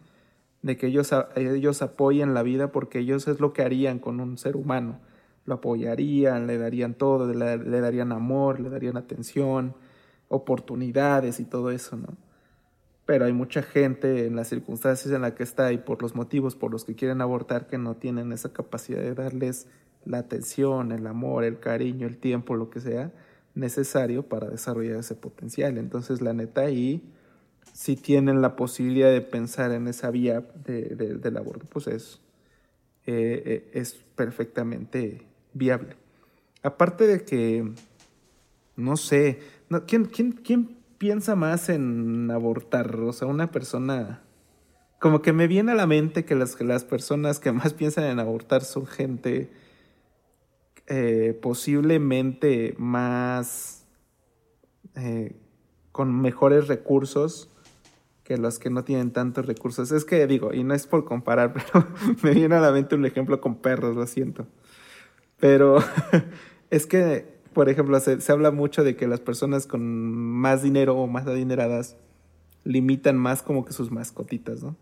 De 0.62 0.78
que 0.78 0.86
ellos, 0.86 1.10
ellos 1.36 1.82
apoyen 1.82 2.32
la 2.32 2.42
vida 2.42 2.72
porque 2.72 3.00
ellos 3.00 3.28
es 3.28 3.40
lo 3.40 3.52
que 3.52 3.60
harían 3.60 3.98
con 3.98 4.20
un 4.20 4.38
ser 4.38 4.56
humano. 4.56 5.00
Lo 5.44 5.56
apoyarían, 5.56 6.46
le 6.46 6.56
darían 6.56 6.94
todo, 6.94 7.30
le, 7.30 7.58
le 7.58 7.80
darían 7.82 8.12
amor, 8.12 8.58
le 8.58 8.70
darían 8.70 8.96
atención, 8.96 9.74
oportunidades 10.28 11.40
y 11.40 11.44
todo 11.44 11.70
eso, 11.72 11.98
¿no? 11.98 12.16
Pero 13.12 13.26
hay 13.26 13.34
mucha 13.34 13.60
gente 13.62 14.24
en 14.24 14.36
las 14.36 14.48
circunstancias 14.48 15.12
en 15.12 15.20
las 15.20 15.32
que 15.32 15.42
está 15.42 15.70
y 15.70 15.76
por 15.76 16.00
los 16.00 16.14
motivos 16.14 16.56
por 16.56 16.70
los 16.70 16.86
que 16.86 16.94
quieren 16.94 17.20
abortar 17.20 17.66
que 17.66 17.76
no 17.76 17.94
tienen 17.94 18.32
esa 18.32 18.54
capacidad 18.54 19.02
de 19.02 19.12
darles 19.12 19.66
la 20.06 20.16
atención, 20.16 20.92
el 20.92 21.06
amor, 21.06 21.44
el 21.44 21.60
cariño, 21.60 22.06
el 22.06 22.16
tiempo, 22.16 22.56
lo 22.56 22.70
que 22.70 22.80
sea 22.80 23.12
necesario 23.54 24.22
para 24.22 24.48
desarrollar 24.48 24.96
ese 24.96 25.14
potencial. 25.14 25.76
Entonces, 25.76 26.22
la 26.22 26.32
neta, 26.32 26.62
ahí 26.62 27.02
si 27.74 27.96
tienen 27.96 28.40
la 28.40 28.56
posibilidad 28.56 29.10
de 29.10 29.20
pensar 29.20 29.72
en 29.72 29.88
esa 29.88 30.10
vía 30.10 30.46
de, 30.64 30.94
del 30.96 31.36
aborto, 31.36 31.66
pues 31.70 31.88
es, 31.88 32.18
eh, 33.04 33.42
eh, 33.44 33.70
es 33.74 33.92
perfectamente 33.92 35.26
viable. 35.52 35.96
Aparte 36.62 37.06
de 37.06 37.26
que, 37.26 37.74
no 38.74 38.96
sé, 38.96 39.38
¿quién, 39.86 40.06
quién, 40.06 40.32
quién 40.32 40.81
piensa 41.02 41.34
más 41.34 41.68
en 41.68 42.30
abortar? 42.30 42.94
O 43.00 43.12
sea, 43.12 43.26
una 43.26 43.50
persona... 43.50 44.22
Como 45.00 45.20
que 45.20 45.32
me 45.32 45.48
viene 45.48 45.72
a 45.72 45.74
la 45.74 45.88
mente 45.88 46.24
que 46.24 46.36
las, 46.36 46.60
las 46.60 46.84
personas 46.84 47.40
que 47.40 47.50
más 47.60 47.74
piensan 47.74 48.04
en 48.04 48.20
abortar 48.20 48.62
son 48.62 48.86
gente 48.86 49.50
eh, 50.86 51.36
posiblemente 51.42 52.76
más... 52.78 53.84
Eh, 54.94 55.34
con 55.90 56.20
mejores 56.20 56.68
recursos 56.68 57.50
que 58.22 58.38
los 58.38 58.60
que 58.60 58.70
no 58.70 58.84
tienen 58.84 59.10
tantos 59.10 59.44
recursos. 59.46 59.90
Es 59.90 60.04
que 60.04 60.24
digo, 60.28 60.54
y 60.54 60.62
no 60.62 60.72
es 60.72 60.86
por 60.86 61.04
comparar, 61.04 61.52
pero 61.72 61.84
me 62.22 62.30
viene 62.30 62.54
a 62.54 62.60
la 62.60 62.70
mente 62.70 62.94
un 62.94 63.06
ejemplo 63.06 63.40
con 63.40 63.56
perros, 63.56 63.96
lo 63.96 64.06
siento. 64.06 64.46
Pero 65.40 65.78
es 66.70 66.86
que, 66.86 67.41
por 67.52 67.68
ejemplo, 67.68 67.98
se, 68.00 68.20
se 68.20 68.32
habla 68.32 68.50
mucho 68.50 68.84
de 68.84 68.96
que 68.96 69.06
las 69.06 69.20
personas 69.20 69.66
con 69.66 69.82
más 70.14 70.62
dinero 70.62 70.96
o 70.96 71.06
más 71.06 71.26
adineradas 71.26 71.96
limitan 72.64 73.16
más 73.16 73.42
como 73.42 73.64
que 73.64 73.72
sus 73.72 73.90
mascotitas, 73.90 74.62
¿no? 74.62 74.76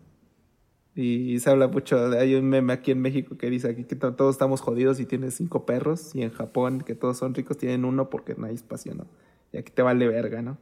Y 0.93 1.39
se 1.39 1.49
habla 1.49 1.69
mucho, 1.69 2.11
hay 2.11 2.35
un 2.35 2.49
meme 2.49 2.73
aquí 2.73 2.91
en 2.91 3.01
México 3.01 3.37
que 3.37 3.49
dice 3.49 3.69
aquí 3.69 3.85
que 3.85 3.95
todos 3.95 4.35
estamos 4.35 4.59
jodidos 4.59 4.99
y 4.99 5.05
tienes 5.05 5.35
cinco 5.35 5.65
perros, 5.65 6.13
y 6.13 6.21
en 6.21 6.31
Japón 6.31 6.81
que 6.81 6.95
todos 6.95 7.17
son 7.17 7.33
ricos 7.33 7.57
tienen 7.57 7.85
uno 7.85 8.09
porque 8.09 8.35
no 8.35 8.47
hay 8.47 8.55
espacio, 8.55 8.93
¿no? 8.93 9.07
Y 9.53 9.57
aquí 9.57 9.71
te 9.71 9.81
vale 9.83 10.07
verga, 10.07 10.41
¿no? 10.41 10.57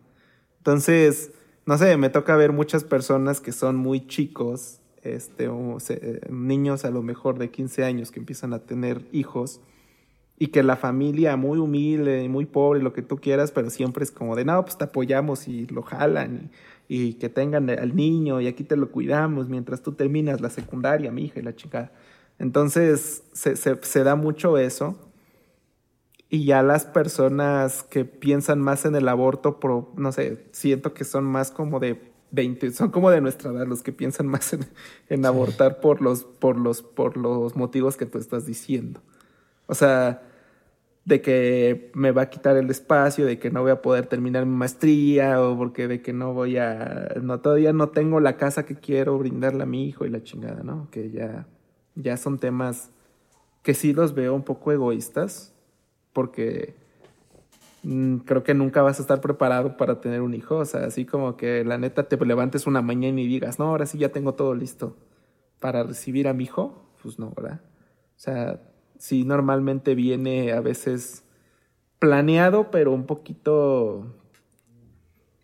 Entonces, 0.57 1.31
no 1.65 1.77
sé, 1.79 1.97
me 1.97 2.09
toca 2.09 2.35
ver 2.35 2.51
muchas 2.51 2.83
personas 2.83 3.41
que 3.41 3.51
son 3.51 3.75
muy 3.75 4.05
chicos, 4.05 4.81
este, 5.01 5.47
o 5.47 5.77
eh, 5.89 6.21
niños 6.29 6.85
a 6.85 6.91
lo 6.91 7.01
mejor 7.01 7.39
de 7.39 7.49
15 7.49 7.83
años 7.83 8.11
que 8.11 8.19
empiezan 8.19 8.53
a 8.53 8.59
tener 8.59 9.07
hijos 9.11 9.61
y 10.39 10.47
que 10.47 10.63
la 10.63 10.77
familia 10.77 11.35
muy 11.35 11.59
humilde, 11.59 12.27
muy 12.29 12.45
pobre, 12.45 12.81
lo 12.81 12.93
que 12.93 13.01
tú 13.01 13.17
quieras, 13.17 13.51
pero 13.51 13.69
siempre 13.69 14.05
es 14.05 14.11
como 14.11 14.37
de, 14.37 14.45
no, 14.45 14.63
pues 14.63 14.77
te 14.77 14.85
apoyamos 14.85 15.49
y 15.49 15.67
lo 15.67 15.83
jalan 15.83 16.49
y, 16.87 17.09
y 17.09 17.13
que 17.15 17.27
tengan 17.27 17.69
al 17.69 17.95
niño 17.95 18.39
y 18.39 18.47
aquí 18.47 18.63
te 18.63 18.77
lo 18.77 18.89
cuidamos 18.89 19.49
mientras 19.49 19.83
tú 19.83 19.91
terminas 19.91 20.39
la 20.39 20.49
secundaria, 20.49 21.11
mi 21.11 21.25
hija 21.25 21.41
y 21.41 21.43
la 21.43 21.55
chica. 21.55 21.91
Entonces 22.39 23.23
se, 23.33 23.57
se, 23.57 23.75
se 23.83 24.03
da 24.03 24.15
mucho 24.15 24.57
eso 24.57 24.97
y 26.29 26.45
ya 26.45 26.63
las 26.63 26.85
personas 26.85 27.83
que 27.83 28.05
piensan 28.05 28.61
más 28.61 28.85
en 28.85 28.95
el 28.95 29.09
aborto, 29.09 29.59
pro, 29.59 29.91
no 29.97 30.11
sé, 30.13 30.45
siento 30.51 30.93
que 30.93 31.03
son 31.03 31.25
más 31.25 31.51
como 31.51 31.81
de 31.81 32.13
20, 32.31 32.71
son 32.71 32.91
como 32.91 33.09
de 33.09 33.19
nuestra 33.19 33.51
edad 33.51 33.67
los 33.67 33.83
que 33.83 33.91
piensan 33.91 34.27
más 34.27 34.53
en, 34.53 34.65
en 35.09 35.25
abortar 35.25 35.81
por 35.81 36.01
los, 36.01 36.23
por, 36.23 36.57
los, 36.57 36.81
por 36.81 37.17
los 37.17 37.57
motivos 37.57 37.97
que 37.97 38.05
tú 38.05 38.19
estás 38.19 38.45
diciendo. 38.45 39.01
O 39.65 39.75
sea, 39.75 40.21
de 41.09 41.21
que 41.21 41.91
me 41.95 42.11
va 42.11 42.21
a 42.23 42.29
quitar 42.29 42.55
el 42.55 42.69
espacio, 42.69 43.25
de 43.25 43.39
que 43.39 43.49
no 43.49 43.63
voy 43.63 43.71
a 43.71 43.81
poder 43.81 44.05
terminar 44.05 44.45
mi 44.45 44.55
maestría, 44.55 45.41
o 45.41 45.57
porque 45.57 45.87
de 45.87 46.03
que 46.03 46.13
no 46.13 46.33
voy 46.33 46.57
a, 46.57 47.15
no, 47.21 47.39
todavía 47.39 47.73
no 47.73 47.89
tengo 47.89 48.19
la 48.19 48.37
casa 48.37 48.63
que 48.63 48.75
quiero 48.75 49.17
brindarle 49.17 49.63
a 49.63 49.65
mi 49.65 49.87
hijo 49.87 50.05
y 50.05 50.09
la 50.11 50.21
chingada, 50.21 50.61
¿no? 50.61 50.87
Que 50.91 51.09
ya, 51.09 51.47
ya 51.95 52.15
son 52.15 52.37
temas 52.37 52.91
que 53.63 53.73
sí 53.73 53.91
los 53.91 54.13
veo 54.13 54.35
un 54.35 54.43
poco 54.43 54.71
egoístas, 54.71 55.55
porque 56.13 56.75
mm, 57.81 58.17
creo 58.17 58.43
que 58.43 58.53
nunca 58.53 58.83
vas 58.83 58.99
a 58.99 59.01
estar 59.01 59.19
preparado 59.19 59.77
para 59.77 59.99
tener 60.01 60.21
un 60.21 60.35
hijo. 60.35 60.57
O 60.57 60.65
sea, 60.65 60.85
así 60.85 61.05
como 61.05 61.37
que 61.37 61.65
la 61.65 61.79
neta 61.79 62.07
te 62.07 62.23
levantes 62.23 62.67
una 62.67 62.83
mañana 62.83 63.19
y 63.19 63.25
digas, 63.25 63.57
no, 63.57 63.65
ahora 63.65 63.87
sí 63.87 63.97
ya 63.97 64.09
tengo 64.09 64.35
todo 64.35 64.53
listo 64.53 64.95
para 65.59 65.81
recibir 65.81 66.27
a 66.27 66.33
mi 66.33 66.43
hijo. 66.43 66.85
Pues 67.01 67.17
no, 67.17 67.33
¿verdad? 67.35 67.61
O 67.63 68.19
sea, 68.19 68.61
sí 68.99 69.23
normalmente 69.23 69.95
viene 69.95 70.51
a 70.51 70.61
veces 70.61 71.23
planeado, 71.97 72.69
pero 72.69 72.91
un 72.91 73.05
poquito 73.05 74.15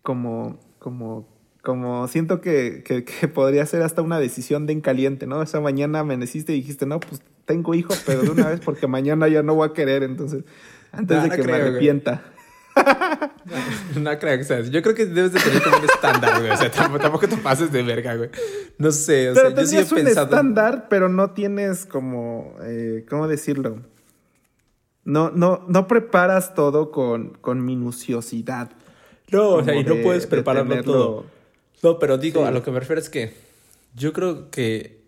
como, 0.02 0.60
como, 0.78 1.26
como 1.62 2.06
siento 2.06 2.40
que, 2.40 2.84
que, 2.84 3.04
que 3.04 3.26
podría 3.26 3.66
ser 3.66 3.82
hasta 3.82 4.02
una 4.02 4.20
decisión 4.20 4.66
de 4.66 4.74
en 4.74 4.80
caliente, 4.80 5.26
¿no? 5.26 5.42
Esa 5.42 5.60
mañana 5.60 6.00
amaneciste 6.00 6.52
y 6.52 6.56
dijiste, 6.56 6.86
no, 6.86 7.00
pues 7.00 7.22
tengo 7.44 7.74
hijo, 7.74 7.94
pero 8.06 8.22
de 8.22 8.30
una 8.30 8.48
vez 8.48 8.60
porque 8.60 8.86
mañana 8.86 9.26
ya 9.28 9.42
no 9.42 9.54
voy 9.54 9.68
a 9.68 9.72
querer, 9.72 10.02
entonces, 10.02 10.44
antes 10.92 11.16
No, 11.16 11.22
de 11.24 11.28
no 11.28 11.34
que 11.34 11.42
creo, 11.42 11.56
me 11.56 11.62
arrepienta. 11.62 12.22
No 13.96 14.18
creo 14.18 14.38
que 14.38 14.44
sea 14.44 14.58
así. 14.58 14.70
Yo 14.70 14.82
creo 14.82 14.94
que 14.94 15.06
debes 15.06 15.32
de 15.32 15.40
tener 15.40 15.62
como 15.62 15.76
un 15.78 15.84
estándar, 15.84 16.40
güey. 16.40 16.50
O 16.52 16.56
sea, 16.56 16.70
tampoco, 16.70 16.98
tampoco 17.00 17.28
te 17.28 17.36
pases 17.36 17.70
de 17.72 17.82
verga, 17.82 18.16
güey. 18.16 18.30
No 18.78 18.90
sé, 18.92 19.30
o 19.30 19.34
Pero 19.34 19.50
sea, 19.50 19.56
yo 19.60 19.66
sí 19.66 19.76
he 19.76 19.78
tendrías 19.78 19.92
un 19.92 19.98
pensado. 20.04 20.26
estándar, 20.26 20.86
pero 20.90 21.08
no 21.08 21.30
tienes 21.30 21.86
como, 21.86 22.56
eh, 22.62 23.04
¿cómo 23.08 23.28
decirlo? 23.28 23.82
No, 25.04 25.30
no, 25.30 25.64
no 25.68 25.86
preparas 25.86 26.54
todo 26.54 26.90
con, 26.90 27.34
con 27.40 27.64
minuciosidad. 27.64 28.70
No, 29.30 29.50
o 29.50 29.64
sea, 29.64 29.74
y 29.74 29.84
no 29.84 29.94
de- 29.94 30.02
puedes 30.02 30.22
de 30.22 30.28
prepararlo 30.28 30.74
tenerlo- 30.74 30.92
todo. 30.92 31.26
No, 31.82 31.98
pero 31.98 32.18
digo, 32.18 32.42
Sí. 32.42 32.48
a 32.48 32.50
lo 32.50 32.62
que 32.62 32.70
me 32.70 32.80
refiero 32.80 33.00
es 33.00 33.08
que 33.10 33.34
yo 33.94 34.12
creo 34.12 34.50
que 34.50 35.04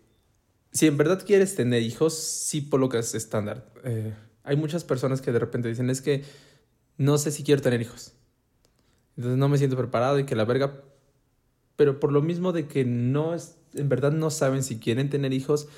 si 0.72 0.86
en 0.86 0.96
verdad 0.96 1.22
quieres 1.26 1.56
tener 1.56 1.82
hijos, 1.82 2.14
sí 2.16 2.68
colocas 2.68 3.14
estándar. 3.14 3.66
Eh, 3.84 4.12
hay 4.44 4.56
muchas 4.56 4.84
personas 4.84 5.20
que 5.20 5.32
de 5.32 5.38
repente 5.38 5.68
dicen, 5.68 5.90
es 5.90 6.00
que 6.00 6.24
no 6.96 7.18
sé 7.18 7.30
si 7.32 7.42
quiero 7.42 7.60
tener 7.62 7.80
hijos. 7.80 8.12
Entonces 9.18 9.36
no 9.36 9.48
me 9.48 9.58
siento 9.58 9.76
preparado 9.76 10.18
y 10.20 10.24
que 10.24 10.36
la 10.36 10.44
verga... 10.46 10.80
Pero 11.74 11.98
por 12.00 12.12
lo 12.12 12.22
mismo 12.22 12.52
de 12.52 12.66
que 12.68 12.84
no 12.84 13.34
es, 13.34 13.56
en 13.74 13.88
verdad 13.88 14.12
no 14.12 14.30
saben 14.30 14.62
si 14.62 14.78
quieren 14.78 15.10
tener 15.10 15.32
hijos, 15.32 15.68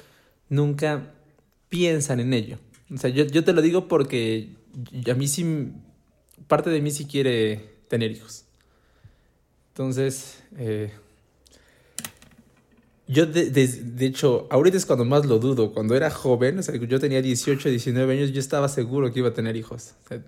nunca 0.51 1.15
piensan 1.71 2.21
en 2.21 2.35
ello. 2.35 2.59
O 2.95 2.99
sea, 2.99 3.09
yo, 3.11 3.25
yo 3.25 3.43
te 3.43 3.53
lo 3.55 3.63
digo 3.63 3.89
porque 3.89 4.55
a 5.11 5.15
mí 5.15 5.27
sí, 5.27 5.73
parte 6.49 6.69
de 6.71 6.83
mí 6.83 6.91
sí 6.91 7.07
quiere 7.07 7.77
tener 7.89 8.11
hijos. 8.13 8.45
Entonces, 9.73 10.43
eh, 10.59 10.93
yo 13.09 13.27
de, 13.27 13.51
de- 13.51 13.67
de 13.67 14.07
hecho, 14.07 14.47
ahorita 14.51 14.77
es 14.77 14.87
cuando 14.87 15.05
más 15.05 15.27
lo 15.27 15.39
dudo. 15.39 15.73
Cuando 15.73 15.97
era 15.97 16.11
joven, 16.11 16.59
o 16.59 16.63
sea, 16.63 16.77
yo 16.77 17.01
tenía 17.01 17.23
18, 17.23 17.69
19 17.71 18.13
años, 18.19 18.33
yo 18.33 18.41
estaba 18.41 18.69
seguro 18.69 19.13
que 19.13 19.21
iba 19.21 19.31
a 19.31 19.35
tener 19.35 19.57
hijos. 19.57 19.95
O 20.05 20.09
sea, 20.09 20.23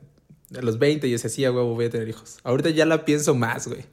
a 0.57 0.63
los 0.63 0.79
20 0.79 1.09
yo 1.09 1.15
decía, 1.15 1.31
sí, 1.31 1.45
a 1.45 1.53
huevo, 1.53 1.75
voy 1.75 1.87
a 1.87 1.91
tener 1.91 2.09
hijos. 2.09 2.39
Ahorita 2.45 2.71
ya 2.71 2.87
la 2.87 3.05
pienso 3.05 3.35
más, 3.35 3.69
güey. 3.69 3.85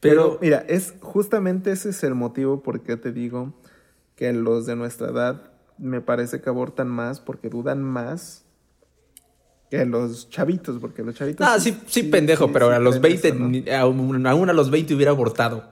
Pero, 0.00 0.38
Pero, 0.38 0.38
mira, 0.42 0.64
es 0.68 0.94
justamente 1.00 1.72
ese 1.72 1.90
es 1.90 2.02
el 2.04 2.14
motivo 2.14 2.62
por 2.62 2.82
qué 2.82 2.96
te 2.96 3.12
digo 3.12 3.54
que 4.14 4.32
los 4.32 4.66
de 4.66 4.76
nuestra 4.76 5.08
edad 5.08 5.50
me 5.78 6.00
parece 6.00 6.40
que 6.40 6.48
abortan 6.48 6.88
más 6.88 7.20
porque 7.20 7.48
dudan 7.48 7.82
más 7.82 8.44
que 9.70 9.84
los 9.84 10.30
chavitos, 10.30 10.78
porque 10.80 11.02
los 11.02 11.14
chavitos... 11.14 11.46
no, 11.46 11.58
sí, 11.60 11.76
sí, 11.86 12.04
pendejo, 12.04 12.46
sí, 12.46 12.50
pero 12.52 12.68
sí 12.68 12.74
a 12.74 12.78
los 12.78 12.98
creen 12.98 13.20
20, 13.20 13.28
eso, 13.28 13.36
¿no? 13.38 13.76
aún, 13.78 14.26
aún 14.26 14.48
a 14.50 14.52
los 14.52 14.70
20 14.70 14.94
hubiera 14.94 15.10
abortado. 15.10 15.68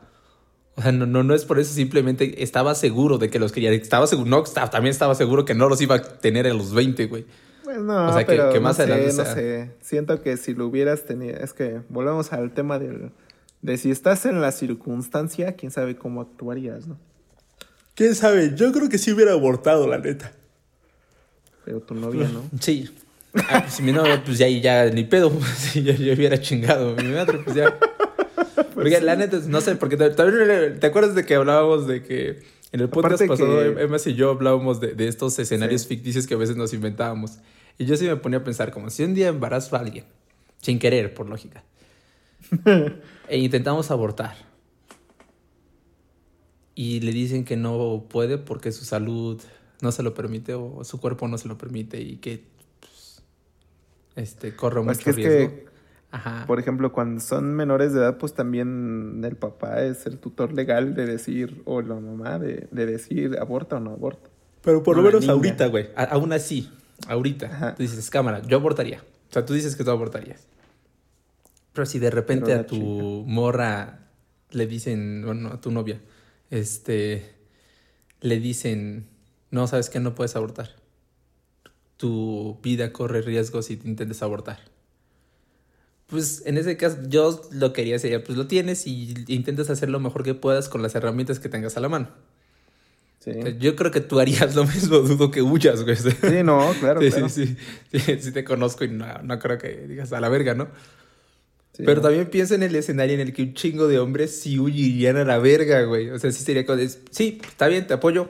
O 0.76 0.82
sea, 0.82 0.90
no, 0.90 1.06
no, 1.06 1.22
no 1.22 1.34
es 1.34 1.44
por 1.44 1.60
eso, 1.60 1.72
simplemente 1.72 2.42
estaba 2.42 2.74
seguro 2.74 3.18
de 3.18 3.30
que 3.30 3.38
los 3.38 3.52
quería. 3.52 3.70
Estaba 3.70 4.06
seguro, 4.08 4.28
no, 4.28 4.42
estaba- 4.42 4.70
también 4.70 4.90
estaba 4.90 5.14
seguro 5.14 5.44
que 5.44 5.54
no 5.54 5.68
los 5.68 5.80
iba 5.80 5.94
a 5.96 6.02
tener 6.18 6.46
a 6.48 6.54
los 6.54 6.74
20, 6.74 7.06
güey. 7.06 7.26
Pues 7.74 7.86
no, 7.86 8.08
O 8.08 8.12
sea, 8.12 8.20
que- 8.24 8.26
pero 8.36 8.52
que 8.52 8.60
más 8.60 8.78
no 8.78 8.84
adelante 8.84 9.10
sé, 9.12 9.18
no 9.18 9.24
sé. 9.34 9.70
Siento 9.80 10.22
que 10.22 10.36
si 10.36 10.54
lo 10.54 10.66
hubieras 10.66 11.04
tenido... 11.04 11.36
Es 11.38 11.52
que 11.52 11.80
volvemos 11.88 12.32
al 12.32 12.52
tema 12.52 12.78
del, 12.78 13.10
de 13.62 13.76
si 13.78 13.90
estás 13.90 14.26
en 14.26 14.40
la 14.40 14.52
circunstancia, 14.52 15.54
quién 15.56 15.72
sabe 15.72 15.96
cómo 15.96 16.20
actuarías, 16.20 16.86
¿no? 16.86 16.96
¿Quién 17.94 18.14
sabe? 18.14 18.52
Yo 18.54 18.72
creo 18.72 18.88
que 18.88 18.98
sí 18.98 19.12
hubiera 19.12 19.32
abortado, 19.32 19.86
la 19.88 19.98
neta. 19.98 20.32
Pero 21.64 21.80
tu 21.80 21.94
novia, 21.94 22.28
¿no? 22.32 22.42
Sí. 22.60 22.90
Ah, 23.48 23.66
si 23.68 23.82
mi 23.82 23.90
novia, 23.90 24.22
pues 24.24 24.38
ya, 24.38 24.48
ya 24.48 24.86
ni 24.90 25.02
pedo. 25.04 25.32
Si 25.56 25.82
yo, 25.82 25.92
yo 25.94 26.12
hubiera 26.14 26.40
chingado. 26.40 26.94
Mi 26.96 27.08
madre, 27.12 27.38
pues 27.44 27.56
ya. 27.56 27.76
Porque 28.74 29.00
la 29.00 29.16
neta, 29.16 29.38
no 29.48 29.60
sé, 29.60 29.74
porque 29.76 29.96
ta- 29.96 30.14
también 30.14 30.78
te 30.80 30.86
acuerdas 30.86 31.14
de 31.14 31.24
que 31.24 31.34
hablábamos 31.36 31.86
de 31.86 32.02
que 32.02 32.42
en 32.72 32.80
el 32.80 32.88
podcast 32.88 33.22
Aparte 33.22 33.28
pasado, 33.44 33.74
que- 33.76 33.82
Emma 33.82 33.96
y 34.04 34.14
yo 34.14 34.30
hablábamos 34.30 34.80
de, 34.80 34.94
de 34.94 35.06
estos 35.08 35.38
escenarios 35.38 35.82
Sí. 35.82 35.88
ficticios 35.88 36.26
que 36.26 36.34
a 36.34 36.36
veces 36.36 36.56
nos 36.56 36.72
inventábamos. 36.72 37.38
Y 37.78 37.86
yo 37.86 37.96
sí 37.96 38.06
me 38.06 38.16
ponía 38.16 38.38
a 38.38 38.44
pensar, 38.44 38.70
como 38.70 38.90
si 38.90 39.02
un 39.04 39.14
día 39.14 39.28
embarazo 39.28 39.76
a 39.76 39.80
alguien, 39.80 40.04
sin 40.60 40.78
querer, 40.78 41.12
por 41.14 41.28
lógica, 41.28 41.64
e 43.28 43.38
intentamos 43.38 43.90
abortar. 43.90 44.36
Y 46.74 47.00
le 47.00 47.12
dicen 47.12 47.44
que 47.44 47.56
no 47.56 48.04
puede 48.08 48.38
porque 48.38 48.72
su 48.72 48.84
salud 48.84 49.40
no 49.80 49.92
se 49.92 50.02
lo 50.02 50.14
permite 50.14 50.54
o 50.54 50.82
su 50.84 51.00
cuerpo 51.00 51.28
no 51.28 51.38
se 51.38 51.46
lo 51.48 51.56
permite 51.58 52.00
y 52.00 52.16
que 52.16 52.44
pues, 52.80 53.22
este, 54.16 54.56
corre 54.56 54.82
Pues 54.82 54.98
mucho 54.98 55.04
que 55.04 55.10
es 55.10 55.16
riesgo. 55.16 55.54
que 55.56 55.64
Ajá. 56.10 56.44
Por 56.46 56.60
ejemplo, 56.60 56.92
cuando 56.92 57.20
son 57.20 57.54
menores 57.54 57.92
de 57.92 57.98
edad, 57.98 58.18
pues 58.18 58.34
también 58.34 59.20
el 59.24 59.34
papá 59.36 59.82
es 59.82 60.06
el 60.06 60.18
tutor 60.18 60.52
legal 60.52 60.94
de 60.94 61.06
decir, 61.06 61.62
o 61.64 61.82
la 61.82 61.96
mamá 61.96 62.38
de, 62.38 62.68
de 62.70 62.86
decir 62.86 63.36
aborta 63.40 63.76
o 63.76 63.80
no 63.80 63.90
aborta. 63.90 64.30
Pero 64.62 64.84
por 64.84 64.96
lo 64.96 65.02
menos 65.02 65.22
niña. 65.22 65.32
ahorita, 65.32 65.66
güey. 65.66 65.88
a- 65.96 66.04
Aún 66.04 66.32
así, 66.32 66.70
ahorita. 67.08 67.46
Ajá. 67.46 67.74
Tú 67.74 67.82
dices, 67.82 68.10
cámara, 68.10 68.42
yo 68.42 68.56
abortaría. 68.56 69.02
O 69.30 69.32
sea, 69.32 69.44
tú 69.44 69.54
dices 69.54 69.76
que 69.76 69.84
tú 69.84 69.90
abortarías. 69.90 70.46
Pero 71.72 71.86
si 71.86 71.98
de 71.98 72.10
repente 72.10 72.52
a 72.52 72.66
tu 72.66 72.76
chica. 72.76 73.32
morra 73.32 73.98
le 74.50 74.66
dicen, 74.66 75.22
bueno, 75.24 75.48
a 75.48 75.60
tu 75.60 75.70
novia, 75.70 76.00
este, 76.50 77.34
le 78.20 78.38
dicen, 78.38 79.08
no, 79.50 79.66
sabes 79.66 79.90
que 79.90 80.00
no 80.00 80.14
puedes 80.14 80.36
abortar. 80.36 80.70
Tu 81.96 82.58
vida 82.62 82.92
corre 82.92 83.22
riesgos 83.22 83.66
si 83.66 83.76
te 83.76 83.88
intentes 83.88 84.22
abortar. 84.22 84.58
Pues 86.06 86.42
en 86.46 86.58
ese 86.58 86.76
caso, 86.76 86.98
yo 87.08 87.42
lo 87.50 87.72
que 87.72 87.82
haría 87.82 87.98
sería, 87.98 88.22
pues 88.22 88.38
lo 88.38 88.46
tienes 88.46 88.86
y 88.86 89.14
intentas 89.26 89.70
hacer 89.70 89.88
lo 89.88 90.00
mejor 90.00 90.22
que 90.22 90.34
puedas 90.34 90.68
con 90.68 90.82
las 90.82 90.94
herramientas 90.94 91.40
que 91.40 91.48
tengas 91.48 91.76
a 91.76 91.80
la 91.80 91.88
mano. 91.88 92.08
Sí, 93.24 93.30
O 93.30 93.42
sea, 93.42 93.56
Yo 93.56 93.74
creo 93.74 93.90
que 93.90 94.02
tú 94.02 94.20
harías 94.20 94.54
lo 94.54 94.64
mismo, 94.64 94.98
dudo 95.00 95.30
que 95.30 95.40
huyas, 95.40 95.82
güey. 95.82 95.96
Sí, 95.96 96.10
sí 96.10 96.42
no, 96.42 96.74
claro, 96.78 97.00
sí, 97.00 97.10
claro. 97.10 97.28
sí, 97.30 97.56
sí, 97.90 98.00
sí 98.20 98.32
te 98.32 98.44
conozco 98.44 98.84
y 98.84 98.88
no, 98.88 99.06
no 99.22 99.38
creo 99.38 99.56
que 99.56 99.86
digas 99.88 100.12
a 100.12 100.20
la 100.20 100.28
verga, 100.28 100.54
¿no? 100.54 100.68
Pero 101.78 102.00
también 102.00 102.26
piensa 102.26 102.54
en 102.54 102.62
el 102.62 102.76
escenario 102.76 103.14
en 103.14 103.20
el 103.20 103.32
que 103.32 103.42
un 103.42 103.54
chingo 103.54 103.88
de 103.88 103.98
hombres 103.98 104.40
sí 104.40 104.58
huirían 104.60 105.16
a 105.16 105.24
la 105.24 105.38
verga, 105.38 105.82
güey. 105.84 106.10
O 106.10 106.18
sea, 106.18 106.30
sí 106.30 106.44
sería 106.44 106.64
como, 106.64 106.78
sí, 107.10 107.40
está 107.42 107.66
bien, 107.66 107.86
te 107.86 107.94
apoyo, 107.94 108.28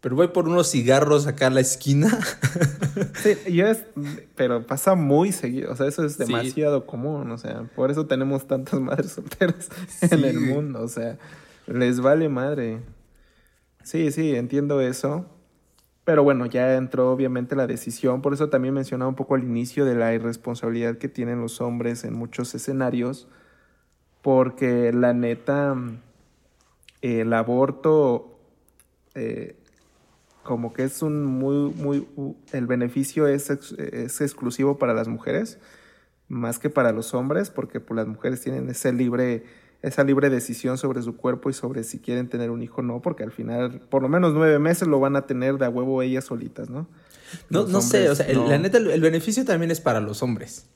pero 0.00 0.16
voy 0.16 0.28
por 0.28 0.48
unos 0.48 0.70
cigarros 0.70 1.26
acá 1.26 1.48
a 1.48 1.50
la 1.50 1.60
esquina. 1.60 2.18
Sí, 3.22 3.36
yo 3.52 3.66
es, 3.66 3.84
pero 4.34 4.66
pasa 4.66 4.94
muy 4.94 5.32
seguido, 5.32 5.72
o 5.72 5.76
sea, 5.76 5.86
eso 5.86 6.04
es 6.04 6.18
demasiado 6.18 6.86
común, 6.86 7.30
o 7.30 7.38
sea, 7.38 7.62
por 7.74 7.90
eso 7.90 8.06
tenemos 8.06 8.46
tantas 8.46 8.80
madres 8.80 9.12
solteras 9.12 9.68
en 10.00 10.24
el 10.24 10.40
mundo, 10.40 10.82
o 10.82 10.88
sea, 10.88 11.18
les 11.66 12.00
vale 12.00 12.28
madre. 12.28 12.80
Sí, 13.90 14.12
sí, 14.12 14.36
entiendo 14.36 14.80
eso. 14.80 15.26
Pero 16.04 16.22
bueno, 16.22 16.46
ya 16.46 16.76
entró 16.76 17.10
obviamente 17.10 17.56
la 17.56 17.66
decisión, 17.66 18.22
por 18.22 18.32
eso 18.32 18.48
también 18.48 18.72
mencionaba 18.72 19.08
un 19.08 19.16
poco 19.16 19.34
al 19.34 19.42
inicio 19.42 19.84
de 19.84 19.96
la 19.96 20.14
irresponsabilidad 20.14 20.98
que 20.98 21.08
tienen 21.08 21.40
los 21.40 21.60
hombres 21.60 22.04
en 22.04 22.14
muchos 22.14 22.54
escenarios, 22.54 23.26
porque 24.22 24.92
la 24.92 25.12
neta, 25.12 25.74
el 27.02 27.32
aborto, 27.32 28.38
eh, 29.16 29.56
como 30.44 30.72
que 30.72 30.84
es 30.84 31.02
un 31.02 31.24
muy, 31.24 31.72
muy, 31.74 32.06
el 32.52 32.68
beneficio 32.68 33.26
es, 33.26 33.50
es 33.50 34.20
exclusivo 34.20 34.78
para 34.78 34.94
las 34.94 35.08
mujeres, 35.08 35.58
más 36.28 36.60
que 36.60 36.70
para 36.70 36.92
los 36.92 37.12
hombres, 37.12 37.50
porque 37.50 37.80
pues, 37.80 37.96
las 37.96 38.06
mujeres 38.06 38.40
tienen 38.40 38.68
ese 38.70 38.92
libre 38.92 39.42
esa 39.82 40.04
libre 40.04 40.28
decisión 40.28 40.76
sobre 40.76 41.02
su 41.02 41.16
cuerpo 41.16 41.48
y 41.48 41.54
sobre 41.54 41.84
si 41.84 41.98
quieren 41.98 42.28
tener 42.28 42.50
un 42.50 42.62
hijo 42.62 42.80
o 42.80 42.84
no, 42.84 43.00
porque 43.00 43.22
al 43.22 43.32
final, 43.32 43.80
por 43.88 44.02
lo 44.02 44.08
menos 44.08 44.34
nueve 44.34 44.58
meses 44.58 44.86
lo 44.86 45.00
van 45.00 45.16
a 45.16 45.26
tener 45.26 45.56
de 45.56 45.64
a 45.64 45.70
huevo 45.70 46.02
ellas 46.02 46.24
solitas, 46.24 46.68
¿no? 46.68 46.86
No, 47.48 47.66
no 47.66 47.80
sé, 47.80 48.10
o 48.10 48.14
sea, 48.14 48.30
la 48.32 48.58
neta, 48.58 48.78
el, 48.78 49.00
beneficio 49.00 49.44
también 49.44 49.70
es 49.70 49.80
para 49.80 50.00
los 50.00 50.22
hombres. 50.22 50.66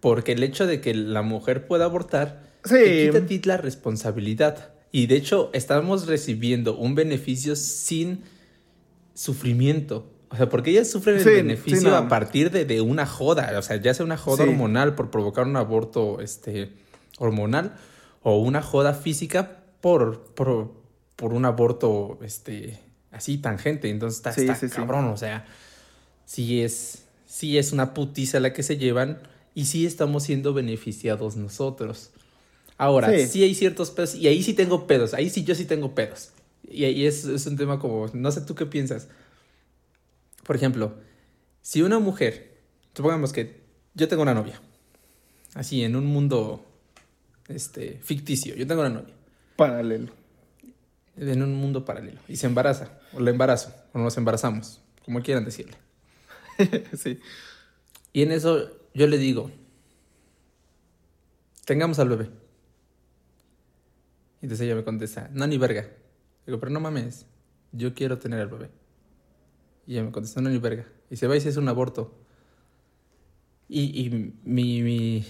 Porque 0.00 0.32
el 0.32 0.42
hecho 0.42 0.66
de 0.66 0.80
que 0.80 0.94
la 0.94 1.22
mujer 1.22 1.66
pueda 1.66 1.84
abortar 1.84 2.42
sí. 2.64 2.74
te 2.74 3.06
quita 3.06 3.18
a 3.18 3.26
ti 3.26 3.40
la 3.44 3.56
responsabilidad. 3.56 4.72
Y 4.90 5.06
de 5.06 5.16
hecho, 5.16 5.50
estamos 5.52 6.06
recibiendo 6.06 6.76
un 6.76 6.94
beneficio 6.94 7.54
sin 7.56 8.24
sufrimiento. 9.14 10.10
O 10.30 10.36
sea, 10.36 10.48
porque 10.48 10.70
ellas 10.70 10.90
sufren 10.90 11.18
el 11.18 11.24
beneficio 11.24 11.94
a 11.94 12.08
partir 12.08 12.50
de, 12.50 12.64
de, 12.64 12.80
una 12.80 13.06
joda. 13.06 13.56
O 13.56 13.62
sea, 13.62 13.76
ya 13.76 13.94
sea 13.94 14.04
una 14.04 14.16
joda 14.16 14.44
hormonal 14.44 14.96
por 14.96 15.10
provocar 15.10 15.46
un 15.46 15.56
aborto, 15.56 16.20
este 16.20 16.72
hormonal 17.18 17.76
o 18.22 18.38
una 18.38 18.62
joda 18.62 18.94
física 18.94 19.62
por, 19.80 20.24
por, 20.34 20.72
por 21.16 21.32
un 21.32 21.44
aborto 21.44 22.18
este, 22.22 22.78
así 23.10 23.38
tangente. 23.38 23.88
Entonces 23.88 24.24
está, 24.26 24.68
cabrón, 24.68 25.06
o 25.06 25.16
sea, 25.16 25.46
sí 26.24 26.62
es, 26.62 27.04
sí 27.26 27.58
es 27.58 27.72
una 27.72 27.94
putiza 27.94 28.40
la 28.40 28.52
que 28.52 28.62
se 28.62 28.76
llevan 28.76 29.20
y 29.54 29.66
sí 29.66 29.86
estamos 29.86 30.24
siendo 30.24 30.52
beneficiados 30.52 31.36
nosotros. 31.36 32.10
Ahora, 32.78 33.08
sí. 33.26 33.42
hay 33.42 33.54
ciertos 33.54 33.90
pedos, 33.90 34.14
y 34.14 34.28
ahí 34.28 34.42
sí 34.42 34.52
tengo 34.52 34.86
pedos, 34.86 35.14
ahí 35.14 35.30
sí 35.30 35.44
yo 35.44 35.54
sí 35.54 35.64
tengo 35.64 35.94
pedos. 35.94 36.32
Y 36.68 36.84
ahí 36.84 37.06
es, 37.06 37.24
es 37.24 37.46
un 37.46 37.56
tema 37.56 37.78
como, 37.78 38.10
no 38.12 38.30
sé 38.32 38.42
tú 38.42 38.54
qué 38.54 38.66
piensas. 38.66 39.08
Por 40.42 40.56
ejemplo, 40.56 40.94
si 41.62 41.80
una 41.80 41.98
mujer, 41.98 42.58
supongamos 42.94 43.32
que 43.32 43.62
yo 43.94 44.08
tengo 44.08 44.22
una 44.22 44.34
novia, 44.34 44.60
así 45.54 45.84
en 45.84 45.96
un 45.96 46.04
mundo 46.04 46.65
este, 47.48 48.00
ficticio. 48.02 48.54
Yo 48.54 48.66
tengo 48.66 48.80
una 48.80 48.90
novia. 48.90 49.14
Paralelo. 49.56 50.12
En 51.16 51.42
un 51.42 51.54
mundo 51.54 51.84
paralelo. 51.84 52.20
Y 52.28 52.36
se 52.36 52.46
embaraza. 52.46 52.98
O 53.12 53.20
la 53.20 53.30
embarazo. 53.30 53.74
O 53.92 53.98
nos 53.98 54.16
embarazamos. 54.16 54.80
Como 55.04 55.22
quieran 55.22 55.44
decirle. 55.44 55.76
sí. 56.96 57.20
Y 58.12 58.22
en 58.22 58.32
eso 58.32 58.70
yo 58.94 59.06
le 59.06 59.18
digo, 59.18 59.50
tengamos 61.66 61.98
al 61.98 62.08
bebé. 62.08 62.30
Y 64.40 64.46
entonces 64.46 64.64
ella 64.64 64.74
me 64.74 64.84
contesta, 64.84 65.28
no, 65.32 65.46
ni 65.46 65.58
verga. 65.58 65.86
Digo, 66.46 66.58
pero 66.58 66.72
no 66.72 66.80
mames, 66.80 67.26
yo 67.72 67.94
quiero 67.94 68.18
tener 68.18 68.40
al 68.40 68.48
bebé. 68.48 68.70
Y 69.86 69.92
ella 69.92 70.04
me 70.04 70.12
contesta, 70.12 70.40
no, 70.40 70.48
ni 70.48 70.58
verga. 70.58 70.86
Y 71.10 71.16
se 71.16 71.26
va 71.26 71.36
y 71.36 71.40
se 71.40 71.50
hace 71.50 71.58
un 71.58 71.68
aborto. 71.68 72.18
Y, 73.68 74.06
y 74.06 74.10
mi, 74.44 74.82
mi, 74.82 75.26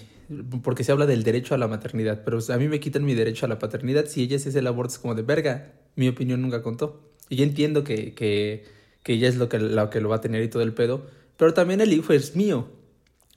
porque 0.61 0.83
se 0.83 0.91
habla 0.91 1.05
del 1.05 1.23
derecho 1.23 1.55
a 1.55 1.57
la 1.57 1.67
maternidad, 1.67 2.23
pero 2.25 2.39
a 2.49 2.57
mí 2.57 2.67
me 2.67 2.79
quitan 2.79 3.05
mi 3.05 3.15
derecho 3.15 3.45
a 3.45 3.49
la 3.49 3.59
paternidad 3.59 4.07
si 4.07 4.23
ella 4.23 4.37
se 4.39 4.49
hace 4.49 4.59
el 4.59 4.67
aborto 4.67 4.93
es 4.93 4.99
como 4.99 5.15
de 5.15 5.21
verga, 5.21 5.73
mi 5.95 6.07
opinión 6.07 6.41
nunca 6.41 6.61
contó. 6.61 7.11
Y 7.29 7.37
yo 7.37 7.43
entiendo 7.43 7.83
que, 7.83 8.13
que, 8.13 8.65
ella 9.05 9.29
es 9.29 9.37
lo 9.37 9.47
que, 9.47 9.57
lo 9.59 9.89
que 9.89 10.01
lo 10.01 10.09
va 10.09 10.17
a 10.17 10.21
tener 10.21 10.43
y 10.43 10.49
todo 10.49 10.63
el 10.63 10.73
pedo, 10.73 11.07
pero 11.37 11.53
también 11.53 11.79
el 11.79 11.93
hijo 11.93 12.11
es 12.11 12.35
mío. 12.35 12.67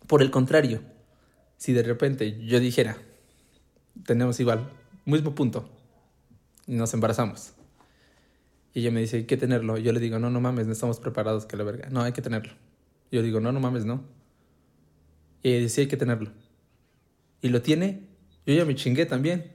Por 0.09 0.20
el 0.20 0.32
contrario, 0.32 0.80
si 1.57 1.72
de 1.72 1.84
repente 1.84 2.45
yo 2.45 2.59
dijera, 2.59 2.97
tenemos 4.05 4.41
igual, 4.41 4.68
mismo 5.05 5.34
punto, 5.36 5.68
y 6.66 6.74
nos 6.74 6.93
embarazamos, 6.93 7.53
y 8.74 8.80
ella 8.80 8.91
me 8.91 9.01
dice, 9.01 9.18
hay 9.18 9.24
que 9.24 9.36
tenerlo, 9.36 9.78
yo 9.78 9.93
le 9.93 10.01
digo, 10.01 10.18
no, 10.18 10.30
no 10.30 10.41
mames, 10.41 10.66
no 10.66 10.72
estamos 10.72 10.99
preparados, 10.99 11.47
que 11.47 11.57
la 11.57 11.62
verga, 11.62 11.88
no, 11.91 12.03
hay 12.03 12.12
que 12.12 12.22
tenerlo. 12.22 12.53
Yo 13.12 13.22
digo, 13.22 13.41
no, 13.41 13.53
no 13.53 13.61
mames, 13.61 13.84
no. 13.84 14.05
Y 15.43 15.51
ella 15.51 15.61
dice, 15.61 15.82
hay 15.82 15.86
que 15.88 15.97
tenerlo 15.97 16.30
y 17.43 17.49
lo 17.49 17.62
tiene, 17.62 18.09
yo 18.47 18.55
ya 18.55 18.64
me 18.64 18.74
chingué 18.74 19.07
también. 19.07 19.53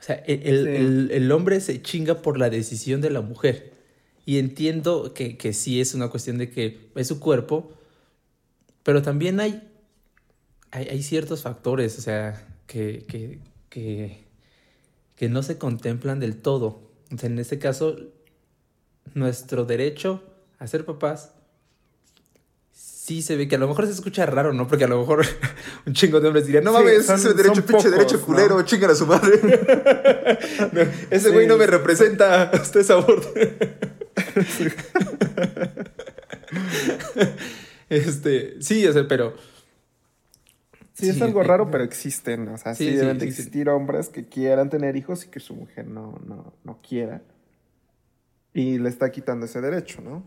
O 0.00 0.02
sea, 0.02 0.16
el, 0.26 1.30
hombre 1.32 1.60
se 1.60 1.82
chinga 1.82 2.22
por 2.22 2.38
la 2.38 2.50
decisión 2.50 3.00
de 3.00 3.10
la 3.10 3.20
mujer. 3.20 3.72
Y 4.24 4.38
entiendo 4.38 5.12
que, 5.14 5.36
que 5.36 5.52
sí 5.52 5.80
es 5.80 5.94
una 5.94 6.08
cuestión 6.08 6.38
de 6.38 6.50
que 6.50 6.90
es 6.94 7.08
su 7.08 7.18
cuerpo, 7.18 7.72
pero 8.82 9.02
también 9.02 9.40
hay, 9.40 9.62
hay, 10.70 11.02
ciertos 11.02 11.42
factores, 11.42 11.98
o 11.98 12.02
sea, 12.02 12.46
que, 12.66 13.04
que, 13.08 13.38
que, 13.70 14.24
que 15.16 15.28
no 15.28 15.42
se 15.42 15.58
contemplan 15.58 16.20
del 16.20 16.36
todo. 16.36 16.92
O 17.12 17.18
sea, 17.18 17.28
en 17.28 17.38
este 17.38 17.58
caso, 17.58 17.96
nuestro 19.14 19.64
derecho 19.64 20.22
a 20.58 20.66
ser 20.66 20.84
papás 20.84 21.32
sí 23.08 23.22
se 23.22 23.36
ve 23.36 23.48
que 23.48 23.54
a 23.54 23.58
lo 23.58 23.66
mejor 23.66 23.86
se 23.86 23.92
escucha 23.92 24.26
raro, 24.26 24.52
¿no? 24.52 24.66
Porque 24.66 24.84
a 24.84 24.86
lo 24.88 25.00
mejor 25.00 25.24
un 25.86 25.94
chingo 25.94 26.20
de 26.20 26.26
hombres 26.26 26.44
dirían, 26.44 26.62
no 26.62 26.74
mames, 26.74 27.08
ese 27.08 27.32
derecho, 27.32 27.64
pinche 27.64 27.88
derecho 27.88 28.20
culero, 28.20 28.60
chingan 28.62 28.90
a 28.90 28.94
su 28.94 29.06
madre. 29.06 29.40
ese 31.10 31.30
güey 31.30 31.46
no 31.46 31.56
me 31.56 31.66
representa, 31.66 32.50
usted 32.52 32.80
es 32.80 32.90
aborto. 32.90 33.32
este, 37.88 38.60
sí, 38.60 38.86
o 38.86 38.92
sea, 38.92 39.08
pero... 39.08 39.34
Sí, 40.92 41.08
es 41.08 41.22
algo 41.22 41.42
raro, 41.42 41.70
pero 41.70 41.84
existen. 41.84 42.48
O 42.48 42.58
sea, 42.58 42.74
sí, 42.74 42.90
deben 42.90 43.18
de 43.18 43.26
existir 43.26 43.70
hombres 43.70 44.08
que 44.08 44.26
quieran 44.28 44.68
tener 44.68 44.96
hijos 44.96 45.24
y 45.24 45.28
que 45.28 45.38
su 45.38 45.54
mujer 45.54 45.86
no, 45.86 46.20
no, 46.26 46.52
no 46.64 46.80
quiera. 46.86 47.22
Y 48.52 48.78
le 48.78 48.88
está 48.88 49.10
quitando 49.10 49.46
ese 49.46 49.60
derecho, 49.60 50.02
¿no? 50.02 50.24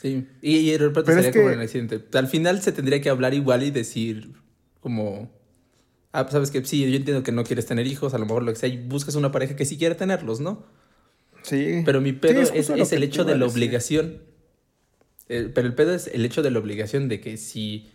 Sí, 0.00 0.26
y, 0.40 0.70
el 0.70 0.78
reparto 0.78 1.12
sería 1.12 1.30
como 1.30 1.46
un 1.46 1.60
accidente. 1.60 2.02
Al 2.14 2.26
final 2.26 2.62
se 2.62 2.72
tendría 2.72 3.02
que 3.02 3.10
hablar 3.10 3.34
igual 3.34 3.62
y 3.62 3.70
decir 3.70 4.32
como... 4.80 5.30
Ah, 6.12 6.24
pues 6.24 6.32
sabes 6.32 6.50
que 6.50 6.64
sí, 6.64 6.90
yo 6.90 6.96
entiendo 6.96 7.22
que 7.22 7.32
no 7.32 7.44
quieres 7.44 7.66
tener 7.66 7.86
hijos, 7.86 8.14
a 8.14 8.18
lo 8.18 8.24
mejor 8.24 8.42
lo 8.42 8.52
que 8.52 8.58
sea, 8.58 8.68
y 8.70 8.78
buscas 8.78 9.14
una 9.14 9.30
pareja 9.30 9.56
que 9.56 9.66
sí 9.66 9.76
quiera 9.76 9.96
tenerlos, 9.96 10.40
¿no? 10.40 10.64
Sí. 11.42 11.82
Pero 11.84 12.00
mi 12.00 12.12
pedo 12.12 12.40
es, 12.40 12.70
el 12.92 13.02
hecho 13.02 13.24
de 13.24 13.36
la 13.36 13.46
obligación. 13.46 14.22
pero 15.28 15.66
el 15.66 15.74
pedo 15.74 15.94
es 15.94 16.06
el 16.06 16.24
hecho 16.24 16.42
de 16.42 16.50
la 16.50 16.58
obligación 16.58 17.08
de 17.08 17.20
que 17.20 17.36
si, 17.36 17.90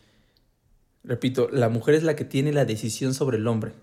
repito, 1.04 1.50
la 1.52 1.70
mujer 1.70 1.96
es 1.96 2.04
la 2.04 2.16
que 2.16 2.24
tiene 2.24 2.54
la 2.54 2.66
decisión 2.66 3.16
sobre 3.16 3.38
el 3.38 3.48
hombre. 3.48 3.74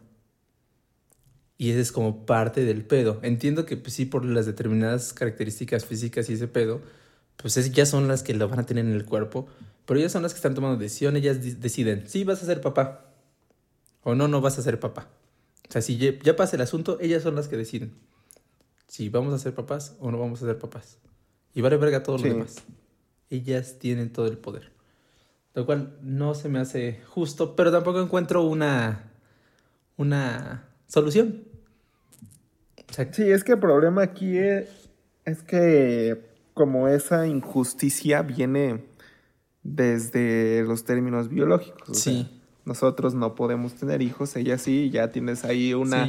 Y 1.59 1.70
ese 1.70 1.81
es 1.81 1.91
como 1.91 2.25
parte 2.25 2.64
del 2.64 2.85
pedo. 2.85 3.18
Entiendo 3.23 3.66
que 3.66 3.77
pues, 3.77 3.95
sí, 3.95 4.07
por 4.07 4.25
las 4.25 4.47
determinadas 4.47 5.12
características 5.12 5.85
físicas 5.85 6.31
y 6.31 6.35
ese 6.35 6.49
pedo, 6.49 6.81
pues 7.43 7.57
es, 7.57 7.72
ya 7.72 7.84
son 7.84 8.09
las 8.09 8.22
que 8.22 8.32
lo 8.34 8.49
van 8.49 8.61
a 8.61 8.66
tener 8.66 8.86
en 8.86 8.93
el 8.93 9.05
cuerpo, 9.05 9.49
pero 9.84 9.99
ellas 9.99 10.12
son 10.12 10.22
las 10.22 10.32
que 10.32 10.38
están 10.38 10.55
tomando 10.55 10.78
decisión, 10.78 11.16
ellas 11.16 11.61
deciden, 11.61 12.09
sí, 12.09 12.24
vas 12.24 12.43
a 12.43 12.47
ser 12.47 12.61
papá, 12.61 13.05
o 14.05 14.14
no, 14.14 14.28
no 14.28 14.40
vas 14.40 14.59
a 14.59 14.62
ser 14.62 14.80
papá. 14.80 15.09
O 15.68 15.72
sea, 15.72 15.82
si 15.82 15.97
ya, 15.97 16.36
pasa 16.36 16.57
el 16.57 16.62
asunto, 16.62 16.99
ellas 17.01 17.22
son 17.22 17.34
las 17.34 17.49
que 17.49 17.57
deciden 17.57 17.93
si 18.86 19.09
vamos 19.09 19.32
a 19.32 19.38
ser 19.38 19.55
papás 19.55 19.97
o 20.01 20.11
no 20.11 20.18
vamos 20.18 20.43
a 20.43 20.47
ser 20.47 20.59
papás. 20.59 20.99
Y 21.55 21.62
vale 21.62 21.78
verga 21.78 22.03
todo 22.03 22.18
lo 22.18 22.24
demás. 22.24 22.57
Ellas 23.30 23.78
tienen 23.78 24.12
todo 24.12 24.26
el 24.26 24.36
poder. 24.36 24.70
Lo 25.55 25.64
cual 25.64 25.97
no 26.03 26.34
se 26.34 26.51
me 26.51 26.59
hace 26.59 27.01
justo, 27.09 27.57
pero 27.57 27.72
tampoco 27.72 28.03
encuentro 28.03 28.43
una, 28.43 29.11
una 29.97 30.68
solución. 30.88 31.45
sí, 33.12 33.30
es 33.30 33.45
que 33.45 33.53
el 33.53 33.59
problema 33.59 34.03
aquí 34.03 34.36
es 34.36 35.43
que 35.47 36.32
como 36.55 36.89
esa 36.89 37.27
injusticia 37.27 38.23
viene 38.23 38.85
desde 39.63 40.65
los 40.67 40.85
términos 40.85 41.29
biológicos. 41.29 41.99
sí. 41.99 42.39
nosotros 42.65 43.15
no 43.15 43.35
podemos 43.35 43.75
tener 43.75 44.03
hijos, 44.03 44.37
ella 44.37 44.57
sí, 44.57 44.89
ya 44.91 45.11
tienes 45.11 45.45
ahí 45.45 45.75
una, 45.75 46.07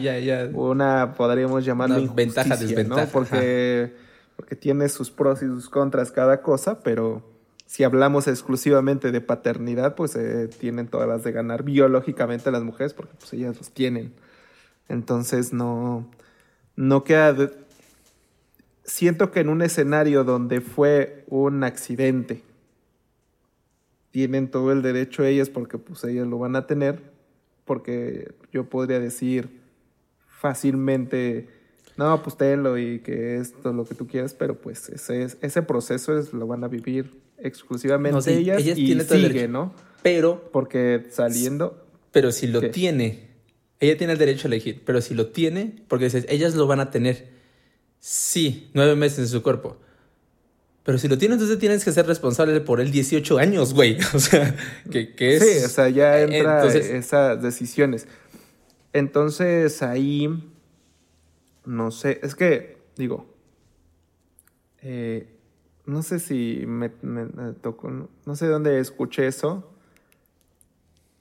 una 0.53 1.13
podríamos 1.17 1.65
llamarlo 1.65 2.01
una 2.01 2.13
ventaja, 2.13 2.55
desventaja. 2.57 3.05
¿no? 3.05 3.11
Porque, 3.11 3.95
porque 4.35 4.55
tiene 4.55 4.87
sus 4.89 5.09
pros 5.09 5.41
y 5.41 5.47
sus 5.47 5.67
contras 5.69 6.11
cada 6.11 6.41
cosa, 6.43 6.79
pero 6.83 7.23
si 7.65 7.83
hablamos 7.83 8.27
exclusivamente 8.27 9.11
de 9.11 9.19
paternidad, 9.21 9.95
pues 9.95 10.15
eh, 10.15 10.47
tienen 10.59 10.87
todas 10.87 11.07
las 11.07 11.23
de 11.23 11.31
ganar 11.31 11.63
biológicamente 11.63 12.51
las 12.51 12.61
mujeres, 12.63 12.93
porque 12.93 13.13
pues 13.19 13.33
ellas 13.33 13.57
los 13.57 13.71
tienen. 13.71 14.13
Entonces 14.89 15.53
no, 15.53 16.07
no 16.75 17.03
queda... 17.03 17.33
de- 17.33 17.62
Siento 18.83 19.31
que 19.31 19.39
en 19.39 19.49
un 19.49 19.61
escenario 19.61 20.23
donde 20.23 20.59
fue 20.61 21.23
un 21.27 21.63
accidente, 21.63 22.43
tienen 24.11 24.49
todo 24.51 24.71
el 24.71 24.81
derecho 24.81 25.23
ellas 25.23 25.49
porque 25.49 25.77
pues 25.77 26.03
ellas 26.03 26.27
lo 26.27 26.37
van 26.37 26.55
a 26.55 26.67
tener, 26.67 26.99
porque 27.65 28.31
yo 28.51 28.65
podría 28.69 28.99
decir 28.99 29.61
fácilmente, 30.27 31.47
no, 31.97 32.21
pues 32.21 32.37
tenlo 32.37 32.77
y 32.77 32.99
que 32.99 33.37
esto 33.37 33.69
es 33.69 33.75
lo 33.75 33.85
que 33.85 33.95
tú 33.95 34.05
quieras, 34.07 34.33
pero 34.33 34.59
pues 34.59 34.89
ese, 34.89 35.23
es- 35.23 35.37
ese 35.41 35.61
proceso 35.61 36.17
es, 36.17 36.33
lo 36.33 36.45
van 36.47 36.63
a 36.63 36.67
vivir 36.67 37.21
exclusivamente 37.37 38.15
No, 38.15 38.21
sí, 38.21 38.31
ellas, 38.31 38.61
ellas 38.61 38.77
y 38.77 38.99
sigue. 38.99 39.47
¿no? 39.47 39.73
Pero, 40.01 40.49
Porque 40.51 41.05
saliendo, 41.09 41.85
pero 42.11 42.31
si 42.31 42.47
lo 42.47 42.59
¿Qué? 42.59 42.69
tiene, 42.69 43.29
ella 43.79 43.97
tiene 43.97 44.13
el 44.13 44.19
derecho 44.19 44.47
a 44.47 44.49
elegir, 44.49 44.83
pero 44.85 45.01
si 45.01 45.13
lo 45.13 45.27
tiene, 45.27 45.83
porque 45.87 46.05
dices, 46.05 46.25
ellas 46.29 46.55
lo 46.55 46.67
van 46.67 46.81
a 46.81 46.91
tener, 46.91 47.29
sí, 48.05 48.69
nueve 48.73 48.95
meses 48.97 49.19
en 49.19 49.27
su 49.27 49.41
cuerpo. 49.41 49.77
Pero 50.83 50.97
si 50.97 51.07
lo 51.07 51.17
tiene, 51.17 51.35
entonces 51.35 51.57
tienes 51.59 51.85
que 51.85 51.93
ser 51.93 52.05
responsable 52.05 52.59
por 52.59 52.81
él 52.81 52.91
18 52.91 53.37
años, 53.37 53.73
güey. 53.73 53.97
O 54.13 54.19
sea, 54.19 54.53
que, 54.91 55.15
que 55.15 55.37
es... 55.37 55.43
sí, 55.59 55.63
o 55.63 55.69
sea, 55.69 55.87
ya 55.87 56.19
entra 56.19 56.57
Entonces- 56.57 56.89
esas 56.89 57.41
decisiones. 57.41 58.05
Entonces 58.91 59.81
ahí, 59.81 60.27
no 61.65 61.89
sé, 61.91 62.19
es 62.21 62.35
que, 62.35 62.77
digo, 62.97 63.33
eh, 64.81 65.27
no 65.85 66.03
sé 66.03 66.19
si 66.19 66.63
me, 66.67 66.91
me- 67.01 67.53
tocó, 67.53 67.89
no 68.25 68.35
sé 68.35 68.47
dónde 68.47 68.79
escuché 68.79 69.27
eso. 69.27 69.72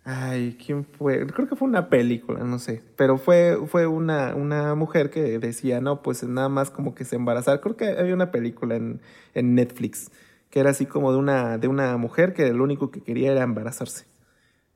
Ay, 0.05 0.59
¿quién 0.65 0.85
fue? 0.85 1.27
Creo 1.29 1.49
que 1.49 1.55
fue 1.55 1.69
una 1.69 1.89
película, 1.89 2.43
no 2.43 2.59
sé. 2.59 2.83
Pero 2.97 3.19
fue, 3.19 3.59
fue 3.69 3.87
una, 3.87 4.35
una 4.35 4.75
mujer 4.75 5.11
que 5.11 5.39
decía, 5.39 5.81
no, 5.81 6.03
pues 6.03 6.25
nada 6.25 6.49
más 6.49 6.71
como 6.71 6.95
que 6.95 7.05
se 7.05 7.17
embarazara. 7.17 7.61
Creo 7.61 7.77
que 7.77 7.87
había 7.91 8.15
una 8.15 8.33
película 8.33 8.75
en, 8.77 9.01
en 9.35 9.55
Netflix 9.55 10.11
que 10.53 10.61
era 10.61 10.69
así 10.71 10.85
como 10.85 11.13
de 11.13 11.19
una, 11.19 11.57
de 11.57 11.67
una 11.67 11.97
mujer 11.97 12.35
que 12.35 12.53
lo 12.53 12.63
único 12.63 12.91
que 12.91 13.01
quería 13.01 13.33
era 13.33 13.43
embarazarse. 13.43 14.05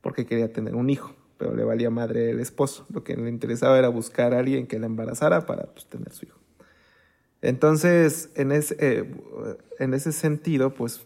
Porque 0.01 0.25
quería 0.25 0.51
tener 0.51 0.75
un 0.75 0.89
hijo, 0.89 1.13
pero 1.37 1.55
le 1.55 1.63
valía 1.63 1.91
madre 1.91 2.31
el 2.31 2.39
esposo. 2.39 2.87
Lo 2.91 3.03
que 3.03 3.15
le 3.15 3.29
interesaba 3.29 3.77
era 3.77 3.87
buscar 3.89 4.33
a 4.33 4.39
alguien 4.39 4.65
que 4.65 4.79
la 4.79 4.87
embarazara 4.87 5.45
para 5.45 5.65
pues, 5.65 5.85
tener 5.85 6.11
su 6.13 6.25
hijo. 6.25 6.39
Entonces, 7.43 8.31
en 8.33 8.51
ese, 8.51 8.75
eh, 8.79 9.15
en 9.77 9.93
ese 9.93 10.13
sentido, 10.13 10.73
pues 10.73 11.05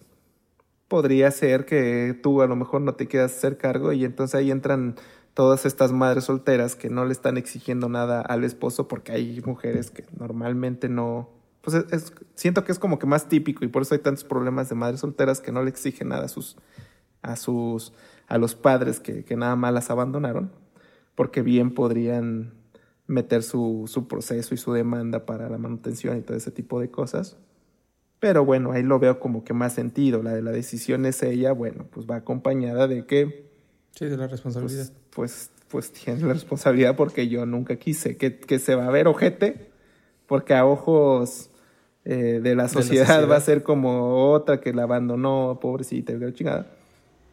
podría 0.92 1.32
ser 1.32 1.64
que 1.66 2.20
tú 2.22 2.42
a 2.42 2.48
lo 2.48 2.58
mejor 2.58 2.82
no 2.82 2.96
te 2.96 3.08
quieras 3.08 3.32
hacer 3.32 3.58
cargo 3.58 3.94
y 3.94 4.04
entonces 4.04 4.36
ahí 4.36 4.52
entran 4.52 4.96
todas 5.34 5.66
estas 5.66 5.94
madres 5.94 6.26
solteras 6.26 6.76
que 6.76 6.90
no 6.90 7.06
le 7.06 7.14
están 7.14 7.38
exigiendo 7.38 7.88
nada 7.88 8.20
al 8.20 8.44
esposo 8.44 8.90
porque 8.90 9.14
hay 9.14 9.42
mujeres 9.46 9.90
que 9.90 10.04
normalmente 10.20 10.90
no, 10.90 11.30
pues 11.62 11.78
es, 11.78 11.94
es- 11.94 12.14
siento 12.36 12.66
que 12.66 12.74
es 12.74 12.80
como 12.80 13.00
que 13.00 13.06
más 13.08 13.30
típico 13.30 13.64
y 13.64 13.70
por 13.70 13.84
eso 13.84 13.96
hay 13.96 14.02
tantos 14.02 14.26
problemas 14.26 14.68
de 14.68 14.76
madres 14.76 15.00
solteras 15.00 15.40
que 15.40 15.54
no 15.54 15.64
le 15.64 15.70
exigen 15.70 16.10
nada 16.10 16.26
a 16.26 16.28
sus, 16.28 16.58
a 17.22 17.38
sus, 17.38 17.94
a 18.28 18.38
los 18.38 18.56
padres 18.56 19.00
que, 19.00 19.24
que 19.24 19.38
nada 19.38 19.56
más 19.56 19.74
las 19.74 19.90
abandonaron 19.92 20.52
porque 21.16 21.42
bien 21.42 21.74
podrían 21.74 22.52
meter 23.08 23.44
su, 23.44 23.86
su 23.88 24.10
proceso 24.10 24.54
y 24.54 24.58
su 24.58 24.74
demanda 24.74 25.26
para 25.26 25.48
la 25.48 25.58
manutención 25.58 26.18
y 26.18 26.22
todo 26.22 26.36
ese 26.36 26.52
tipo 26.52 26.82
de 26.82 26.92
cosas. 26.92 27.38
Pero 28.22 28.46
bueno, 28.46 28.72
ahí 28.72 28.84
lo 28.84 29.00
veo 29.00 29.20
como 29.20 29.44
que 29.44 29.54
más 29.54 29.74
sentido. 29.74 30.22
La 30.24 30.32
de 30.34 30.44
la 30.44 30.52
decisión 30.52 31.06
es 31.08 31.22
ella, 31.24 31.52
bueno, 31.52 31.88
pues 31.92 32.06
va 32.10 32.18
acompañada 32.18 32.88
de 32.88 33.06
que 33.06 33.50
Sí, 33.96 34.06
de 34.06 34.16
la 34.16 34.28
responsabilidad. 34.28 34.86
pues, 35.10 35.52
pues, 35.68 35.90
pues 35.90 35.92
tiene 35.92 36.22
la 36.22 36.34
responsabilidad 36.34 36.96
porque 36.96 37.28
yo 37.28 37.46
nunca 37.46 37.76
quise 37.78 38.18
que, 38.18 38.38
que 38.40 38.60
se 38.60 38.76
va 38.76 38.86
a 38.88 38.92
ver 38.92 39.08
ojete, 39.08 39.72
porque 40.28 40.54
a 40.54 40.66
ojos 40.66 41.50
eh, 42.06 42.40
de 42.42 42.56
la 42.56 42.68
sociedad 42.70 43.06
sociedad. 43.08 43.30
va 43.30 43.38
a 43.38 43.42
ser 43.42 43.64
como 43.64 44.32
otra 44.32 44.62
que 44.62 44.72
la 44.72 44.84
abandonó, 44.84 45.60
pobrecita, 45.62 46.14
la 46.14 46.32
chingada. 46.32 46.68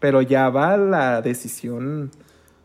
Pero 0.01 0.23
ya 0.23 0.49
va 0.49 0.77
la 0.79 1.21
decisión, 1.23 2.11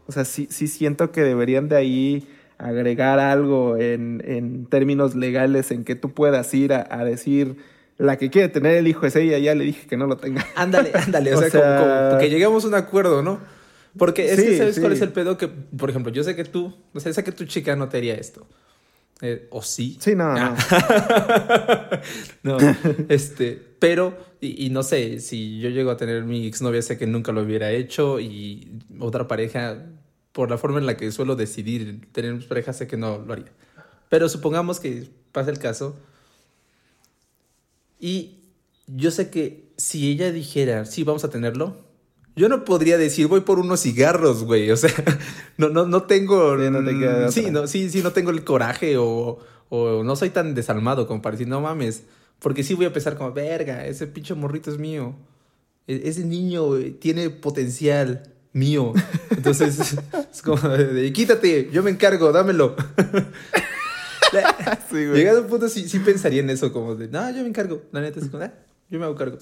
o 0.08 0.12
sea, 0.12 0.24
sí, 0.24 0.48
sí 0.50 0.68
siento 0.68 1.12
que 1.12 1.22
deberían 1.24 1.68
de 1.68 1.76
ahí 1.76 2.28
agregar 2.58 3.20
algo 3.20 3.78
en, 3.78 4.24
en 4.26 4.66
términos 4.68 5.14
legales 5.14 5.72
en 5.72 5.84
que 5.84 5.96
tú 5.96 6.12
puedas 6.14 6.54
ir 6.54 6.72
a, 6.74 6.88
a 6.90 7.04
decir, 7.04 7.58
la 7.98 8.18
que 8.18 8.30
quiere 8.30 8.50
tener 8.50 8.76
el 8.78 8.88
hijo 8.88 9.06
es 9.06 9.16
ella, 9.16 9.38
ya 9.38 9.56
le 9.56 9.64
dije 9.66 9.88
que 9.88 9.98
no 9.98 10.08
lo 10.08 10.18
tenga. 10.18 10.46
Ándale, 10.56 10.92
ándale, 10.94 11.34
o, 11.34 11.38
O 11.38 11.42
sea, 11.42 11.50
sea- 11.50 11.78
como- 11.80 12.10
como 12.10 12.20
que 12.22 12.30
lleguemos 12.30 12.64
a 12.66 12.68
un 12.68 12.76
acuerdo, 12.76 13.22
¿no? 13.22 13.40
Porque 13.98 14.32
es 14.34 14.42
que 14.42 14.52
Sí, 14.54 14.58
sabes 14.58 14.80
cuál 14.80 14.94
es 14.94 15.02
el 15.02 15.10
pedo 15.12 15.38
que, 15.38 15.48
por 15.48 15.90
ejemplo, 15.90 16.12
yo 16.12 16.24
sé 16.24 16.36
que 16.36 16.44
tú, 16.46 16.76
o 16.94 17.00
sea, 17.00 17.14
sé 17.14 17.24
que 17.24 17.32
tu 17.32 17.46
chica 17.46 17.76
no 17.76 17.90
te 17.90 17.98
haría 17.98 18.16
esto. 18.16 18.48
Eh, 19.22 19.48
¿O 19.52 19.62
sí? 19.62 19.98
Sí, 20.02 20.16
no, 20.16 20.34
no. 20.34 20.56
Ah. 20.72 22.02
no, 22.44 22.58
este, 23.10 23.62
pero, 23.80 24.18
y, 24.42 24.66
y 24.66 24.70
no 24.70 24.84
sé, 24.84 25.20
si 25.20 25.60
yo 25.60 25.70
llego 25.70 25.92
a 25.92 25.98
tener 25.98 26.24
mi 26.24 26.48
exnovia, 26.48 26.82
sé 26.82 26.98
que 26.98 27.08
nunca 27.08 27.32
lo 27.32 27.42
hubiera 27.44 27.72
hecho 27.72 28.20
y 28.20 28.80
otra 29.00 29.28
pareja, 29.28 29.78
por 30.32 30.50
la 30.50 30.58
forma 30.58 30.80
en 30.80 30.86
la 30.88 30.98
que 30.98 31.12
suelo 31.12 31.36
decidir 31.36 32.02
tener 32.12 32.34
mis 32.34 32.46
parejas, 32.46 32.78
sé 32.78 32.88
que 32.88 32.98
no 32.98 33.20
lo 33.26 33.34
haría. 33.34 33.52
Pero 34.10 34.28
supongamos 34.30 34.80
que 34.80 35.08
pasa 35.32 35.52
el 35.52 35.60
caso 35.60 35.96
y 38.04 38.42
yo 38.88 39.12
sé 39.12 39.30
que 39.30 39.72
si 39.78 40.12
ella 40.12 40.30
dijera, 40.30 40.84
sí, 40.84 41.06
vamos 41.06 41.24
a 41.24 41.30
tenerlo, 41.30 41.78
yo 42.36 42.50
no 42.50 42.66
podría 42.66 42.98
decir, 42.98 43.28
voy 43.28 43.40
por 43.42 43.60
unos 43.60 43.80
cigarros, 43.82 44.44
güey. 44.44 44.70
O 44.72 44.76
sea, 44.76 44.92
no, 45.58 45.70
no, 45.70 45.86
no 45.86 46.04
tengo. 46.04 46.58
Sí, 46.60 46.70
no 46.70 46.84
te 46.84 46.94
de 46.94 47.32
sí, 47.32 47.50
no, 47.50 47.66
sí, 47.66 47.90
sí, 47.90 48.02
no 48.04 48.12
tengo 48.12 48.32
el 48.32 48.44
coraje 48.44 48.98
o, 48.98 49.40
o 49.70 50.04
no 50.04 50.16
soy 50.18 50.32
tan 50.32 50.54
desalmado 50.54 51.08
como 51.08 51.22
para 51.22 51.38
decir, 51.38 51.48
no 51.48 51.62
mames. 51.62 52.04
Porque 52.40 52.66
sí 52.66 52.74
voy 52.74 52.88
a 52.88 52.92
pensar 52.92 53.18
como, 53.18 53.32
verga, 53.32 53.86
ese 53.86 54.06
pinche 54.06 54.34
morrito 54.34 54.70
es 54.70 54.78
mío. 54.78 55.16
E- 55.88 56.02
ese 56.04 56.26
niño 56.26 56.66
güey, 56.66 56.92
tiene 56.92 57.30
potencial 57.30 58.34
mío. 58.52 58.92
Entonces, 59.30 59.96
es 60.34 60.42
como, 60.42 60.60
quítate, 61.14 61.70
yo 61.72 61.82
me 61.84 61.92
encargo, 61.92 62.34
dámelo. 62.34 62.76
Sí, 64.90 65.06
güey. 65.08 65.14
Llegado 65.14 65.40
a 65.40 65.42
un 65.42 65.48
punto 65.48 65.70
sí, 65.70 65.88
sí 65.88 66.00
pensaría 66.00 66.42
en 66.42 66.50
eso, 66.50 66.72
como 66.72 66.96
de, 66.96 67.08
no, 67.08 67.30
yo 67.32 67.42
me 67.42 67.50
encargo. 67.50 67.82
La 67.92 68.02
neta 68.02 68.20
es 68.20 68.30
como, 68.30 68.44
"Ah, 68.44 68.54
yo 68.90 69.00
me 69.00 69.06
hago 69.06 69.16
cargo. 69.16 69.38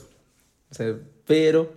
O 0.69 0.73
sea, 0.73 0.95
pero, 1.25 1.73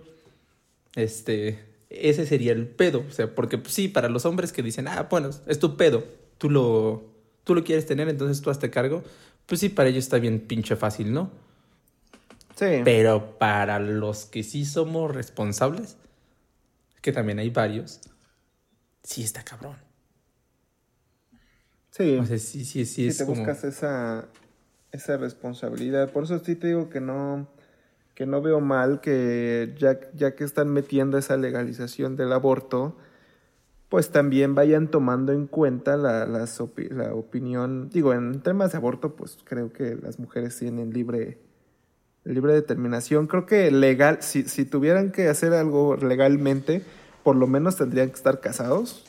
este, 0.95 1.59
ese 1.89 2.25
sería 2.25 2.53
el 2.53 2.67
pedo. 2.67 3.03
O 3.07 3.11
sea, 3.11 3.33
porque 3.33 3.57
pues, 3.57 3.73
sí, 3.73 3.87
para 3.87 4.09
los 4.09 4.25
hombres 4.25 4.51
que 4.51 4.63
dicen, 4.63 4.87
ah, 4.87 5.07
bueno, 5.09 5.29
es 5.47 5.59
tu 5.59 5.75
pedo, 5.77 6.03
tú 6.37 6.49
lo, 6.49 7.03
tú 7.43 7.55
lo 7.55 7.63
quieres 7.63 7.85
tener, 7.85 8.07
entonces 8.09 8.41
tú 8.41 8.49
hazte 8.49 8.69
cargo. 8.69 9.03
Pues 9.45 9.59
sí, 9.61 9.69
para 9.69 9.89
ellos 9.89 10.03
está 10.05 10.17
bien 10.17 10.39
pinche 10.39 10.75
fácil, 10.75 11.13
¿no? 11.13 11.31
Sí. 12.57 12.81
Pero 12.83 13.37
para 13.37 13.79
los 13.79 14.25
que 14.25 14.41
sí 14.43 14.65
somos 14.65 15.13
responsables, 15.13 15.97
que 17.01 17.11
también 17.11 17.37
hay 17.39 17.49
varios, 17.49 17.99
sí 19.03 19.23
está 19.23 19.43
cabrón. 19.43 19.75
Sí. 21.95 22.17
O 22.17 22.25
sea, 22.25 22.37
sí, 22.37 22.65
sí, 22.65 22.85
sí, 22.85 23.03
si 23.03 23.07
es 23.07 23.17
te 23.19 23.25
como... 23.25 23.37
buscas 23.37 23.63
esa, 23.63 24.25
esa 24.91 25.15
responsabilidad. 25.15 26.11
Por 26.11 26.25
eso 26.25 26.39
sí 26.39 26.55
te 26.55 26.67
digo 26.67 26.89
que 26.89 26.99
no, 26.99 27.47
que 28.15 28.25
no 28.25 28.41
veo 28.41 28.59
mal 28.59 28.99
que 28.99 29.73
ya, 29.77 29.99
ya 30.13 30.35
que 30.35 30.43
están 30.43 30.73
metiendo 30.73 31.17
esa 31.17 31.37
legalización 31.37 32.17
del 32.17 32.33
aborto, 32.33 32.97
pues 33.87 34.09
también 34.09 34.55
vayan 34.55 34.89
tomando 34.91 35.31
en 35.31 35.47
cuenta 35.47 35.95
la, 35.95 36.27
opi- 36.27 36.89
la 36.89 37.13
opinión. 37.13 37.89
Digo, 37.89 38.13
en 38.13 38.41
temas 38.41 38.73
de 38.73 38.77
aborto, 38.79 39.15
pues 39.15 39.37
creo 39.45 39.71
que 39.71 39.95
las 39.95 40.19
mujeres 40.19 40.57
tienen 40.57 40.91
libre, 40.91 41.37
libre 42.25 42.51
determinación. 42.53 43.27
Creo 43.27 43.45
que 43.45 43.71
legal, 43.71 44.17
si, 44.19 44.43
si 44.49 44.65
tuvieran 44.65 45.13
que 45.13 45.29
hacer 45.29 45.53
algo 45.53 45.95
legalmente, 45.95 46.81
por 47.23 47.37
lo 47.37 47.47
menos 47.47 47.77
tendrían 47.77 48.09
que 48.09 48.15
estar 48.15 48.41
casados 48.41 49.05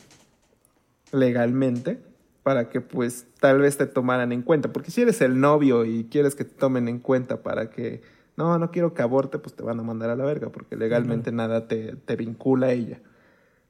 legalmente 1.11 2.06
para 2.47 2.69
que 2.69 2.81
pues 2.81 3.27
tal 3.41 3.59
vez 3.59 3.77
te 3.77 3.87
tomaran 3.87 4.31
en 4.31 4.43
cuenta. 4.43 4.73
Porque 4.73 4.93
si 4.93 5.03
eres 5.03 5.21
el 5.21 5.41
novio 5.41 5.85
y 5.85 6.05
quieres 6.05 6.37
que 6.37 6.45
te 6.45 6.55
tomen 6.55 6.87
en 6.87 7.01
cuenta 7.01 7.43
para 7.43 7.71
que 7.71 8.03
no, 8.37 8.57
no 8.57 8.71
quiero 8.71 8.95
que 8.95 9.03
aborte, 9.03 9.41
pues 9.41 9.57
te 9.57 9.65
van 9.65 9.81
a 9.81 9.83
mandar 9.83 10.11
a 10.11 10.15
la 10.15 10.25
verga 10.25 10.51
porque 10.51 10.77
legalmente 10.77 11.33
nada 11.33 11.67
te, 11.67 11.97
te 11.97 12.15
vincula 12.15 12.69
a 12.69 12.71
ella. 12.71 13.01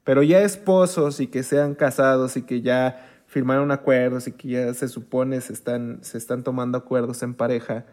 Pero 0.03 0.21
ya 0.21 0.41
esposos 0.43 1.19
y 1.19 1.25
que 1.25 1.41
sean 1.41 1.73
casados 1.73 2.37
y 2.37 2.43
que 2.43 2.61
ya 2.61 3.23
firmaron 3.25 3.71
acuerdos 3.71 4.27
y 4.27 4.33
que 4.33 4.49
ya 4.49 4.71
se 4.75 4.87
supone 4.89 5.41
se 5.41 5.53
están, 5.53 5.97
se 6.03 6.19
están 6.19 6.43
tomando 6.43 6.77
acuerdos 6.77 7.23
en 7.23 7.33
pareja, 7.33 7.87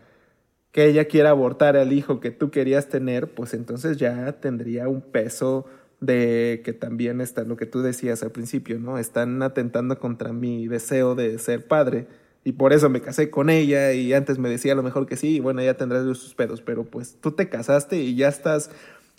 que 0.70 0.84
ella 0.84 1.06
quiera 1.06 1.30
abortar 1.30 1.78
al 1.78 1.94
hijo 1.94 2.20
que 2.20 2.30
tú 2.30 2.50
querías 2.50 2.90
tener, 2.90 3.32
pues 3.32 3.54
entonces 3.54 3.96
ya 3.96 4.32
tendría 4.32 4.86
un 4.88 5.00
peso 5.00 5.64
de 6.04 6.62
que 6.64 6.72
también 6.72 7.20
está 7.20 7.44
lo 7.44 7.56
que 7.56 7.66
tú 7.66 7.82
decías 7.82 8.22
al 8.22 8.30
principio, 8.30 8.78
¿no? 8.78 8.98
Están 8.98 9.42
atentando 9.42 9.98
contra 9.98 10.32
mi 10.32 10.68
deseo 10.68 11.14
de 11.14 11.38
ser 11.38 11.66
padre, 11.66 12.06
y 12.44 12.52
por 12.52 12.74
eso 12.74 12.90
me 12.90 13.00
casé 13.00 13.30
con 13.30 13.48
ella 13.48 13.92
y 13.94 14.12
antes 14.12 14.38
me 14.38 14.50
decía 14.50 14.72
a 14.72 14.76
lo 14.76 14.82
mejor 14.82 15.06
que 15.06 15.16
sí 15.16 15.36
y 15.36 15.40
bueno, 15.40 15.62
ya 15.62 15.78
tendrás 15.78 16.04
sus 16.04 16.34
pedos, 16.34 16.60
pero 16.60 16.84
pues 16.84 17.16
tú 17.20 17.32
te 17.32 17.48
casaste 17.48 17.96
y 17.96 18.14
ya 18.16 18.28
estás 18.28 18.70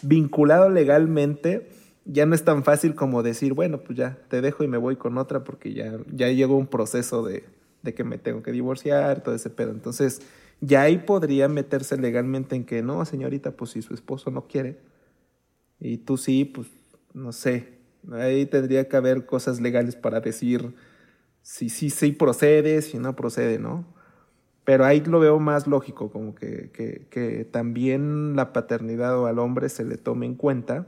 vinculado 0.04 0.70
legalmente, 0.70 1.68
ya 2.06 2.28
no 2.28 2.36
es 2.36 2.44
tan 2.44 2.64
fácil 2.64 2.94
como 2.94 3.24
decir, 3.24 3.54
bueno, 3.54 3.80
pues 3.80 3.98
ya 3.98 4.20
te 4.30 4.42
dejo 4.42 4.64
y 4.64 4.68
me 4.68 4.78
voy 4.78 4.96
con 4.96 5.18
otra 5.18 5.44
porque 5.44 5.74
ya, 5.74 5.98
ya 6.14 6.30
llegó 6.30 6.56
un 6.56 6.68
proceso 6.68 7.24
de, 7.24 7.46
de 7.82 7.96
que 7.96 8.04
me 8.04 8.20
tengo 8.20 8.44
que 8.44 8.52
divorciar, 8.52 9.24
todo 9.24 9.34
ese 9.34 9.50
pedo. 9.50 9.72
Entonces, 9.72 10.22
ya 10.62 10.84
ahí 10.84 11.00
podría 11.00 11.48
meterse 11.48 11.98
legalmente 11.98 12.56
en 12.56 12.64
que 12.64 12.84
no, 12.84 13.04
señorita, 13.06 13.52
pues 13.52 13.72
si 13.72 13.82
su 13.82 13.96
esposo 13.96 14.30
no 14.30 14.48
quiere 14.48 14.78
y 15.80 15.98
tú 15.98 16.18
sí, 16.18 16.46
pues 16.46 16.68
no 17.14 17.32
sé. 17.32 17.80
Ahí 18.12 18.46
tendría 18.46 18.88
que 18.88 18.98
haber 18.98 19.26
cosas 19.26 19.60
legales 19.60 19.96
para 19.96 20.20
decir 20.20 20.76
si 21.42 21.70
sí 21.70 21.90
sí, 21.90 22.12
procede, 22.12 22.82
si 22.82 22.98
no 22.98 23.16
procede, 23.16 23.60
¿no? 23.60 23.86
Pero 24.64 24.86
ahí 24.86 25.02
lo 25.02 25.20
veo 25.20 25.40
más 25.40 25.68
lógico, 25.68 26.12
como 26.12 26.34
que, 26.34 26.72
que, 26.72 27.08
que 27.10 27.46
también 27.46 28.36
la 28.36 28.52
paternidad 28.52 29.18
o 29.20 29.28
al 29.28 29.38
hombre 29.38 29.70
se 29.70 29.86
le 29.86 29.98
tome 29.98 30.26
en 30.26 30.36
cuenta 30.36 30.88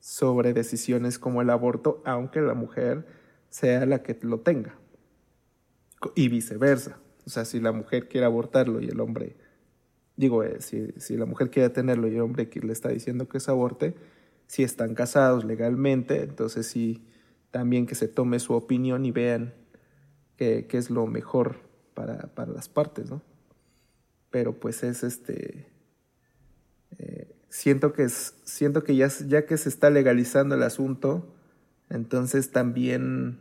sobre 0.00 0.54
decisiones 0.54 1.18
como 1.18 1.42
el 1.42 1.50
aborto, 1.50 2.02
aunque 2.04 2.40
la 2.40 2.54
mujer 2.54 3.06
sea 3.50 3.84
la 3.86 4.02
que 4.02 4.18
lo 4.22 4.40
tenga. 4.40 4.74
Y 6.14 6.28
viceversa. 6.28 6.98
O 7.26 7.30
sea, 7.30 7.44
si 7.44 7.60
la 7.60 7.72
mujer 7.72 8.08
quiere 8.08 8.26
abortarlo 8.26 8.80
y 8.80 8.88
el 8.88 8.98
hombre, 8.98 9.36
digo, 10.16 10.42
eh, 10.42 10.60
si, 10.60 10.88
si 10.98 11.16
la 11.16 11.26
mujer 11.26 11.50
quiere 11.50 11.70
tenerlo 11.70 12.08
y 12.08 12.14
el 12.14 12.20
hombre 12.20 12.48
que 12.48 12.60
le 12.60 12.72
está 12.72 12.88
diciendo 12.88 13.28
que 13.28 13.38
es 13.38 13.48
aborte, 13.48 13.94
si 14.46 14.62
están 14.62 14.94
casados 14.94 15.44
legalmente, 15.44 16.22
entonces 16.22 16.66
sí, 16.66 17.02
también 17.50 17.86
que 17.86 17.94
se 17.94 18.08
tome 18.08 18.38
su 18.38 18.52
opinión 18.54 19.04
y 19.04 19.10
vean 19.10 19.54
qué, 20.36 20.66
es 20.72 20.90
lo 20.90 21.06
mejor 21.06 21.60
para, 21.94 22.34
para, 22.34 22.52
las 22.52 22.68
partes, 22.68 23.10
¿no? 23.10 23.22
Pero 24.30 24.58
pues 24.58 24.82
es 24.82 25.04
este... 25.04 25.66
Eh, 26.98 27.28
siento 27.48 27.92
que, 27.92 28.04
es, 28.04 28.34
siento 28.44 28.82
que 28.82 28.96
ya, 28.96 29.08
ya 29.26 29.46
que 29.46 29.56
se 29.56 29.68
está 29.68 29.90
legalizando 29.90 30.54
el 30.54 30.62
asunto, 30.62 31.34
entonces 31.88 32.50
también... 32.50 33.38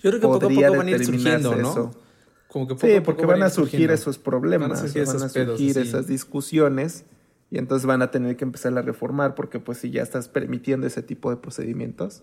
Yo 0.00 0.10
creo 0.10 0.14
que 0.14 0.20
poco 0.20 0.36
a 0.36 0.48
poco 0.48 0.76
van 0.76 0.88
a 0.88 0.90
ir 0.90 1.04
surgiendo, 1.04 1.54
¿no? 1.54 1.70
Eso. 1.70 2.07
Como 2.48 2.66
que 2.66 2.74
poco 2.74 2.86
sí, 2.86 3.00
porque 3.00 3.26
van 3.26 3.42
a 3.42 3.50
surgir 3.50 3.90
esos 3.90 4.18
problemas, 4.18 4.68
van 4.68 4.78
a 4.78 4.80
surgir, 4.80 5.04
van 5.04 5.22
a 5.22 5.28
surgir 5.28 5.78
esas 5.78 6.06
discusiones 6.06 7.04
y 7.50 7.58
entonces 7.58 7.86
van 7.86 8.02
a 8.02 8.10
tener 8.10 8.36
que 8.36 8.44
empezar 8.44 8.76
a 8.76 8.82
reformar 8.82 9.34
porque 9.34 9.60
pues 9.60 9.78
si 9.78 9.90
ya 9.90 10.02
estás 10.02 10.28
permitiendo 10.28 10.86
ese 10.86 11.02
tipo 11.02 11.30
de 11.30 11.36
procedimientos, 11.36 12.22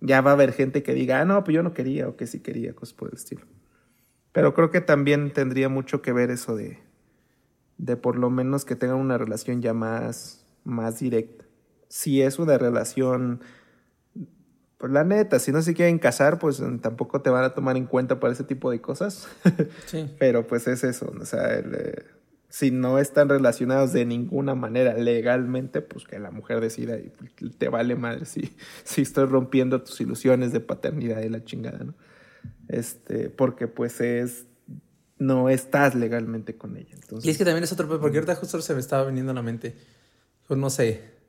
ya 0.00 0.20
va 0.20 0.30
a 0.30 0.34
haber 0.34 0.52
gente 0.52 0.82
que 0.82 0.94
diga, 0.94 1.20
ah, 1.20 1.24
no, 1.24 1.44
pues 1.44 1.54
yo 1.54 1.62
no 1.62 1.74
quería 1.74 2.08
o 2.08 2.16
que 2.16 2.26
sí 2.26 2.40
quería, 2.40 2.74
cosas 2.74 2.94
por 2.94 3.08
el 3.10 3.14
estilo. 3.14 3.46
Pero 4.32 4.54
creo 4.54 4.70
que 4.70 4.80
también 4.80 5.32
tendría 5.32 5.68
mucho 5.68 6.02
que 6.02 6.12
ver 6.12 6.30
eso 6.30 6.56
de, 6.56 6.78
de 7.78 7.96
por 7.96 8.16
lo 8.16 8.30
menos 8.30 8.64
que 8.64 8.74
tengan 8.74 8.96
una 8.96 9.18
relación 9.18 9.62
ya 9.62 9.74
más, 9.74 10.46
más 10.64 10.98
directa. 10.98 11.44
Si 11.88 12.22
es 12.22 12.38
una 12.38 12.56
relación, 12.56 13.42
pues 14.82 14.90
la 14.90 15.04
neta, 15.04 15.38
si 15.38 15.52
no 15.52 15.62
se 15.62 15.74
quieren 15.74 16.00
casar, 16.00 16.40
pues 16.40 16.60
tampoco 16.80 17.22
te 17.22 17.30
van 17.30 17.44
a 17.44 17.54
tomar 17.54 17.76
en 17.76 17.86
cuenta 17.86 18.18
para 18.18 18.32
ese 18.32 18.42
tipo 18.42 18.68
de 18.68 18.80
cosas. 18.80 19.28
Sí. 19.86 20.12
Pero 20.18 20.44
pues 20.44 20.66
es 20.66 20.82
eso, 20.82 21.14
o 21.20 21.24
sea, 21.24 21.54
el, 21.54 21.72
eh, 21.72 22.04
si 22.48 22.72
no 22.72 22.98
están 22.98 23.28
relacionados 23.28 23.92
de 23.92 24.04
ninguna 24.04 24.56
manera 24.56 24.94
legalmente, 24.94 25.82
pues 25.82 26.04
que 26.04 26.18
la 26.18 26.32
mujer 26.32 26.60
decida 26.60 26.98
y 26.98 27.12
te 27.50 27.68
vale 27.68 27.94
madre 27.94 28.24
si, 28.24 28.56
si 28.82 29.02
estoy 29.02 29.26
rompiendo 29.26 29.80
tus 29.82 30.00
ilusiones 30.00 30.52
de 30.52 30.58
paternidad 30.58 31.22
y 31.22 31.28
la 31.28 31.44
chingada, 31.44 31.84
¿no? 31.84 31.94
Este, 32.66 33.30
porque 33.30 33.68
pues 33.68 34.00
es, 34.00 34.46
no 35.16 35.48
estás 35.48 35.94
legalmente 35.94 36.56
con 36.56 36.76
ella. 36.76 36.96
Y 37.22 37.30
es 37.30 37.38
que 37.38 37.44
también 37.44 37.62
es 37.62 37.70
otro, 37.70 37.86
porque 38.00 38.16
ahorita 38.16 38.34
justo 38.34 38.60
se 38.60 38.74
me 38.74 38.80
estaba 38.80 39.06
viniendo 39.06 39.30
a 39.30 39.34
la 39.36 39.42
mente, 39.42 39.76
pues 40.48 40.58
no 40.58 40.70
sé, 40.70 41.21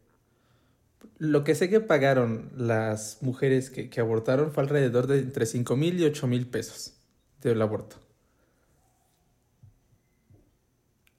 lo 1.24 1.46
que 1.46 1.56
sé 1.56 1.70
que 1.70 1.80
pagaron 1.80 2.52
las 2.58 3.20
mujeres 3.22 3.70
que, 3.70 3.90
que 3.90 4.02
abortaron 4.02 4.52
fue 4.52 4.62
alrededor 4.62 5.08
de 5.08 5.20
entre 5.20 5.46
5 5.46 5.78
mil 5.78 5.98
y 5.98 6.04
8 6.04 6.28
mil 6.28 6.48
pesos 6.48 6.96
del 7.42 7.62
aborto. 7.62 7.96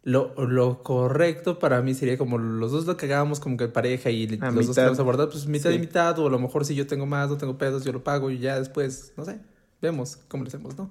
Lo, 0.03 0.35
lo, 0.37 0.83
correcto 0.83 1.59
para 1.59 1.81
mí 1.81 1.95
sería 1.95 2.19
como 2.19 2.37
los 2.37 2.71
dos 2.71 2.85
lo 2.85 2.99
que 2.99 3.07
hagamos 3.07 3.41
como 3.41 3.57
que 3.57 3.69
pareja 3.69 4.11
y 4.11 4.27
los 4.27 4.67
dos 4.67 4.77
queremos 4.77 4.99
abordar, 4.99 5.31
pues 5.31 5.47
mitad 5.47 5.71
y 5.71 5.79
mitad, 5.79 6.19
o 6.19 6.27
a 6.27 6.31
lo 6.31 6.39
mejor 6.39 6.67
si 6.67 6.75
yo 6.75 6.87
tengo 6.87 7.07
más, 7.07 7.31
no 7.31 7.39
tengo 7.39 7.57
pedos, 7.57 7.83
yo 7.83 7.93
lo 7.93 8.05
pago 8.05 8.31
y 8.31 8.39
ya 8.39 8.59
después, 8.59 9.15
no 9.17 9.25
sé, 9.25 9.41
vemos 9.81 10.19
cómo 10.29 10.45
lo 10.45 10.49
hacemos, 10.49 10.77
¿no? 10.77 10.91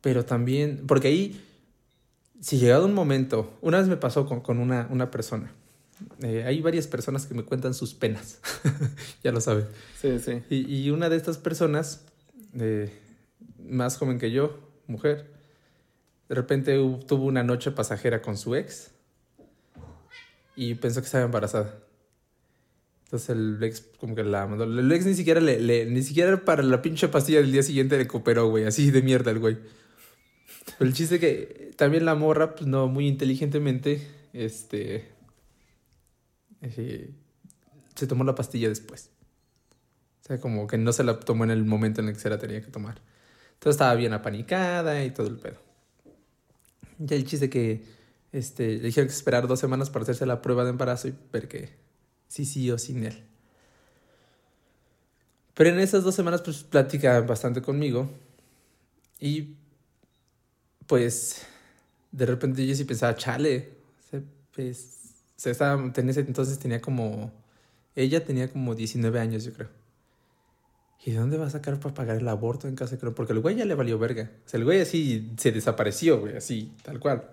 Pero 0.00 0.24
también, 0.24 0.84
porque 0.88 1.06
ahí, 1.06 1.40
si 2.40 2.58
llegado 2.58 2.86
un 2.86 2.94
momento, 2.94 3.56
una 3.60 3.78
vez 3.78 3.86
me 3.86 3.96
pasó 3.96 4.26
con, 4.26 4.40
con 4.40 4.58
una, 4.58 4.88
una 4.90 5.12
persona, 5.12 5.52
eh, 6.22 6.44
hay 6.46 6.60
varias 6.60 6.86
personas 6.86 7.26
que 7.26 7.34
me 7.34 7.44
cuentan 7.44 7.74
sus 7.74 7.94
penas, 7.94 8.40
ya 9.24 9.32
lo 9.32 9.40
saben. 9.40 9.66
Sí, 10.00 10.18
sí. 10.18 10.42
Y, 10.50 10.74
y 10.76 10.90
una 10.90 11.08
de 11.08 11.16
estas 11.16 11.38
personas, 11.38 12.04
eh, 12.54 12.92
más 13.58 13.96
joven 13.96 14.18
que 14.18 14.30
yo, 14.30 14.58
mujer, 14.86 15.26
de 16.28 16.34
repente 16.34 16.76
tuvo 17.06 17.24
una 17.24 17.42
noche 17.42 17.70
pasajera 17.72 18.22
con 18.22 18.36
su 18.36 18.54
ex 18.54 18.92
y 20.54 20.74
pensó 20.74 21.00
que 21.00 21.06
estaba 21.06 21.24
embarazada. 21.24 21.74
Entonces 23.04 23.30
el 23.30 23.60
ex 23.62 23.80
como 23.98 24.14
que 24.14 24.22
la 24.22 24.46
mandó. 24.46 24.64
El 24.64 24.92
ex 24.92 25.04
ni 25.04 25.14
siquiera 25.14 25.40
le, 25.40 25.86
ni 25.86 26.02
siquiera 26.02 26.44
para 26.44 26.62
la 26.62 26.80
pinche 26.82 27.08
pastilla 27.08 27.40
del 27.40 27.50
día 27.50 27.64
siguiente 27.64 27.98
le 27.98 28.06
cooperó, 28.06 28.48
güey. 28.48 28.64
Así 28.64 28.92
de 28.92 29.02
mierda 29.02 29.32
el 29.32 29.40
güey. 29.40 29.58
Pero 30.78 30.88
el 30.88 30.94
chiste 30.94 31.18
que 31.18 31.72
también 31.76 32.04
la 32.04 32.14
morra, 32.14 32.54
pues 32.54 32.68
no, 32.68 32.86
muy 32.86 33.08
inteligentemente, 33.08 34.06
este... 34.32 35.08
Se 36.60 38.06
tomó 38.06 38.24
la 38.24 38.34
pastilla 38.34 38.68
después. 38.68 39.10
O 40.22 40.26
sea, 40.26 40.40
como 40.40 40.66
que 40.66 40.78
no 40.78 40.92
se 40.92 41.04
la 41.04 41.18
tomó 41.18 41.44
en 41.44 41.50
el 41.50 41.64
momento 41.64 42.00
en 42.00 42.08
el 42.08 42.14
que 42.14 42.20
se 42.20 42.30
la 42.30 42.38
tenía 42.38 42.60
que 42.60 42.70
tomar. 42.70 43.00
Entonces 43.54 43.76
estaba 43.76 43.94
bien 43.94 44.12
apanicada 44.12 45.04
y 45.04 45.10
todo 45.10 45.26
el 45.26 45.36
pedo. 45.36 45.60
Ya 46.98 47.16
el 47.16 47.24
chiste 47.24 47.50
que 47.50 47.84
este, 48.32 48.76
le 48.76 48.84
dijeron 48.84 49.08
que 49.08 49.14
esperar 49.14 49.48
dos 49.48 49.58
semanas 49.58 49.90
para 49.90 50.02
hacerse 50.04 50.26
la 50.26 50.42
prueba 50.42 50.64
de 50.64 50.70
embarazo 50.70 51.08
y 51.08 51.14
ver 51.32 51.48
que 51.48 51.70
sí, 52.28 52.44
sí 52.44 52.70
o 52.70 52.78
sin 52.78 53.04
él. 53.04 53.24
Pero 55.54 55.70
en 55.70 55.80
esas 55.80 56.04
dos 56.04 56.14
semanas, 56.14 56.42
pues 56.42 56.62
platica 56.62 57.20
bastante 57.20 57.60
conmigo. 57.60 58.10
Y 59.18 59.56
pues 60.86 61.42
de 62.12 62.26
repente 62.26 62.66
yo 62.66 62.74
sí 62.74 62.84
pensaba, 62.84 63.14
chale. 63.14 63.74
pues, 64.54 64.99
se 65.40 65.50
estaba, 65.50 65.82
en 65.82 66.08
ese 66.10 66.20
entonces 66.20 66.58
tenía 66.58 66.82
como. 66.82 67.32
Ella 67.96 68.22
tenía 68.22 68.52
como 68.52 68.74
19 68.74 69.18
años, 69.18 69.42
yo 69.42 69.54
creo. 69.54 69.70
¿Y 71.02 71.12
de 71.12 71.18
dónde 71.18 71.38
va 71.38 71.46
a 71.46 71.50
sacar 71.50 71.80
para 71.80 71.94
pagar 71.94 72.18
el 72.18 72.28
aborto 72.28 72.68
en 72.68 72.76
casa 72.76 72.96
de 72.96 73.10
Porque 73.10 73.32
el 73.32 73.40
güey 73.40 73.56
ya 73.56 73.64
le 73.64 73.74
valió 73.74 73.98
verga. 73.98 74.30
O 74.44 74.48
sea, 74.48 74.58
el 74.58 74.64
güey 74.66 74.82
así 74.82 75.32
se 75.38 75.50
desapareció, 75.50 76.20
güey, 76.20 76.36
así, 76.36 76.74
tal 76.82 77.00
cual. 77.00 77.30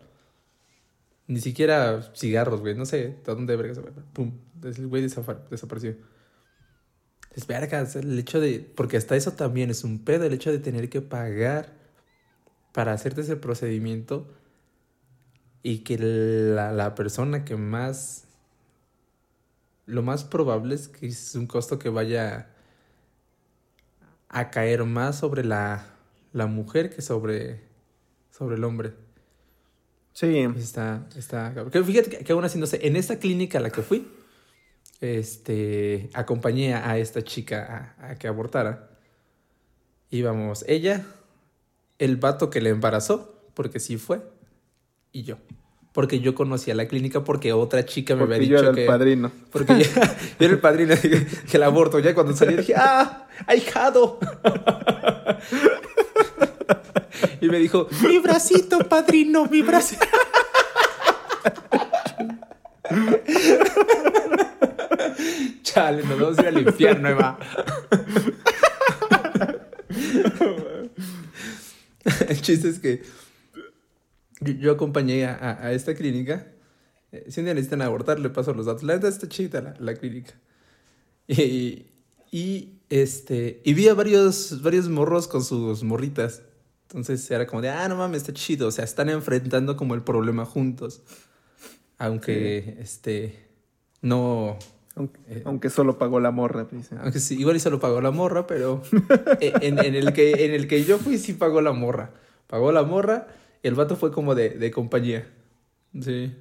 Ni 1.27 1.41
siquiera 1.41 2.01
cigarros, 2.15 2.61
güey, 2.61 2.75
no 2.75 2.85
sé 2.85 2.97
de 2.97 3.21
dónde 3.25 3.57
verga 3.57 3.75
se 3.75 3.81
Pum, 3.81 4.31
el 4.63 4.87
güey 4.87 5.01
desapareció. 5.01 5.97
Es 7.35 7.45
verga, 7.45 7.85
el 7.93 8.17
hecho 8.17 8.39
de. 8.39 8.71
Porque 8.73 8.95
hasta 8.95 9.17
eso 9.17 9.33
también 9.33 9.69
es 9.69 9.83
un 9.83 10.05
pedo, 10.05 10.23
el 10.23 10.33
hecho 10.33 10.49
de 10.49 10.59
tener 10.59 10.89
que 10.89 11.01
pagar 11.01 11.73
para 12.71 12.93
hacerte 12.93 13.19
ese 13.19 13.35
procedimiento 13.35 14.29
y 15.63 15.79
que 15.79 15.97
la, 15.97 16.71
la 16.71 16.95
persona 16.95 17.45
que 17.45 17.55
más. 17.55 18.25
Lo 19.85 20.01
más 20.01 20.25
probable 20.25 20.75
es 20.75 20.89
que 20.89 21.07
es 21.07 21.35
un 21.35 21.47
costo 21.47 21.79
que 21.79 21.87
vaya 21.87 22.49
a 24.29 24.49
caer 24.49 24.83
más 24.83 25.19
sobre 25.19 25.45
la, 25.45 25.85
la 26.33 26.47
mujer 26.47 26.93
que 26.93 27.01
sobre, 27.01 27.61
sobre 28.29 28.57
el 28.57 28.63
hombre. 28.65 28.93
Sí. 30.11 30.39
Está, 30.57 31.07
está. 31.15 31.53
Fíjate 31.71 32.23
que, 32.23 32.33
aún 32.33 32.43
así, 32.43 32.59
no 32.59 32.65
sé, 32.65 32.85
en 32.85 32.95
esta 32.95 33.19
clínica 33.19 33.59
a 33.59 33.61
la 33.61 33.69
que 33.69 33.81
fui, 33.81 34.11
este, 34.99 36.09
acompañé 36.13 36.73
a 36.73 36.97
esta 36.97 37.23
chica 37.23 37.95
a, 37.97 38.11
a 38.11 38.15
que 38.15 38.27
abortara. 38.27 38.89
Íbamos 40.09 40.65
ella, 40.67 41.05
el 41.97 42.17
vato 42.17 42.49
que 42.49 42.61
le 42.61 42.71
embarazó, 42.71 43.41
porque 43.53 43.79
sí 43.79 43.97
fue, 43.97 44.21
y 45.11 45.23
yo 45.23 45.37
porque 45.97 46.19
yo 46.19 46.35
conocía 46.35 46.75
la 46.75 46.87
clínica 46.87 47.23
porque 47.23 47.53
otra 47.53 47.83
chica 47.83 48.15
me 48.15 48.25
había 48.25 48.37
dicho 48.37 48.53
yo 48.61 48.69
era 48.69 48.81
el 48.81 48.85
padrino. 48.85 49.31
Porque 49.49 49.79
yo, 49.79 49.85
era 50.39 50.53
el 50.53 50.59
padrino 50.59 50.93
que, 51.01 51.25
el 51.51 51.63
aborto. 51.63 51.97
Ya 51.97 52.13
cuando 52.13 52.35
salí 52.35 52.55
dije, 52.55 52.75
¡ah! 52.77 53.25
¡Ahijado! 53.47 54.19
y 57.41 57.49
me 57.49 57.57
dijo, 57.57 57.87
¡mi 58.03 58.19
bracito, 58.19 58.77
padrino! 58.87 59.47
¡Mi 59.47 59.63
bracito! 59.63 60.05
Chale, 65.63 66.03
nos 66.03 66.19
vamos 66.19 66.37
a 66.37 66.41
ir 66.43 66.47
al 66.47 66.59
infierno, 66.59 67.09
Eva. 67.09 67.39
el 72.29 72.41
chiste 72.43 72.69
es 72.69 72.77
que 72.77 73.01
yo, 74.41 74.53
yo 74.53 74.71
acompañé 74.71 75.25
a, 75.25 75.35
a- 75.35 75.67
a 75.67 75.71
esta 75.73 75.93
clínica. 75.95 76.47
Eh, 77.11 77.25
Si 77.29 77.39
un 77.39 77.45
día 77.45 77.53
necesitan 77.53 77.81
abortar, 77.81 78.19
le 78.19 78.29
paso 78.29 78.53
los 78.53 78.65
datos. 78.65 78.83
La 78.83 78.95
neta 78.95 79.07
está 79.07 79.27
chida 79.29 79.61
la, 79.61 79.73
la 79.79 79.93
clínica. 79.95 80.33
Y, 81.29 81.87
y, 82.31 82.73
este, 82.89 83.61
y 83.65 83.73
vi 83.73 83.87
a 83.89 83.93
varios, 83.93 84.61
varios 84.61 84.87
morros 84.89 85.27
con 85.27 85.43
sus 85.43 85.83
morritas. 85.83 86.41
Entonces 86.89 87.29
era 87.31 87.45
como 87.47 87.61
de, 87.61 87.69
ah, 87.69 87.87
no 87.89 87.97
mames, 87.97 88.21
está 88.21 88.33
chido. 88.33 88.67
O 88.67 88.71
sea, 88.71 88.85
están 88.85 89.09
enfrentando 89.09 89.75
como 89.75 89.93
el 89.95 90.03
problema 90.03 90.45
juntos. 90.45 91.01
Aunque, 91.97 92.77
este, 92.79 93.47
no, 94.01 94.57
Aunque, 94.95 95.19
Eh. 95.27 95.41
aunque 95.45 95.69
solo 95.69 95.97
pagó 95.97 96.19
la 96.19 96.31
morra, 96.31 96.67
aunque 97.01 97.19
sí, 97.19 97.37
igual 97.39 97.55
y 97.55 97.59
se 97.59 97.69
lo 97.69 97.79
pagó 97.79 98.01
la 98.01 98.11
morra, 98.11 98.47
pero 98.47 98.81
en, 99.41 99.79
en 99.79 99.95
el 99.95 100.13
que, 100.13 100.45
en 100.45 100.51
el 100.53 100.67
que 100.67 100.83
yo 100.85 100.97
fui 100.97 101.17
sí 101.17 101.33
pagó 101.33 101.61
la 101.61 101.71
morra. 101.73 102.13
Pagó 102.47 102.71
la 102.71 102.83
morra 102.83 103.27
el 103.63 103.75
vato 103.75 103.95
fue 103.95 104.11
como 104.11 104.35
de, 104.35 104.49
de 104.51 104.71
compañía. 104.71 105.27
Sí. 105.99 106.35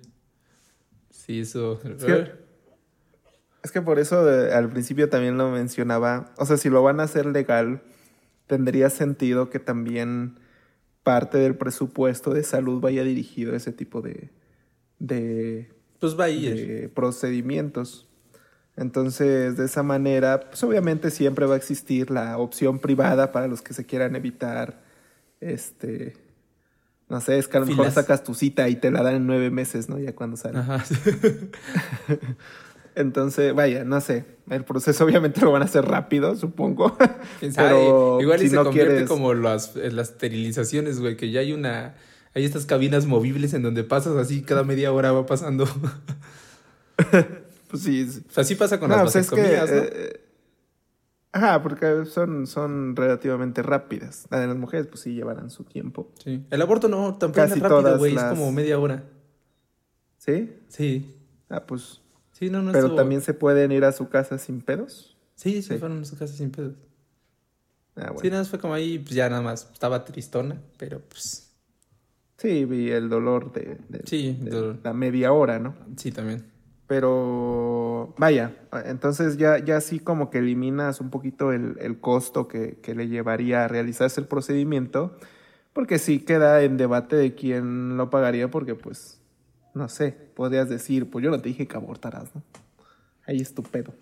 Sí, 1.10 1.40
eso. 1.40 1.80
que- 1.80 2.32
Es 3.62 3.72
que 3.72 3.82
por 3.82 3.98
eso 3.98 4.30
eh, 4.30 4.52
al 4.52 4.70
principio 4.70 5.08
también 5.08 5.36
lo 5.38 5.50
mencionaba. 5.50 6.32
O 6.38 6.46
sea, 6.46 6.56
si 6.56 6.68
lo 6.70 6.82
van 6.82 7.00
a 7.00 7.04
hacer 7.04 7.26
legal, 7.26 7.82
tendría 8.46 8.90
sentido 8.90 9.50
que 9.50 9.58
también 9.58 10.38
parte 11.02 11.38
del 11.38 11.56
presupuesto 11.56 12.32
de 12.32 12.42
salud 12.44 12.80
vaya 12.80 13.02
dirigido 13.02 13.54
a 13.54 13.56
ese 13.56 13.72
tipo 13.72 14.02
de, 14.02 14.30
de, 14.98 15.68
Pues 15.98 16.18
va 16.18 16.24
a 16.24 16.28
ir. 16.30 16.54
de 16.54 16.88
procedimientos. 16.88 18.08
Entonces, 18.76 19.56
de 19.56 19.64
esa 19.64 19.82
manera, 19.82 20.40
pues 20.50 20.62
obviamente 20.62 21.10
siempre 21.10 21.46
va 21.46 21.54
a 21.54 21.56
existir 21.56 22.10
la 22.10 22.36
opción 22.38 22.78
privada 22.78 23.32
para 23.32 23.48
los 23.48 23.62
que 23.62 23.72
se 23.72 23.86
quieran 23.86 24.14
evitar, 24.16 24.82
este, 25.40 26.14
no 27.08 27.20
sé, 27.20 27.38
es 27.38 27.48
que 27.48 27.56
a 27.56 27.60
lo 27.60 27.66
mejor 27.66 27.90
sacas 27.90 28.24
tu 28.24 28.34
cita 28.34 28.68
y 28.68 28.76
te 28.76 28.90
la 28.90 29.02
dan 29.02 29.16
en 29.16 29.26
nueve 29.26 29.50
meses, 29.50 29.88
¿no? 29.88 29.98
Ya 29.98 30.14
cuando 30.14 30.36
sale. 30.36 30.58
Ajá. 30.58 30.84
Entonces, 32.94 33.54
vaya, 33.54 33.84
no 33.84 34.00
sé, 34.00 34.24
el 34.48 34.64
proceso 34.64 35.04
obviamente 35.04 35.42
lo 35.42 35.52
van 35.52 35.60
a 35.62 35.66
hacer 35.66 35.84
rápido, 35.84 36.34
supongo. 36.34 36.96
Pero 37.54 38.18
Igual 38.22 38.42
y 38.42 38.48
se 38.48 38.56
no 38.56 38.64
convierte 38.64 38.92
quieres- 38.94 39.08
como 39.08 39.34
las, 39.34 39.76
las 39.76 40.10
esterilizaciones, 40.10 40.98
güey, 41.00 41.16
que 41.16 41.30
ya 41.30 41.40
hay 41.40 41.52
una. 41.52 41.94
Hay 42.34 42.44
estas 42.44 42.66
cabinas 42.66 43.06
movibles 43.06 43.54
en 43.54 43.62
donde 43.62 43.82
pasas 43.84 44.16
así, 44.16 44.42
cada 44.42 44.62
media 44.64 44.92
hora 44.92 45.12
va 45.12 45.26
pasando. 45.26 45.68
Pues 47.68 47.82
sí, 47.82 48.08
O 48.28 48.32
sea, 48.32 48.44
sí 48.44 48.54
pasa 48.54 48.78
con 48.78 48.88
no, 48.88 48.94
las 48.94 49.12
pues 49.12 49.16
es 49.16 49.28
que, 49.30 49.40
vasectomías, 49.42 49.70
¿no? 49.72 49.98
eh, 49.98 50.20
ajá, 51.36 51.62
porque 51.62 52.04
son, 52.06 52.46
son 52.46 52.96
relativamente 52.96 53.62
rápidas. 53.62 54.26
La 54.30 54.40
de 54.40 54.46
las 54.46 54.56
mujeres, 54.56 54.86
pues 54.86 55.00
sí, 55.00 55.14
llevarán 55.14 55.50
su 55.50 55.64
tiempo. 55.64 56.10
Sí. 56.22 56.44
El 56.50 56.62
aborto 56.62 56.88
no, 56.88 57.16
tampoco 57.16 57.42
es 57.42 57.58
rápido, 57.58 57.98
güey, 57.98 58.12
las- 58.14 58.32
es 58.32 58.38
como 58.38 58.52
media 58.52 58.78
hora. 58.78 59.04
¿Sí? 60.18 60.52
Sí. 60.68 61.14
Ah, 61.48 61.64
pues. 61.66 62.00
Sí, 62.32 62.50
no, 62.50 62.60
no 62.62 62.72
Pero 62.72 62.86
estuvo- 62.86 62.96
también 62.96 63.20
se 63.22 63.32
pueden 63.34 63.72
ir 63.72 63.84
a 63.84 63.92
su 63.92 64.08
casa 64.08 64.38
sin 64.38 64.60
pedos. 64.60 65.16
Sí, 65.36 65.62
se 65.62 65.78
fueron 65.78 66.00
a 66.00 66.04
su 66.04 66.16
casa 66.18 66.34
sin 66.34 66.50
pedos. 66.50 66.74
Ah, 67.96 68.06
bueno. 68.08 68.20
Sí, 68.20 68.28
nada 68.28 68.42
más 68.42 68.48
fue 68.50 68.58
como 68.58 68.74
ahí, 68.74 68.98
pues 68.98 69.14
ya 69.14 69.28
nada 69.30 69.42
más. 69.42 69.68
Estaba 69.72 70.04
tristona, 70.04 70.60
pero 70.76 71.00
pues. 71.00 71.50
Sí, 72.38 72.64
vi 72.66 72.90
el 72.90 73.08
dolor 73.08 73.52
de, 73.52 73.78
de- 73.88 74.02
Sí, 74.06 74.36
de 74.40 74.50
dolor. 74.50 74.76
la 74.82 74.92
media 74.92 75.32
hora, 75.32 75.58
¿no? 75.58 75.74
Sí, 75.96 76.12
también. 76.12 76.44
Pero 76.86 78.14
vaya, 78.16 78.56
entonces 78.84 79.36
ya, 79.36 79.58
ya 79.58 79.80
sí 79.80 79.98
como 79.98 80.30
que 80.30 80.38
eliminas 80.38 81.00
un 81.00 81.10
poquito 81.10 81.52
el, 81.52 81.76
el 81.80 81.98
costo 82.00 82.46
que, 82.48 82.78
que 82.80 82.94
le 82.94 83.08
llevaría 83.08 83.64
a 83.64 83.68
realizarse 83.68 84.20
el 84.20 84.26
procedimiento, 84.26 85.16
porque 85.72 85.98
sí 85.98 86.20
queda 86.20 86.62
en 86.62 86.76
debate 86.76 87.16
de 87.16 87.34
quién 87.34 87.96
lo 87.96 88.08
pagaría, 88.08 88.50
porque 88.50 88.74
pues, 88.76 89.20
no 89.74 89.88
sé, 89.88 90.12
podrías 90.34 90.68
decir, 90.68 91.10
pues 91.10 91.24
yo 91.24 91.30
no 91.30 91.40
te 91.40 91.48
dije 91.48 91.66
que 91.66 91.76
abortaras, 91.76 92.34
¿no? 92.34 92.42
Ahí 93.28 93.40
es 93.40 93.52
tu 93.54 93.64
pedo. 93.64 93.92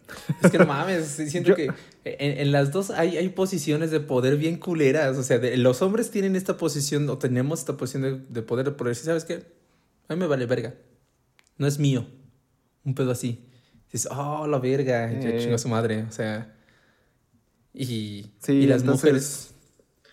Es 0.43 0.51
que 0.51 0.59
no 0.59 0.67
mames, 0.67 1.07
siento 1.31 1.51
Yo- 1.51 1.57
que 1.57 1.69
en, 2.05 2.39
en 2.41 2.53
las 2.53 2.71
dos 2.71 2.91
hay, 2.91 3.17
hay 3.17 3.31
posiciones 3.31 3.91
de 3.91 4.01
poder 4.01 4.37
bien 4.37 4.59
culeras. 4.59 5.17
O 5.17 5.23
sea, 5.23 5.39
de- 5.39 5.57
los 5.57 5.81
hombres 5.81 6.11
tienen 6.11 6.37
esta 6.37 6.59
posición, 6.59 7.09
o 7.09 7.17
tenemos 7.17 7.61
esta 7.61 7.79
posición 7.79 8.03
de, 8.03 8.19
de 8.29 8.43
poder, 8.43 8.67
de 8.67 8.73
poder 8.73 8.91
decir, 8.91 9.07
¿sabes 9.07 9.25
qué? 9.25 9.47
A 10.09 10.15
mí 10.15 10.21
me 10.21 10.27
vale 10.27 10.45
verga. 10.45 10.75
No 11.57 11.67
es 11.67 11.79
mío. 11.79 12.07
Un 12.85 12.95
pedo 12.95 13.11
así. 13.13 13.45
Dices, 13.93 14.11
oh, 14.11 14.47
la 14.47 14.59
verga, 14.59 15.11
ya 15.13 15.29
Eh. 15.31 15.39
chingó 15.41 15.55
a 15.55 15.59
su 15.59 15.69
madre. 15.69 16.03
O 16.03 16.13
sea. 16.13 16.55
Y, 17.73 18.33
Sí, 18.41 18.53
y 18.53 18.67
las 18.67 18.83
entonces- 18.83 19.05
mujeres 19.05 19.55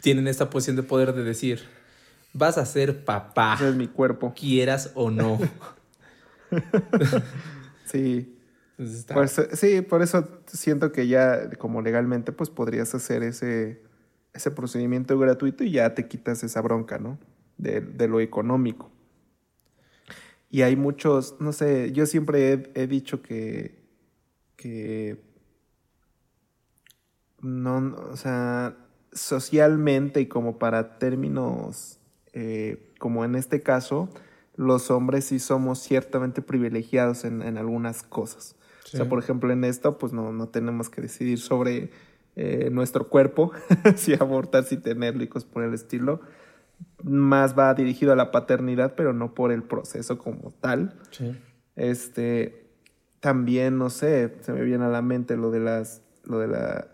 tienen 0.02 0.28
esta 0.28 0.50
posición 0.50 0.76
de 0.78 0.84
poder 0.84 1.14
de 1.14 1.24
decir, 1.24 1.62
vas 2.34 2.58
a 2.58 2.66
ser 2.66 3.04
papá, 3.06 3.54
Ese 3.56 3.70
es 3.70 3.76
mi 3.76 3.88
cuerpo. 3.88 4.34
quieras 4.34 4.92
o 4.96 5.12
no. 5.12 5.40
Sí. 7.86 8.38
Pues, 9.14 9.40
sí, 9.54 9.82
por 9.82 10.02
eso 10.02 10.28
siento 10.48 10.92
que 10.92 11.08
ya 11.08 11.50
como 11.58 11.82
legalmente 11.82 12.32
pues 12.32 12.50
podrías 12.50 12.96
hacer 12.96 13.22
ese, 13.22 13.82
ese 14.34 14.50
procedimiento 14.52 15.18
gratuito 15.20 15.64
y 15.64 15.72
ya 15.72 15.94
te 15.94 16.08
quitas 16.08 16.44
esa 16.44 16.62
bronca, 16.62 16.98
¿no? 16.98 17.20
De, 17.58 17.82
de 17.82 18.08
lo 18.08 18.20
económico. 18.22 18.91
Y 20.52 20.64
hay 20.64 20.76
muchos, 20.76 21.38
no 21.40 21.54
sé, 21.54 21.94
yo 21.94 22.06
siempre 22.06 22.54
he, 22.54 22.72
he 22.76 22.88
dicho 22.88 23.22
que, 23.22 23.82
que 24.58 25.18
no, 27.42 27.80
no, 27.80 27.98
o 28.12 28.18
sea, 28.18 28.76
socialmente 29.14 30.22
y 30.22 30.26
como 30.28 30.60
para 30.60 31.00
términos, 31.00 32.00
eh, 32.34 32.94
como 33.00 33.24
en 33.24 33.36
este 33.36 33.62
caso, 33.62 34.10
los 34.56 34.92
hombres 34.92 35.26
sí 35.26 35.40
somos 35.40 35.80
ciertamente 35.80 36.42
privilegiados 36.42 37.24
en, 37.24 37.42
en 37.42 37.58
algunas 37.58 38.04
cosas. 38.04 38.56
O 38.94 38.98
sea, 38.98 39.08
por 39.08 39.20
ejemplo, 39.20 39.54
en 39.54 39.64
esto, 39.64 39.98
pues 39.98 40.12
no, 40.12 40.34
no 40.34 40.50
tenemos 40.50 40.90
que 40.90 41.02
decidir 41.02 41.40
sobre 41.40 41.92
eh, 42.36 42.70
nuestro 42.72 43.08
cuerpo, 43.08 43.54
si 43.96 44.14
abortar, 44.14 44.66
si 44.66 44.76
tenerlo 44.76 45.24
y 45.24 45.28
cosas 45.28 45.50
por 45.50 45.64
el 45.64 45.74
estilo. 45.74 46.20
Más 47.04 47.58
va 47.58 47.74
dirigido 47.74 48.14
a 48.14 48.16
la 48.16 48.32
paternidad, 48.32 48.96
pero 48.96 49.14
no 49.14 49.34
por 49.34 49.52
el 49.52 49.64
proceso 49.64 50.18
como 50.18 50.52
tal. 50.52 51.00
Sí. 51.12 51.36
Este, 51.76 52.62
también, 53.22 53.78
no 53.78 53.90
sé, 53.90 54.36
se 54.42 54.52
me 54.52 54.64
viene 54.64 54.86
a 54.86 54.90
la 54.90 55.02
mente 55.02 55.38
lo 55.38 55.52
de 55.52 55.60
las, 55.60 56.02
lo 56.24 56.40
de 56.40 56.48
la, 56.48 56.88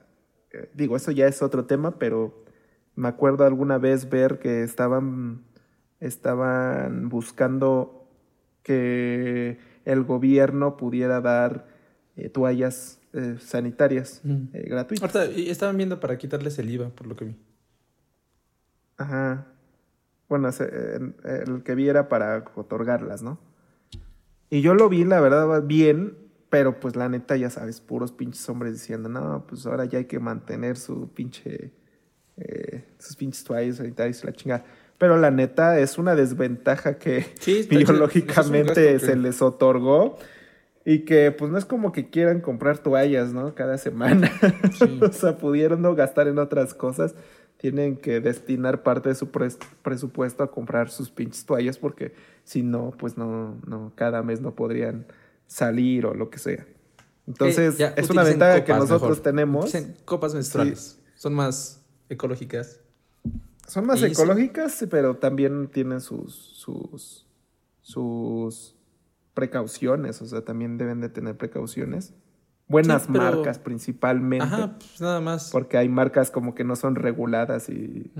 eh, 0.51 0.69
digo, 0.73 0.95
eso 0.95 1.11
ya 1.11 1.25
es 1.25 1.41
otro 1.41 1.65
tema, 1.65 1.97
pero 1.97 2.45
me 2.95 3.07
acuerdo 3.07 3.45
alguna 3.45 3.77
vez 3.77 4.09
ver 4.09 4.37
que 4.39 4.63
estaban, 4.63 5.45
estaban 5.99 7.09
buscando 7.09 8.09
que 8.61 9.57
el 9.85 10.03
gobierno 10.03 10.75
pudiera 10.75 11.21
dar 11.21 11.67
eh, 12.17 12.27
toallas 12.29 12.99
eh, 13.13 13.37
sanitarias 13.39 14.21
gratuitas. 14.23 15.15
Ahorita 15.15 15.49
estaban 15.49 15.77
viendo 15.77 15.99
para 16.01 16.17
quitarles 16.17 16.59
el 16.59 16.69
IVA, 16.69 16.89
por 16.89 17.07
lo 17.07 17.15
que 17.15 17.25
vi. 17.25 17.35
Ajá. 18.97 19.47
Bueno, 20.29 20.49
el 20.49 21.63
que 21.63 21.75
vi 21.75 21.87
era 21.87 22.09
para 22.09 22.43
otorgarlas, 22.55 23.21
¿no? 23.21 23.39
Y 24.49 24.61
yo 24.61 24.73
lo 24.75 24.89
vi, 24.89 25.03
la 25.03 25.19
verdad, 25.19 25.63
bien, 25.63 26.17
pero 26.49 26.79
pues 26.79 26.95
la 26.95 27.09
neta, 27.09 27.35
ya 27.35 27.49
sabes, 27.49 27.81
puros 27.81 28.11
pinches 28.11 28.47
hombres 28.49 28.73
diciendo, 28.73 29.09
no, 29.09 29.45
pues 29.47 29.65
ahora 29.65 29.85
ya 29.85 29.99
hay 29.99 30.05
que 30.05 30.19
mantener 30.19 30.77
su 30.77 31.09
pinche, 31.13 31.71
eh, 32.37 32.85
sus 32.97 33.15
pinches 33.15 33.43
toallas 33.43 33.77
sanitarias 33.77 34.23
y 34.23 34.25
la 34.27 34.33
chingada. 34.33 34.65
Pero 34.97 35.17
la 35.17 35.31
neta 35.31 35.79
es 35.79 35.97
una 35.97 36.15
desventaja 36.15 36.97
que 36.97 37.25
Sí, 37.39 37.67
biológicamente 37.69 38.95
es 38.95 39.01
que- 39.01 39.07
se 39.07 39.15
les 39.15 39.41
otorgó 39.41 40.17
y 40.85 40.99
que 40.99 41.31
pues 41.31 41.51
no 41.51 41.57
es 41.57 41.65
como 41.65 41.91
que 41.91 42.09
quieran 42.09 42.39
comprar 42.41 42.79
toallas, 42.79 43.33
¿no? 43.33 43.53
Cada 43.53 43.77
semana. 43.77 44.31
Sí. 44.73 44.99
o 45.01 45.11
sea, 45.11 45.37
pudieron 45.37 45.81
no 45.81 45.93
gastar 45.95 46.27
en 46.27 46.39
otras 46.39 46.73
cosas. 46.73 47.13
Tienen 47.57 47.97
que 47.97 48.19
destinar 48.21 48.83
parte 48.83 49.09
de 49.09 49.15
su 49.15 49.31
pres- 49.31 49.57
presupuesto 49.81 50.43
a 50.43 50.51
comprar 50.51 50.89
sus 50.89 51.09
pinches 51.09 51.45
toallas 51.45 51.77
porque 51.77 52.13
si 52.43 52.61
no, 52.61 52.91
pues 52.91 53.17
no, 53.17 53.59
no, 53.65 53.91
cada 53.95 54.21
mes 54.21 54.41
no 54.41 54.53
podrían 54.53 55.07
salir 55.47 56.05
o 56.05 56.13
lo 56.13 56.29
que 56.29 56.37
sea. 56.37 56.67
Entonces, 57.25 57.77
ya, 57.77 57.87
es 57.97 58.09
una 58.09 58.23
ventaja 58.23 58.63
que 58.63 58.71
nosotros 58.73 59.01
mejor. 59.01 59.19
tenemos. 59.19 59.65
Utilicen 59.65 59.95
copas 60.05 60.33
menstruales. 60.33 60.99
Son 61.15 61.33
más 61.33 61.83
ecológicas. 62.09 62.79
Son 63.67 63.85
más 63.85 64.01
Y 64.01 64.05
ecológicas, 64.05 64.85
pero 64.89 65.17
también 65.17 65.67
tienen 65.67 65.99
sus, 65.99 66.33
sus, 66.35 67.27
sus 67.81 68.75
precauciones, 69.33 70.21
o 70.21 70.25
sea, 70.25 70.41
también 70.41 70.77
deben 70.77 71.01
de 71.01 71.09
tener 71.09 71.35
precauciones. 71.35 72.13
Buenas 72.69 73.03
Sí, 73.03 73.09
pero- 73.13 73.23
marcas 73.23 73.59
principalmente, 73.59 74.43
Ajá, 74.45 74.77
pues 74.77 74.99
nada 74.99 75.21
más. 75.21 75.49
porque 75.51 75.77
hay 75.77 75.87
marcas 75.87 76.29
como 76.31 76.53
que 76.53 76.63
no 76.65 76.75
son 76.75 76.95
reguladas 76.95 77.69
y, 77.69 78.11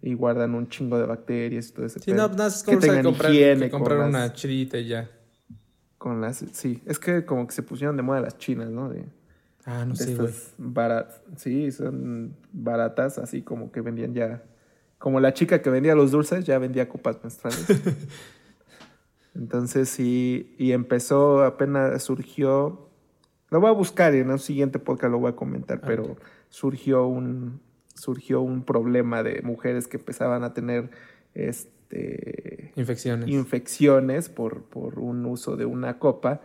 y 0.00 0.14
guardan 0.14 0.54
un 0.54 0.68
chingo 0.68 0.98
de 0.98 1.04
bacterias 1.06 1.68
y 1.68 1.72
todo 1.72 1.84
ese 1.84 1.98
Sí, 2.00 2.12
pedo. 2.12 2.28
no, 2.28 2.34
nada, 2.34 2.46
es 2.48 2.62
Que 2.62 2.70
como 2.72 2.78
tengan 2.80 3.04
comprar, 3.04 3.30
que 3.32 3.70
comprar 3.70 3.98
una 4.08 4.32
chirita 4.32 4.78
y 4.78 4.88
ya. 4.88 5.10
Con 5.98 6.22
las, 6.22 6.38
sí, 6.52 6.82
es 6.86 6.98
que 6.98 7.26
como 7.26 7.46
que 7.46 7.52
se 7.52 7.62
pusieron 7.62 7.94
de 7.98 8.02
moda 8.02 8.20
las 8.20 8.38
chinas, 8.38 8.70
¿no? 8.70 8.88
De, 8.88 9.04
Ah, 9.66 9.84
no 9.84 9.92
de 9.92 10.04
sé, 10.04 10.14
güey. 10.16 10.32
baratas, 10.56 11.20
sí, 11.36 11.70
son 11.70 12.34
baratas, 12.52 13.18
así 13.18 13.42
como 13.42 13.70
que 13.70 13.82
vendían 13.82 14.14
ya 14.14 14.42
como 14.96 15.20
la 15.20 15.34
chica 15.34 15.60
que 15.60 15.68
vendía 15.68 15.94
los 15.94 16.10
dulces, 16.10 16.44
ya 16.46 16.58
vendía 16.58 16.88
copas 16.88 17.18
menstruales. 17.22 17.66
Entonces 19.34 19.88
sí, 19.88 20.54
y 20.58 20.72
empezó, 20.72 21.44
apenas 21.44 22.02
surgió, 22.02 22.89
lo 23.50 23.60
voy 23.60 23.70
a 23.70 23.72
buscar 23.72 24.14
y 24.14 24.18
en 24.18 24.30
el 24.30 24.38
siguiente 24.38 24.78
podcast 24.78 25.10
lo 25.10 25.18
voy 25.18 25.30
a 25.30 25.36
comentar, 25.36 25.80
pero 25.80 26.16
surgió 26.48 27.06
un, 27.06 27.60
surgió 27.94 28.40
un 28.40 28.64
problema 28.64 29.22
de 29.22 29.42
mujeres 29.42 29.88
que 29.88 29.96
empezaban 29.96 30.44
a 30.44 30.54
tener 30.54 30.90
este, 31.34 32.72
Infecciones. 32.76 33.28
infecciones 33.28 34.28
por, 34.28 34.62
por 34.62 34.98
un 34.98 35.26
uso 35.26 35.56
de 35.56 35.66
una 35.66 35.98
copa 35.98 36.40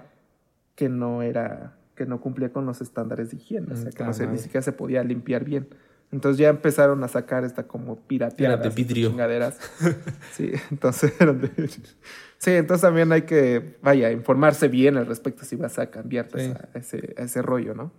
que 0.76 0.90
no 0.90 1.22
era, 1.22 1.78
que 1.96 2.06
no 2.06 2.20
cumplía 2.20 2.52
con 2.52 2.66
los 2.66 2.82
estándares 2.82 3.32
de 3.32 3.38
higiene, 3.38 3.74
o 3.74 3.76
sea, 3.76 3.92
que 3.92 4.04
no 4.04 4.14
se, 4.14 4.28
ni 4.28 4.38
siquiera 4.38 4.62
se 4.62 4.72
podía 4.72 5.04
limpiar 5.04 5.46
bien. 5.46 5.68
Entonces 6.12 6.38
ya 6.38 6.50
empezaron 6.50 7.04
a 7.04 7.08
sacar 7.08 7.44
esta 7.44 7.64
como 7.68 7.98
pirateadas. 8.02 8.60
Era 8.60 8.70
de 8.70 8.76
vidrio. 8.76 9.10
Chingaderas. 9.10 9.60
Sí, 10.34 10.52
entonces. 10.72 11.14
Sí, 12.38 12.52
entonces 12.52 12.82
también 12.82 13.12
hay 13.12 13.24
que, 13.24 13.78
vaya, 13.82 14.12
informarse 14.12 14.68
bien 14.68 14.98
al 14.98 15.08
respecto 15.08 15.46
si 15.46 15.56
vas 15.56 15.80
a 15.80 15.90
cambiarte 15.90 16.40
Sí. 16.40 16.52
esa- 16.52 16.70
ese, 16.76 17.16
ese 17.18 17.42
rollo, 17.42 17.74
¿no? 17.74 17.92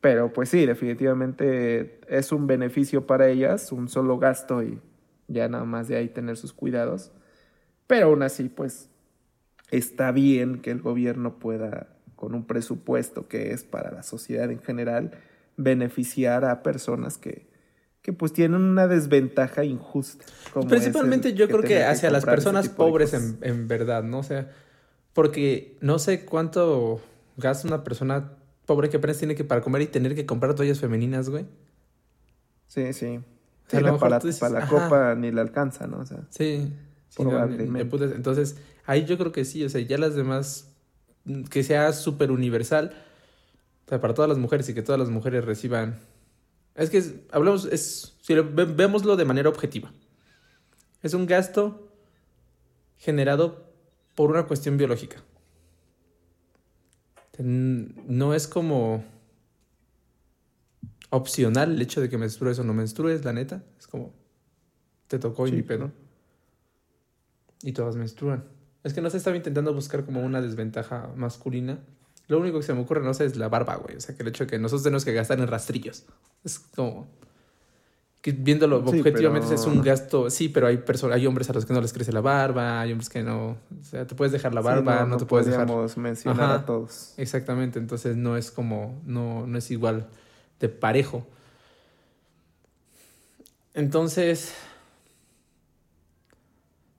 Pero 0.00 0.32
pues 0.32 0.48
sí, 0.48 0.64
definitivamente 0.64 2.00
es 2.08 2.30
un 2.32 2.46
beneficio 2.46 3.06
para 3.06 3.28
ellas, 3.28 3.72
un 3.72 3.88
solo 3.88 4.16
gasto 4.18 4.62
y 4.62 4.80
ya 5.26 5.48
nada 5.48 5.64
más 5.64 5.88
de 5.88 5.96
ahí 5.96 6.08
tener 6.08 6.36
sus 6.36 6.52
cuidados. 6.52 7.10
Pero 7.88 8.06
aún 8.06 8.22
así, 8.22 8.48
pues 8.48 8.88
está 9.70 10.12
bien 10.12 10.60
que 10.60 10.70
el 10.70 10.80
gobierno 10.80 11.38
pueda, 11.38 11.88
con 12.14 12.34
un 12.34 12.46
presupuesto 12.46 13.26
que 13.28 13.52
es 13.52 13.64
para 13.64 13.90
la 13.90 14.02
sociedad 14.04 14.50
en 14.50 14.60
general, 14.60 15.10
beneficiar 15.58 16.46
a 16.46 16.62
personas 16.62 17.18
que, 17.18 17.46
que 18.00 18.14
pues 18.14 18.32
tienen 18.32 18.62
una 18.62 18.88
desventaja 18.88 19.64
injusta. 19.64 20.24
como 20.54 20.66
Principalmente 20.68 21.34
yo 21.34 21.46
creo 21.48 21.60
que 21.62 21.84
hacia 21.84 22.10
las 22.10 22.24
personas 22.24 22.70
pobres 22.70 23.12
en, 23.12 23.36
en 23.42 23.68
verdad, 23.68 24.02
¿no? 24.02 24.20
O 24.20 24.22
sea, 24.22 24.50
porque 25.12 25.76
no 25.82 25.98
sé 25.98 26.24
cuánto 26.24 27.02
gasta 27.36 27.68
una 27.68 27.84
persona 27.84 28.32
pobre 28.64 28.88
que 28.88 28.96
apenas 28.98 29.18
tiene 29.18 29.34
que 29.34 29.44
para 29.44 29.60
comer 29.60 29.82
y 29.82 29.86
tener 29.88 30.14
que 30.14 30.24
comprar 30.24 30.54
toallas 30.54 30.80
femeninas, 30.80 31.28
güey. 31.28 31.44
Sí, 32.66 32.92
sí. 32.92 33.18
O 33.66 33.70
sea, 33.70 33.80
la- 33.80 33.98
para, 33.98 34.18
dices, 34.18 34.38
para 34.40 34.52
la 34.52 34.58
ajá. 34.60 34.68
copa 34.84 35.14
ni 35.14 35.30
le 35.30 35.40
alcanza, 35.40 35.86
¿no? 35.86 35.98
O 35.98 36.06
sea, 36.06 36.22
Sí. 36.30 36.72
no, 37.18 37.44
entonces, 37.44 38.56
ahí 38.86 39.04
yo 39.04 39.18
creo 39.18 39.32
que 39.32 39.44
sí, 39.44 39.64
o 39.64 39.68
sea, 39.68 39.80
ya 39.80 39.98
las 39.98 40.14
demás, 40.14 40.70
que 41.50 41.62
sea 41.62 41.92
súper 41.92 42.30
universal, 42.30 42.92
o 43.88 43.90
sea, 43.90 44.02
para 44.02 44.12
todas 44.12 44.28
las 44.28 44.36
mujeres 44.36 44.68
y 44.68 44.74
que 44.74 44.82
todas 44.82 44.98
las 44.98 45.08
mujeres 45.08 45.46
reciban. 45.46 45.98
Es 46.74 46.90
que 46.90 46.98
es- 46.98 47.14
hablamos, 47.32 47.64
es, 47.64 48.18
si 48.20 48.34
lo, 48.34 48.44
ve- 48.44 48.66
vémoslo 48.66 49.16
de 49.16 49.24
manera 49.24 49.48
objetiva. 49.48 49.90
Es 51.02 51.14
un 51.14 51.24
gasto 51.24 51.88
generado 52.98 53.72
por 54.14 54.28
una 54.30 54.46
cuestión 54.46 54.76
biológica. 54.76 55.22
No 57.38 58.34
es 58.34 58.46
como 58.46 59.02
opcional 61.08 61.72
el 61.72 61.80
hecho 61.80 62.02
de 62.02 62.10
que 62.10 62.18
menstrues 62.18 62.58
o 62.58 62.64
no 62.64 62.74
menstrues, 62.74 63.24
la 63.24 63.32
neta. 63.32 63.62
Es 63.78 63.86
como, 63.86 64.12
te 65.06 65.18
tocó 65.18 65.46
y 65.46 65.50
Sí, 65.50 65.56
ni 65.56 65.62
pedo. 65.62 65.92
Y 67.62 67.72
todas 67.72 67.96
menstruan. 67.96 68.44
Es 68.84 68.92
que 68.92 69.00
no 69.00 69.08
se 69.08 69.16
estaba 69.16 69.36
intentando 69.36 69.72
buscar 69.72 70.04
como 70.04 70.20
una 70.22 70.42
desventaja 70.42 71.10
masculina. 71.16 71.78
Lo 72.28 72.38
único 72.38 72.58
que 72.58 72.62
se 72.64 72.74
me 72.74 72.80
ocurre, 72.82 73.02
no 73.02 73.14
sé, 73.14 73.24
es 73.24 73.36
la 73.36 73.48
barba, 73.48 73.76
güey. 73.76 73.96
O 73.96 74.00
sea, 74.00 74.14
que 74.14 74.22
el 74.22 74.28
hecho 74.28 74.44
de 74.44 74.50
que 74.50 74.58
nosotros 74.58 74.82
tenemos 74.84 75.04
que 75.04 75.12
gastar 75.12 75.38
en 75.40 75.46
rastrillos. 75.48 76.04
Es 76.44 76.58
como... 76.58 77.08
Que 78.20 78.32
viéndolo 78.32 78.82
Sí, 78.90 78.98
objetivamente 78.98 79.46
pero- 79.48 79.60
es 79.60 79.66
un 79.66 79.80
gasto... 79.80 80.28
Sí, 80.28 80.48
pero 80.48 80.66
hay 80.66 80.78
personas, 80.78 81.16
hay 81.16 81.26
hombres 81.26 81.48
a 81.48 81.52
los 81.54 81.64
que 81.64 81.72
no 81.72 81.80
les 81.80 81.92
crece 81.92 82.12
la 82.12 82.20
barba, 82.20 82.80
hay 82.80 82.92
hombres 82.92 83.08
que 83.08 83.22
no... 83.22 83.50
O 83.80 83.84
sea, 83.84 84.06
te 84.06 84.14
puedes 84.14 84.32
dejar 84.32 84.52
la 84.54 84.60
Sí, 84.60 84.66
barba, 84.66 85.04
no, 85.06 85.16
te 85.16 85.24
puedes 85.24 85.46
dejar... 85.46 85.66
mencionar 85.96 86.44
Ajá. 86.44 86.54
a 86.56 86.66
todos. 86.66 87.14
Exactamente, 87.16 87.78
entonces 87.78 88.16
no 88.16 88.36
es 88.36 88.50
como, 88.50 89.00
no, 89.06 89.46
no 89.46 89.56
es 89.56 89.70
igual 89.70 90.08
de 90.60 90.68
parejo. 90.68 91.26
Entonces, 93.74 94.52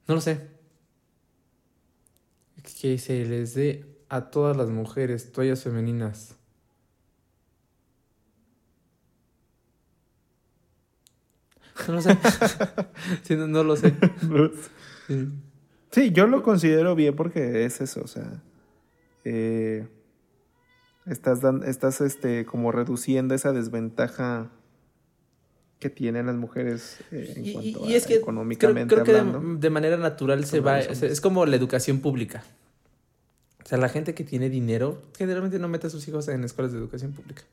no 0.07 0.15
lo 0.15 0.21
sé. 0.21 0.47
Que 2.81 2.97
se 2.97 3.25
les 3.25 3.53
dé 3.55 3.85
a 4.09 4.29
todas 4.31 4.57
las 4.57 4.69
mujeres 4.69 5.31
toallas 5.31 5.63
femeninas. 5.63 6.35
No 11.87 11.93
lo 11.95 12.01
sé. 12.01 12.17
Sí, 13.23 13.35
no, 13.35 13.47
no 13.47 13.63
lo 13.63 13.75
sé. 13.75 13.93
Sí. 15.07 15.27
Sí, 15.91 16.11
yo 16.11 16.27
lo 16.27 16.43
considero 16.43 16.93
bien 16.95 17.15
porque 17.15 17.65
es 17.65 17.81
eso, 17.81 18.01
o 18.03 18.07
sea, 18.07 18.43
eh, 19.23 19.87
estás, 21.07 21.41
dan- 21.41 21.63
estás 21.63 21.99
este, 22.01 22.45
como 22.45 22.71
reduciendo 22.71 23.33
esa 23.33 23.53
desventaja 23.53 24.51
que 25.79 25.89
tienen 25.89 26.27
las 26.27 26.35
mujeres 26.35 26.99
eh, 27.11 27.33
en 27.37 27.45
Y, 27.45 27.53
cuanto 27.53 27.85
y 27.87 27.93
a 27.93 27.97
es 27.97 28.03
que 28.03 28.09
creo, 28.15 28.21
económicamente 28.21 28.93
creo 28.93 29.05
que 29.05 29.13
de, 29.13 29.19
hablando. 29.19 29.57
de 29.59 29.69
manera 29.71 29.97
natural 29.97 30.45
se 30.45 30.59
va, 30.59 30.79
es 30.79 31.21
como 31.21 31.45
la 31.47 31.55
educación 31.55 32.01
pública. 32.01 32.43
O 33.63 33.67
sea, 33.67 33.77
la 33.77 33.89
gente 33.89 34.13
que 34.15 34.23
tiene 34.23 34.49
dinero 34.49 35.01
generalmente 35.17 35.59
no 35.59 35.67
mete 35.67 35.87
a 35.87 35.89
sus 35.89 36.07
hijos 36.07 36.27
en 36.27 36.43
escuelas 36.43 36.71
de 36.71 36.79
educación 36.79 37.11
pública. 37.11 37.43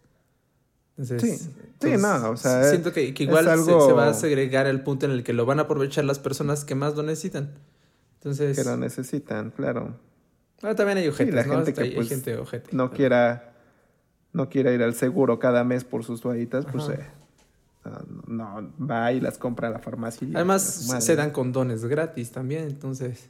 Entonces, 0.96 1.20
Sí, 1.20 1.36
sí, 1.44 1.50
entonces, 1.74 2.00
no, 2.00 2.30
o 2.30 2.36
sea, 2.38 2.70
siento 2.70 2.92
que, 2.92 3.12
que 3.12 3.24
igual 3.24 3.44
se- 3.44 3.50
algo- 3.50 3.86
se, 3.86 3.92
va 3.92 4.08
a 4.08 4.14
segregar 4.14 4.66
el 4.66 4.82
punto 4.82 5.04
en 5.04 5.12
el 5.12 5.24
que 5.24 5.32
lo 5.34 5.44
van 5.44 5.58
a 5.58 5.62
aprovechar 5.62 6.04
las 6.04 6.18
personas 6.18 6.64
que 6.64 6.74
más 6.74 6.96
lo 6.96 7.02
necesitan. 7.02 7.50
Entonces, 8.14 8.56
que 8.56 8.64
lo 8.64 8.76
necesitan, 8.78 9.50
claro. 9.50 9.94
ah, 10.62 10.74
también 10.74 10.96
hay 10.98 11.08
ojetes, 11.08 11.34
la 11.34 11.44
¿no? 11.44 11.52
gente 11.56 11.70
Hasta 11.72 11.82
que, 11.82 11.88
hay, 11.88 11.90
hay 11.90 11.96
pues, 11.96 12.08
gente 12.08 12.36
ojete. 12.38 12.70
No 12.74 12.90
quiera, 12.92 13.52
no 14.32 14.48
quiera 14.48 14.72
ir 14.72 14.82
al 14.82 14.94
seguro 14.94 15.38
cada 15.38 15.64
mes 15.64 15.84
por 15.84 16.02
sus 16.02 16.22
toallitas, 16.22 16.64
pues 16.64 16.84
Ajá. 16.84 16.94
eh, 16.94 17.06
no, 18.26 18.62
no, 18.62 18.72
va 18.84 19.12
y 19.12 19.20
las 19.20 19.36
compra 19.36 19.68
a 19.68 19.70
la 19.70 19.80
farmacia. 19.80 20.26
y 20.26 20.34
Además, 20.34 20.62
se 20.98 21.14
dan 21.14 21.30
condones 21.30 21.84
gratis 21.84 22.30
también, 22.32 22.64
entonces... 22.64 23.28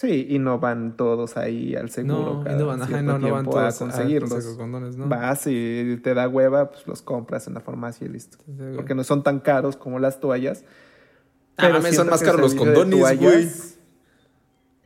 Sí, 0.00 0.26
y 0.30 0.38
no 0.38 0.58
van 0.58 0.96
todos 0.96 1.36
ahí 1.36 1.74
al 1.74 1.90
seguro 1.90 2.36
No, 2.36 2.40
y 2.40 2.44
cada 2.44 2.58
no 2.58 2.66
van, 2.68 2.82
ajá, 2.82 3.02
no, 3.02 3.18
no 3.18 3.30
van 3.32 3.46
a 3.46 3.50
todos 3.50 3.62
a- 3.62 3.68
a 3.68 3.78
conseguirlos. 3.90 4.30
conseguir 4.30 4.56
condones, 4.56 4.96
¿no? 4.96 5.08
Vas 5.08 5.46
y 5.46 5.98
te 6.02 6.14
da 6.14 6.26
hueva, 6.26 6.70
pues 6.70 6.86
los 6.86 7.02
compras 7.02 7.46
en 7.48 7.54
la 7.54 7.60
farmacia 7.60 8.06
y 8.06 8.08
listo. 8.10 8.38
Entonces, 8.48 8.76
Porque 8.76 8.94
no 8.94 9.04
son 9.04 9.22
tan 9.22 9.40
caros 9.40 9.76
como 9.76 9.98
las 9.98 10.18
toallas. 10.20 10.64
Ah, 11.58 11.68
mames, 11.68 11.96
son 11.96 12.08
más 12.08 12.22
caros 12.22 12.36
el 12.36 12.42
los 12.42 12.54
condones, 12.54 12.98
toallas- 12.98 13.18
güey. 13.20 13.48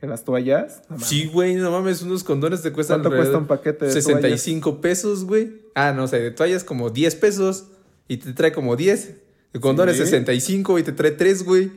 ¿Que 0.01 0.07
las 0.07 0.25
toallas? 0.25 0.81
No. 0.89 0.99
Sí, 0.99 1.27
güey, 1.31 1.55
no 1.55 1.71
mames, 1.71 2.01
unos 2.01 2.25
condones 2.25 2.61
te 2.61 2.73
cuestan 2.73 3.01
¿Cuánto 3.01 3.15
cuesta 3.17 3.37
un 3.37 3.47
paquete 3.47 3.85
de 3.85 3.91
65 3.93 4.81
pesos, 4.81 5.23
güey. 5.23 5.61
Ah, 5.75 5.93
no, 5.95 6.03
o 6.03 6.07
sea, 6.07 6.19
de 6.19 6.31
toallas 6.31 6.65
como 6.65 6.89
10 6.89 7.15
pesos 7.15 7.67
y 8.09 8.17
te 8.17 8.33
trae 8.33 8.51
como 8.51 8.75
10. 8.75 9.15
De 9.53 9.59
condones 9.61 9.95
Sí. 9.95 10.03
65 10.03 10.77
y 10.77 10.83
te 10.83 10.91
trae 10.91 11.11
3, 11.11 11.45
güey. 11.45 11.71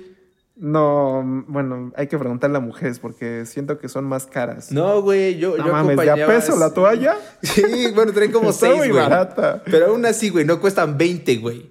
No, 0.60 1.44
bueno, 1.46 1.92
hay 1.94 2.08
que 2.08 2.18
preguntarle 2.18 2.56
a 2.56 2.60
mujeres 2.60 2.98
porque 2.98 3.46
siento 3.46 3.78
que 3.78 3.88
son 3.88 4.04
más 4.06 4.26
caras. 4.26 4.72
No, 4.72 5.00
güey, 5.02 5.38
yo, 5.38 5.56
No 5.56 5.66
yo 5.66 5.72
mames, 5.72 5.96
¿ya 5.96 6.02
acompañaba- 6.14 6.34
peso 6.34 6.58
la 6.58 6.74
toalla? 6.74 7.16
Sí, 7.42 7.62
bueno, 7.94 8.12
traen 8.12 8.32
como 8.32 8.50
Está 8.50 8.66
6, 8.66 8.76
muy 8.78 8.88
güey. 8.88 9.00
barata. 9.00 9.62
Pero 9.64 9.86
aún 9.86 10.04
así, 10.04 10.30
güey, 10.30 10.44
no 10.44 10.60
cuestan 10.60 10.98
20, 10.98 11.36
güey. 11.36 11.70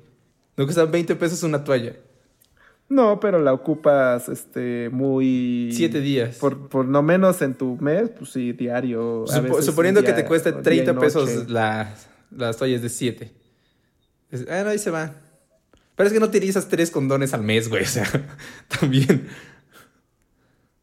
No 0.55 0.64
cuestan 0.65 0.89
20 0.89 1.15
pesos 1.18 1.43
una 1.43 1.64
toalla. 1.65 1.97
No, 2.89 3.19
pero 3.19 3.39
la 3.39 3.51
ocupas 3.51 4.30
este 4.30 4.89
muy... 4.89 5.72
Siete 5.73 5.99
días. 5.99 6.38
Por, 6.38 6.69
por 6.69 6.85
no 6.85 7.03
menos 7.03 7.41
en 7.41 7.53
tu 7.55 7.76
mes, 7.81 8.09
pues 8.18 8.31
sí, 8.31 8.53
diario. 8.53 9.26
a 9.30 9.39
veces 9.41 9.65
suponiendo 9.65 10.01
que 10.01 10.14
te 10.14 10.23
y 10.59 10.64
30 10.64 10.93
noche. 10.93 11.05
pesos 11.05 11.49
las, 11.49 12.07
las 12.31 12.55
toallas 12.55 12.81
de 12.81 12.88
7. 12.88 13.31
Ah, 14.49 14.61
no, 14.64 14.69
ahí 14.69 14.80
se 14.80 14.89
va. 14.91 15.11
Pero 15.98 16.07
es 16.07 16.14
que 16.14 16.19
no 16.19 16.28
utilizas 16.28 16.69
tres 16.69 16.91
condones 16.91 17.34
al 17.34 17.41
mes, 17.41 17.69
güey. 17.69 17.84
O 17.84 17.88
sea, 17.88 18.06
también. 18.80 19.28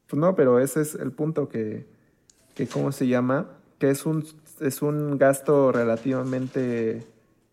Pues 0.09 0.21
no, 0.21 0.35
pero 0.35 0.59
ese 0.59 0.83
es 0.83 0.97
el 0.97 1.13
punto 1.13 1.49
que, 1.49 1.87
que 2.55 2.67
¿cómo 2.67 2.91
se 2.91 3.07
llama? 3.07 3.49
Que 3.79 3.91
es 3.91 4.05
un, 4.07 4.27
es 4.61 4.83
un 4.83 5.17
gasto 5.17 5.71
relativamente 5.71 7.07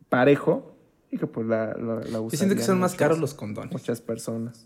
parejo 0.09 0.75
y 1.11 1.19
que 1.19 1.27
pues 1.27 1.45
la, 1.45 1.67
la, 1.75 1.95
la 1.99 2.19
Yo 2.19 2.29
siento 2.31 2.55
que 2.55 2.63
son 2.63 2.79
más 2.79 2.95
caros 2.95 3.19
los 3.19 3.35
condones. 3.35 3.71
Muchas 3.71 4.01
personas. 4.01 4.65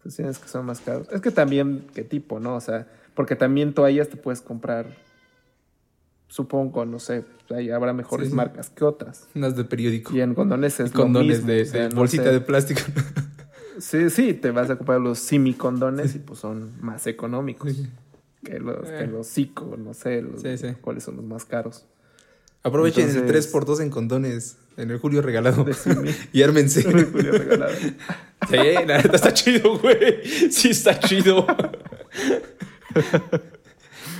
Pues 0.00 0.14
tienes 0.14 0.38
que 0.38 0.48
son 0.48 0.66
más 0.66 0.80
caros. 0.80 1.08
Es 1.10 1.20
que 1.20 1.32
también, 1.32 1.88
¿qué 1.94 2.04
tipo, 2.04 2.38
no? 2.38 2.54
O 2.54 2.60
sea, 2.60 2.86
porque 3.14 3.34
también 3.34 3.74
toallas 3.74 4.08
te 4.08 4.16
puedes 4.16 4.40
comprar, 4.40 4.86
supongo, 6.28 6.84
no 6.84 6.98
sé, 7.00 7.24
ahí 7.50 7.70
habrá 7.70 7.92
mejores 7.92 8.26
Sí, 8.26 8.30
sí. 8.30 8.36
marcas 8.36 8.70
que 8.70 8.84
otras. 8.84 9.26
Unas 9.34 9.56
de 9.56 9.64
periódico. 9.64 10.14
Y 10.14 10.20
en 10.20 10.34
condones 10.34 10.78
es 10.80 10.90
Y 10.90 10.92
condones 10.92 11.40
lo 11.40 11.46
mismo, 11.46 11.52
de, 11.52 11.62
o 11.62 11.66
sea, 11.66 11.82
de 11.84 11.88
no 11.90 11.96
bolsita 11.96 12.24
sé. 12.24 12.32
de 12.32 12.40
plástico. 12.40 12.80
Sí, 13.80 14.10
sí, 14.10 14.34
te 14.34 14.50
vas 14.50 14.68
a 14.70 14.76
comprar 14.76 15.00
los 15.00 15.20
semicondones 15.20 16.16
y 16.16 16.18
pues 16.18 16.40
son 16.40 16.72
más 16.80 17.06
económicos 17.06 17.72
Sí. 17.72 17.86
que 18.44 18.58
los, 18.58 18.84
que 18.88 19.04
Eh. 19.04 19.06
los 19.06 19.24
psico, 19.28 19.76
no 19.78 19.94
sé 19.94 20.20
los- 20.20 20.42
Sí, 20.42 20.58
sí. 20.58 20.74
cuáles 20.80 21.04
son 21.04 21.14
los 21.14 21.24
más 21.24 21.44
caros. 21.44 21.86
Aprovechen 22.64 23.04
el 23.08 23.16
Entonces- 23.16 23.52
3x2 23.52 23.80
en 23.80 23.90
condones. 23.90 24.56
en 24.76 24.90
el 24.90 24.98
Julio 24.98 25.22
regalado. 25.22 25.64
Y 26.32 26.42
ármense. 26.42 26.88
El 26.88 27.04
Julio 27.06 27.30
regalado. 27.32 27.72
Sí, 28.50 28.56
la 28.86 28.96
neta 29.00 29.14
está 29.14 29.32
chido, 29.32 29.78
güey. 29.78 30.24
Sí, 30.50 30.70
está 30.70 30.98
chido. 30.98 31.46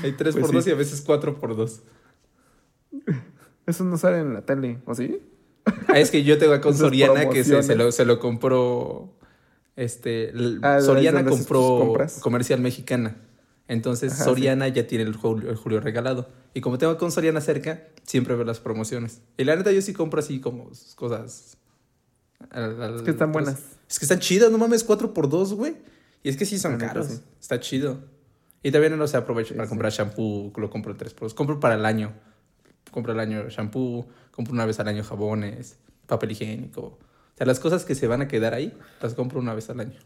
Hay 0.03 0.13
3 0.13 0.35
Pues 0.35 0.41
por 0.43 0.51
sí. 0.51 0.57
2 0.57 0.67
y 0.67 0.71
a 0.71 0.75
veces 0.75 1.01
4 1.03 1.39
por 1.41 1.57
2 1.57 1.83
Eso 3.67 3.85
no 3.85 3.99
sale 3.99 4.19
en 4.21 4.33
la 4.35 4.43
tele, 4.43 4.79
¿o 4.87 4.95
sí? 4.95 5.21
Ah, 5.89 5.99
es 5.99 6.11
que 6.11 6.25
yo 6.25 6.39
tengo 6.39 6.55
Esas 6.55 6.79
Soriana 6.79 7.29
que 7.29 7.45
se, 7.45 7.63
se 7.63 7.77
lo, 7.77 7.93
se 7.93 8.05
lo 8.05 8.19
compró. 8.19 9.15
Este. 9.77 10.33
Ah, 10.63 10.77
¿de 10.77 10.83
Soriana 10.83 11.25
compró 11.25 11.95
comercial 12.21 12.61
mexicana. 12.61 13.17
Entonces 13.69 14.15
Ajá, 14.15 14.25
Soriana 14.25 14.67
ya 14.69 14.87
tiene 14.87 15.05
el 15.05 15.15
Julio, 15.15 15.51
el 15.51 15.57
Julio 15.57 15.81
regalado. 15.81 16.31
Y 16.55 16.63
como 16.63 16.79
tengo 16.79 16.97
con 16.97 17.13
Soriana 17.13 17.43
cerca, 17.43 17.83
siempre 18.05 18.35
veo 18.35 18.45
las 18.45 18.61
promociones. 18.61 19.21
Y 19.37 19.45
la 19.45 19.55
neta, 19.57 19.71
yo 19.71 19.83
sí 19.83 19.93
compro 19.93 20.21
así 20.21 20.41
como 20.41 20.71
cosas. 20.97 21.59
al- 22.51 22.81
al- 22.83 22.97
Es 22.97 23.03
que 23.03 23.11
están 23.11 23.31
pues, 23.31 23.45
buenas. 23.45 23.63
Es 23.89 23.99
que 23.99 24.07
están 24.07 24.21
chidas, 24.21 24.51
no 24.51 24.57
mames, 24.57 24.83
4 24.85 25.13
por 25.13 25.29
2 25.29 25.53
güey. 25.53 25.77
Y 26.23 26.31
es 26.31 26.37
que 26.39 26.47
sí 26.47 26.59
son 26.59 26.79
caros. 26.79 27.07
sí. 27.09 27.21
Está 27.39 27.61
chido. 27.61 27.99
Y 28.63 28.71
también 28.73 28.97
no 28.99 29.07
se 29.07 29.17
aprovecho 29.17 29.51
Sí, 29.51 29.55
para 29.55 29.67
sí. 29.67 29.71
comprar 29.71 29.93
shampoo, 29.93 30.53
lo 30.57 30.71
compro 30.71 30.93
en 30.93 30.99
3 30.99 31.15
por 31.15 31.27
2 31.27 31.35
Compro 31.35 31.61
para 31.61 31.75
el 31.75 31.85
año. 31.87 32.13
Compro 32.91 33.13
el 33.13 33.21
año 33.21 33.49
shampoo, 33.49 34.07
compro 34.33 34.53
una 34.55 34.67
vez 34.67 34.81
al 34.81 34.89
año 34.89 35.05
jabones, 35.05 35.79
papel 36.07 36.33
higiénico. 36.33 36.83
O 36.83 36.99
sea, 37.37 37.47
las 37.47 37.61
cosas 37.61 37.85
que 37.85 37.95
se 37.95 38.07
van 38.09 38.23
a 38.23 38.29
quedar 38.29 38.55
ahí, 38.55 38.77
las 39.01 39.15
compro 39.15 39.39
una 39.39 39.55
vez 39.55 39.71
al 39.71 39.81
año. 39.81 39.99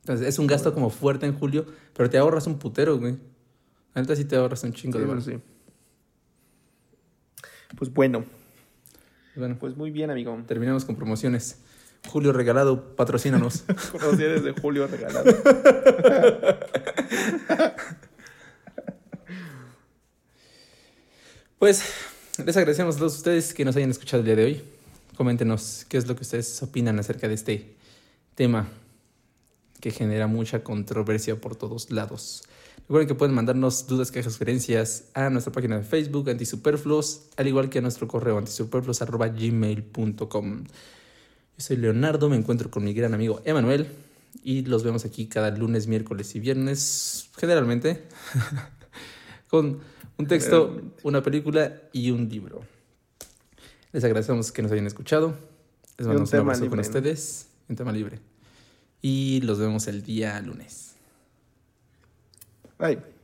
Entonces, 0.00 0.26
es 0.28 0.38
un 0.38 0.46
gasto 0.46 0.72
como 0.72 0.90
fuerte 0.90 1.26
en 1.26 1.36
julio, 1.38 1.66
pero 1.94 2.08
te 2.08 2.18
ahorras 2.18 2.46
un 2.46 2.58
putero, 2.58 2.98
güey. 2.98 3.16
Neta 3.94 4.14
sí 4.14 4.24
te 4.24 4.36
ahorras 4.36 4.62
un 4.62 4.72
chingo 4.72 4.98
Sí, 4.98 5.04
de 5.04 5.20
sí. 5.20 5.42
Pues 7.76 7.92
bueno, 7.92 8.24
Bueno, 9.34 9.56
pues 9.58 9.76
muy 9.76 9.90
bien, 9.90 10.10
amigo. 10.10 10.36
terminamos 10.46 10.84
con 10.84 10.96
promociones. 10.96 11.60
Julio 12.08 12.32
regalado, 12.32 12.96
patrocínanos. 12.96 13.64
Conocía 13.92 14.28
desde 14.28 14.52
Julio 14.52 14.86
regalado. 14.86 15.34
Pues 21.58 21.82
les 22.44 22.56
agradecemos 22.56 22.96
a 22.96 22.98
todos 22.98 23.16
ustedes 23.16 23.52
que 23.52 23.64
nos 23.64 23.76
hayan 23.76 23.90
escuchado 23.90 24.20
el 24.20 24.26
día 24.26 24.36
de 24.36 24.44
hoy. 24.44 24.62
Coméntenos 25.16 25.84
qué 25.88 25.96
es 25.96 26.06
lo 26.06 26.14
que 26.14 26.22
ustedes 26.22 26.62
opinan 26.62 27.00
acerca 27.00 27.26
de 27.26 27.34
este 27.34 27.74
tema 28.36 28.68
que 29.80 29.90
genera 29.90 30.28
mucha 30.28 30.62
controversia 30.62 31.40
por 31.40 31.56
todos 31.56 31.90
lados. 31.90 32.44
Recuerden 32.82 33.08
que 33.08 33.14
pueden 33.14 33.34
mandarnos 33.34 33.86
dudas, 33.86 34.10
quejas, 34.10 34.32
sugerencias 34.32 35.04
a 35.14 35.30
nuestra 35.30 35.52
página 35.52 35.76
de 35.76 35.84
Facebook, 35.84 36.30
Antisuperfluos, 36.30 37.26
al 37.36 37.46
igual 37.48 37.68
que 37.68 37.80
a 37.80 37.82
nuestro 37.82 38.08
correo 38.08 38.38
antisuperfluos.gmail.com. 38.38 40.64
Yo 41.58 41.64
soy 41.64 41.76
Leonardo, 41.76 42.28
me 42.28 42.36
encuentro 42.36 42.70
con 42.70 42.84
mi 42.84 42.94
gran 42.94 43.14
amigo 43.14 43.42
Emanuel 43.44 43.88
y 44.44 44.64
los 44.64 44.84
vemos 44.84 45.04
aquí 45.04 45.26
cada 45.26 45.50
lunes, 45.50 45.88
miércoles 45.88 46.36
y 46.36 46.38
viernes, 46.38 47.30
generalmente, 47.36 48.04
con 49.48 49.80
un 50.18 50.26
texto, 50.28 50.80
una 51.02 51.20
película 51.20 51.82
y 51.92 52.12
un 52.12 52.28
libro. 52.28 52.60
Les 53.90 54.04
agradecemos 54.04 54.52
que 54.52 54.62
nos 54.62 54.70
hayan 54.70 54.86
escuchado. 54.86 55.34
Les 55.96 56.06
un 56.06 56.14
mandamos 56.14 56.28
un, 56.28 56.30
tema 56.30 56.42
abrazo 56.42 56.60
con 56.60 56.78
libre, 56.78 56.92
¿no? 56.92 56.98
ustedes, 56.98 57.48
un 57.68 57.74
tema 57.74 57.90
libre. 57.90 58.20
Y 59.02 59.40
los 59.40 59.58
vemos 59.58 59.88
el 59.88 60.04
día 60.04 60.40
lunes. 60.40 60.94
Bye. 62.78 63.17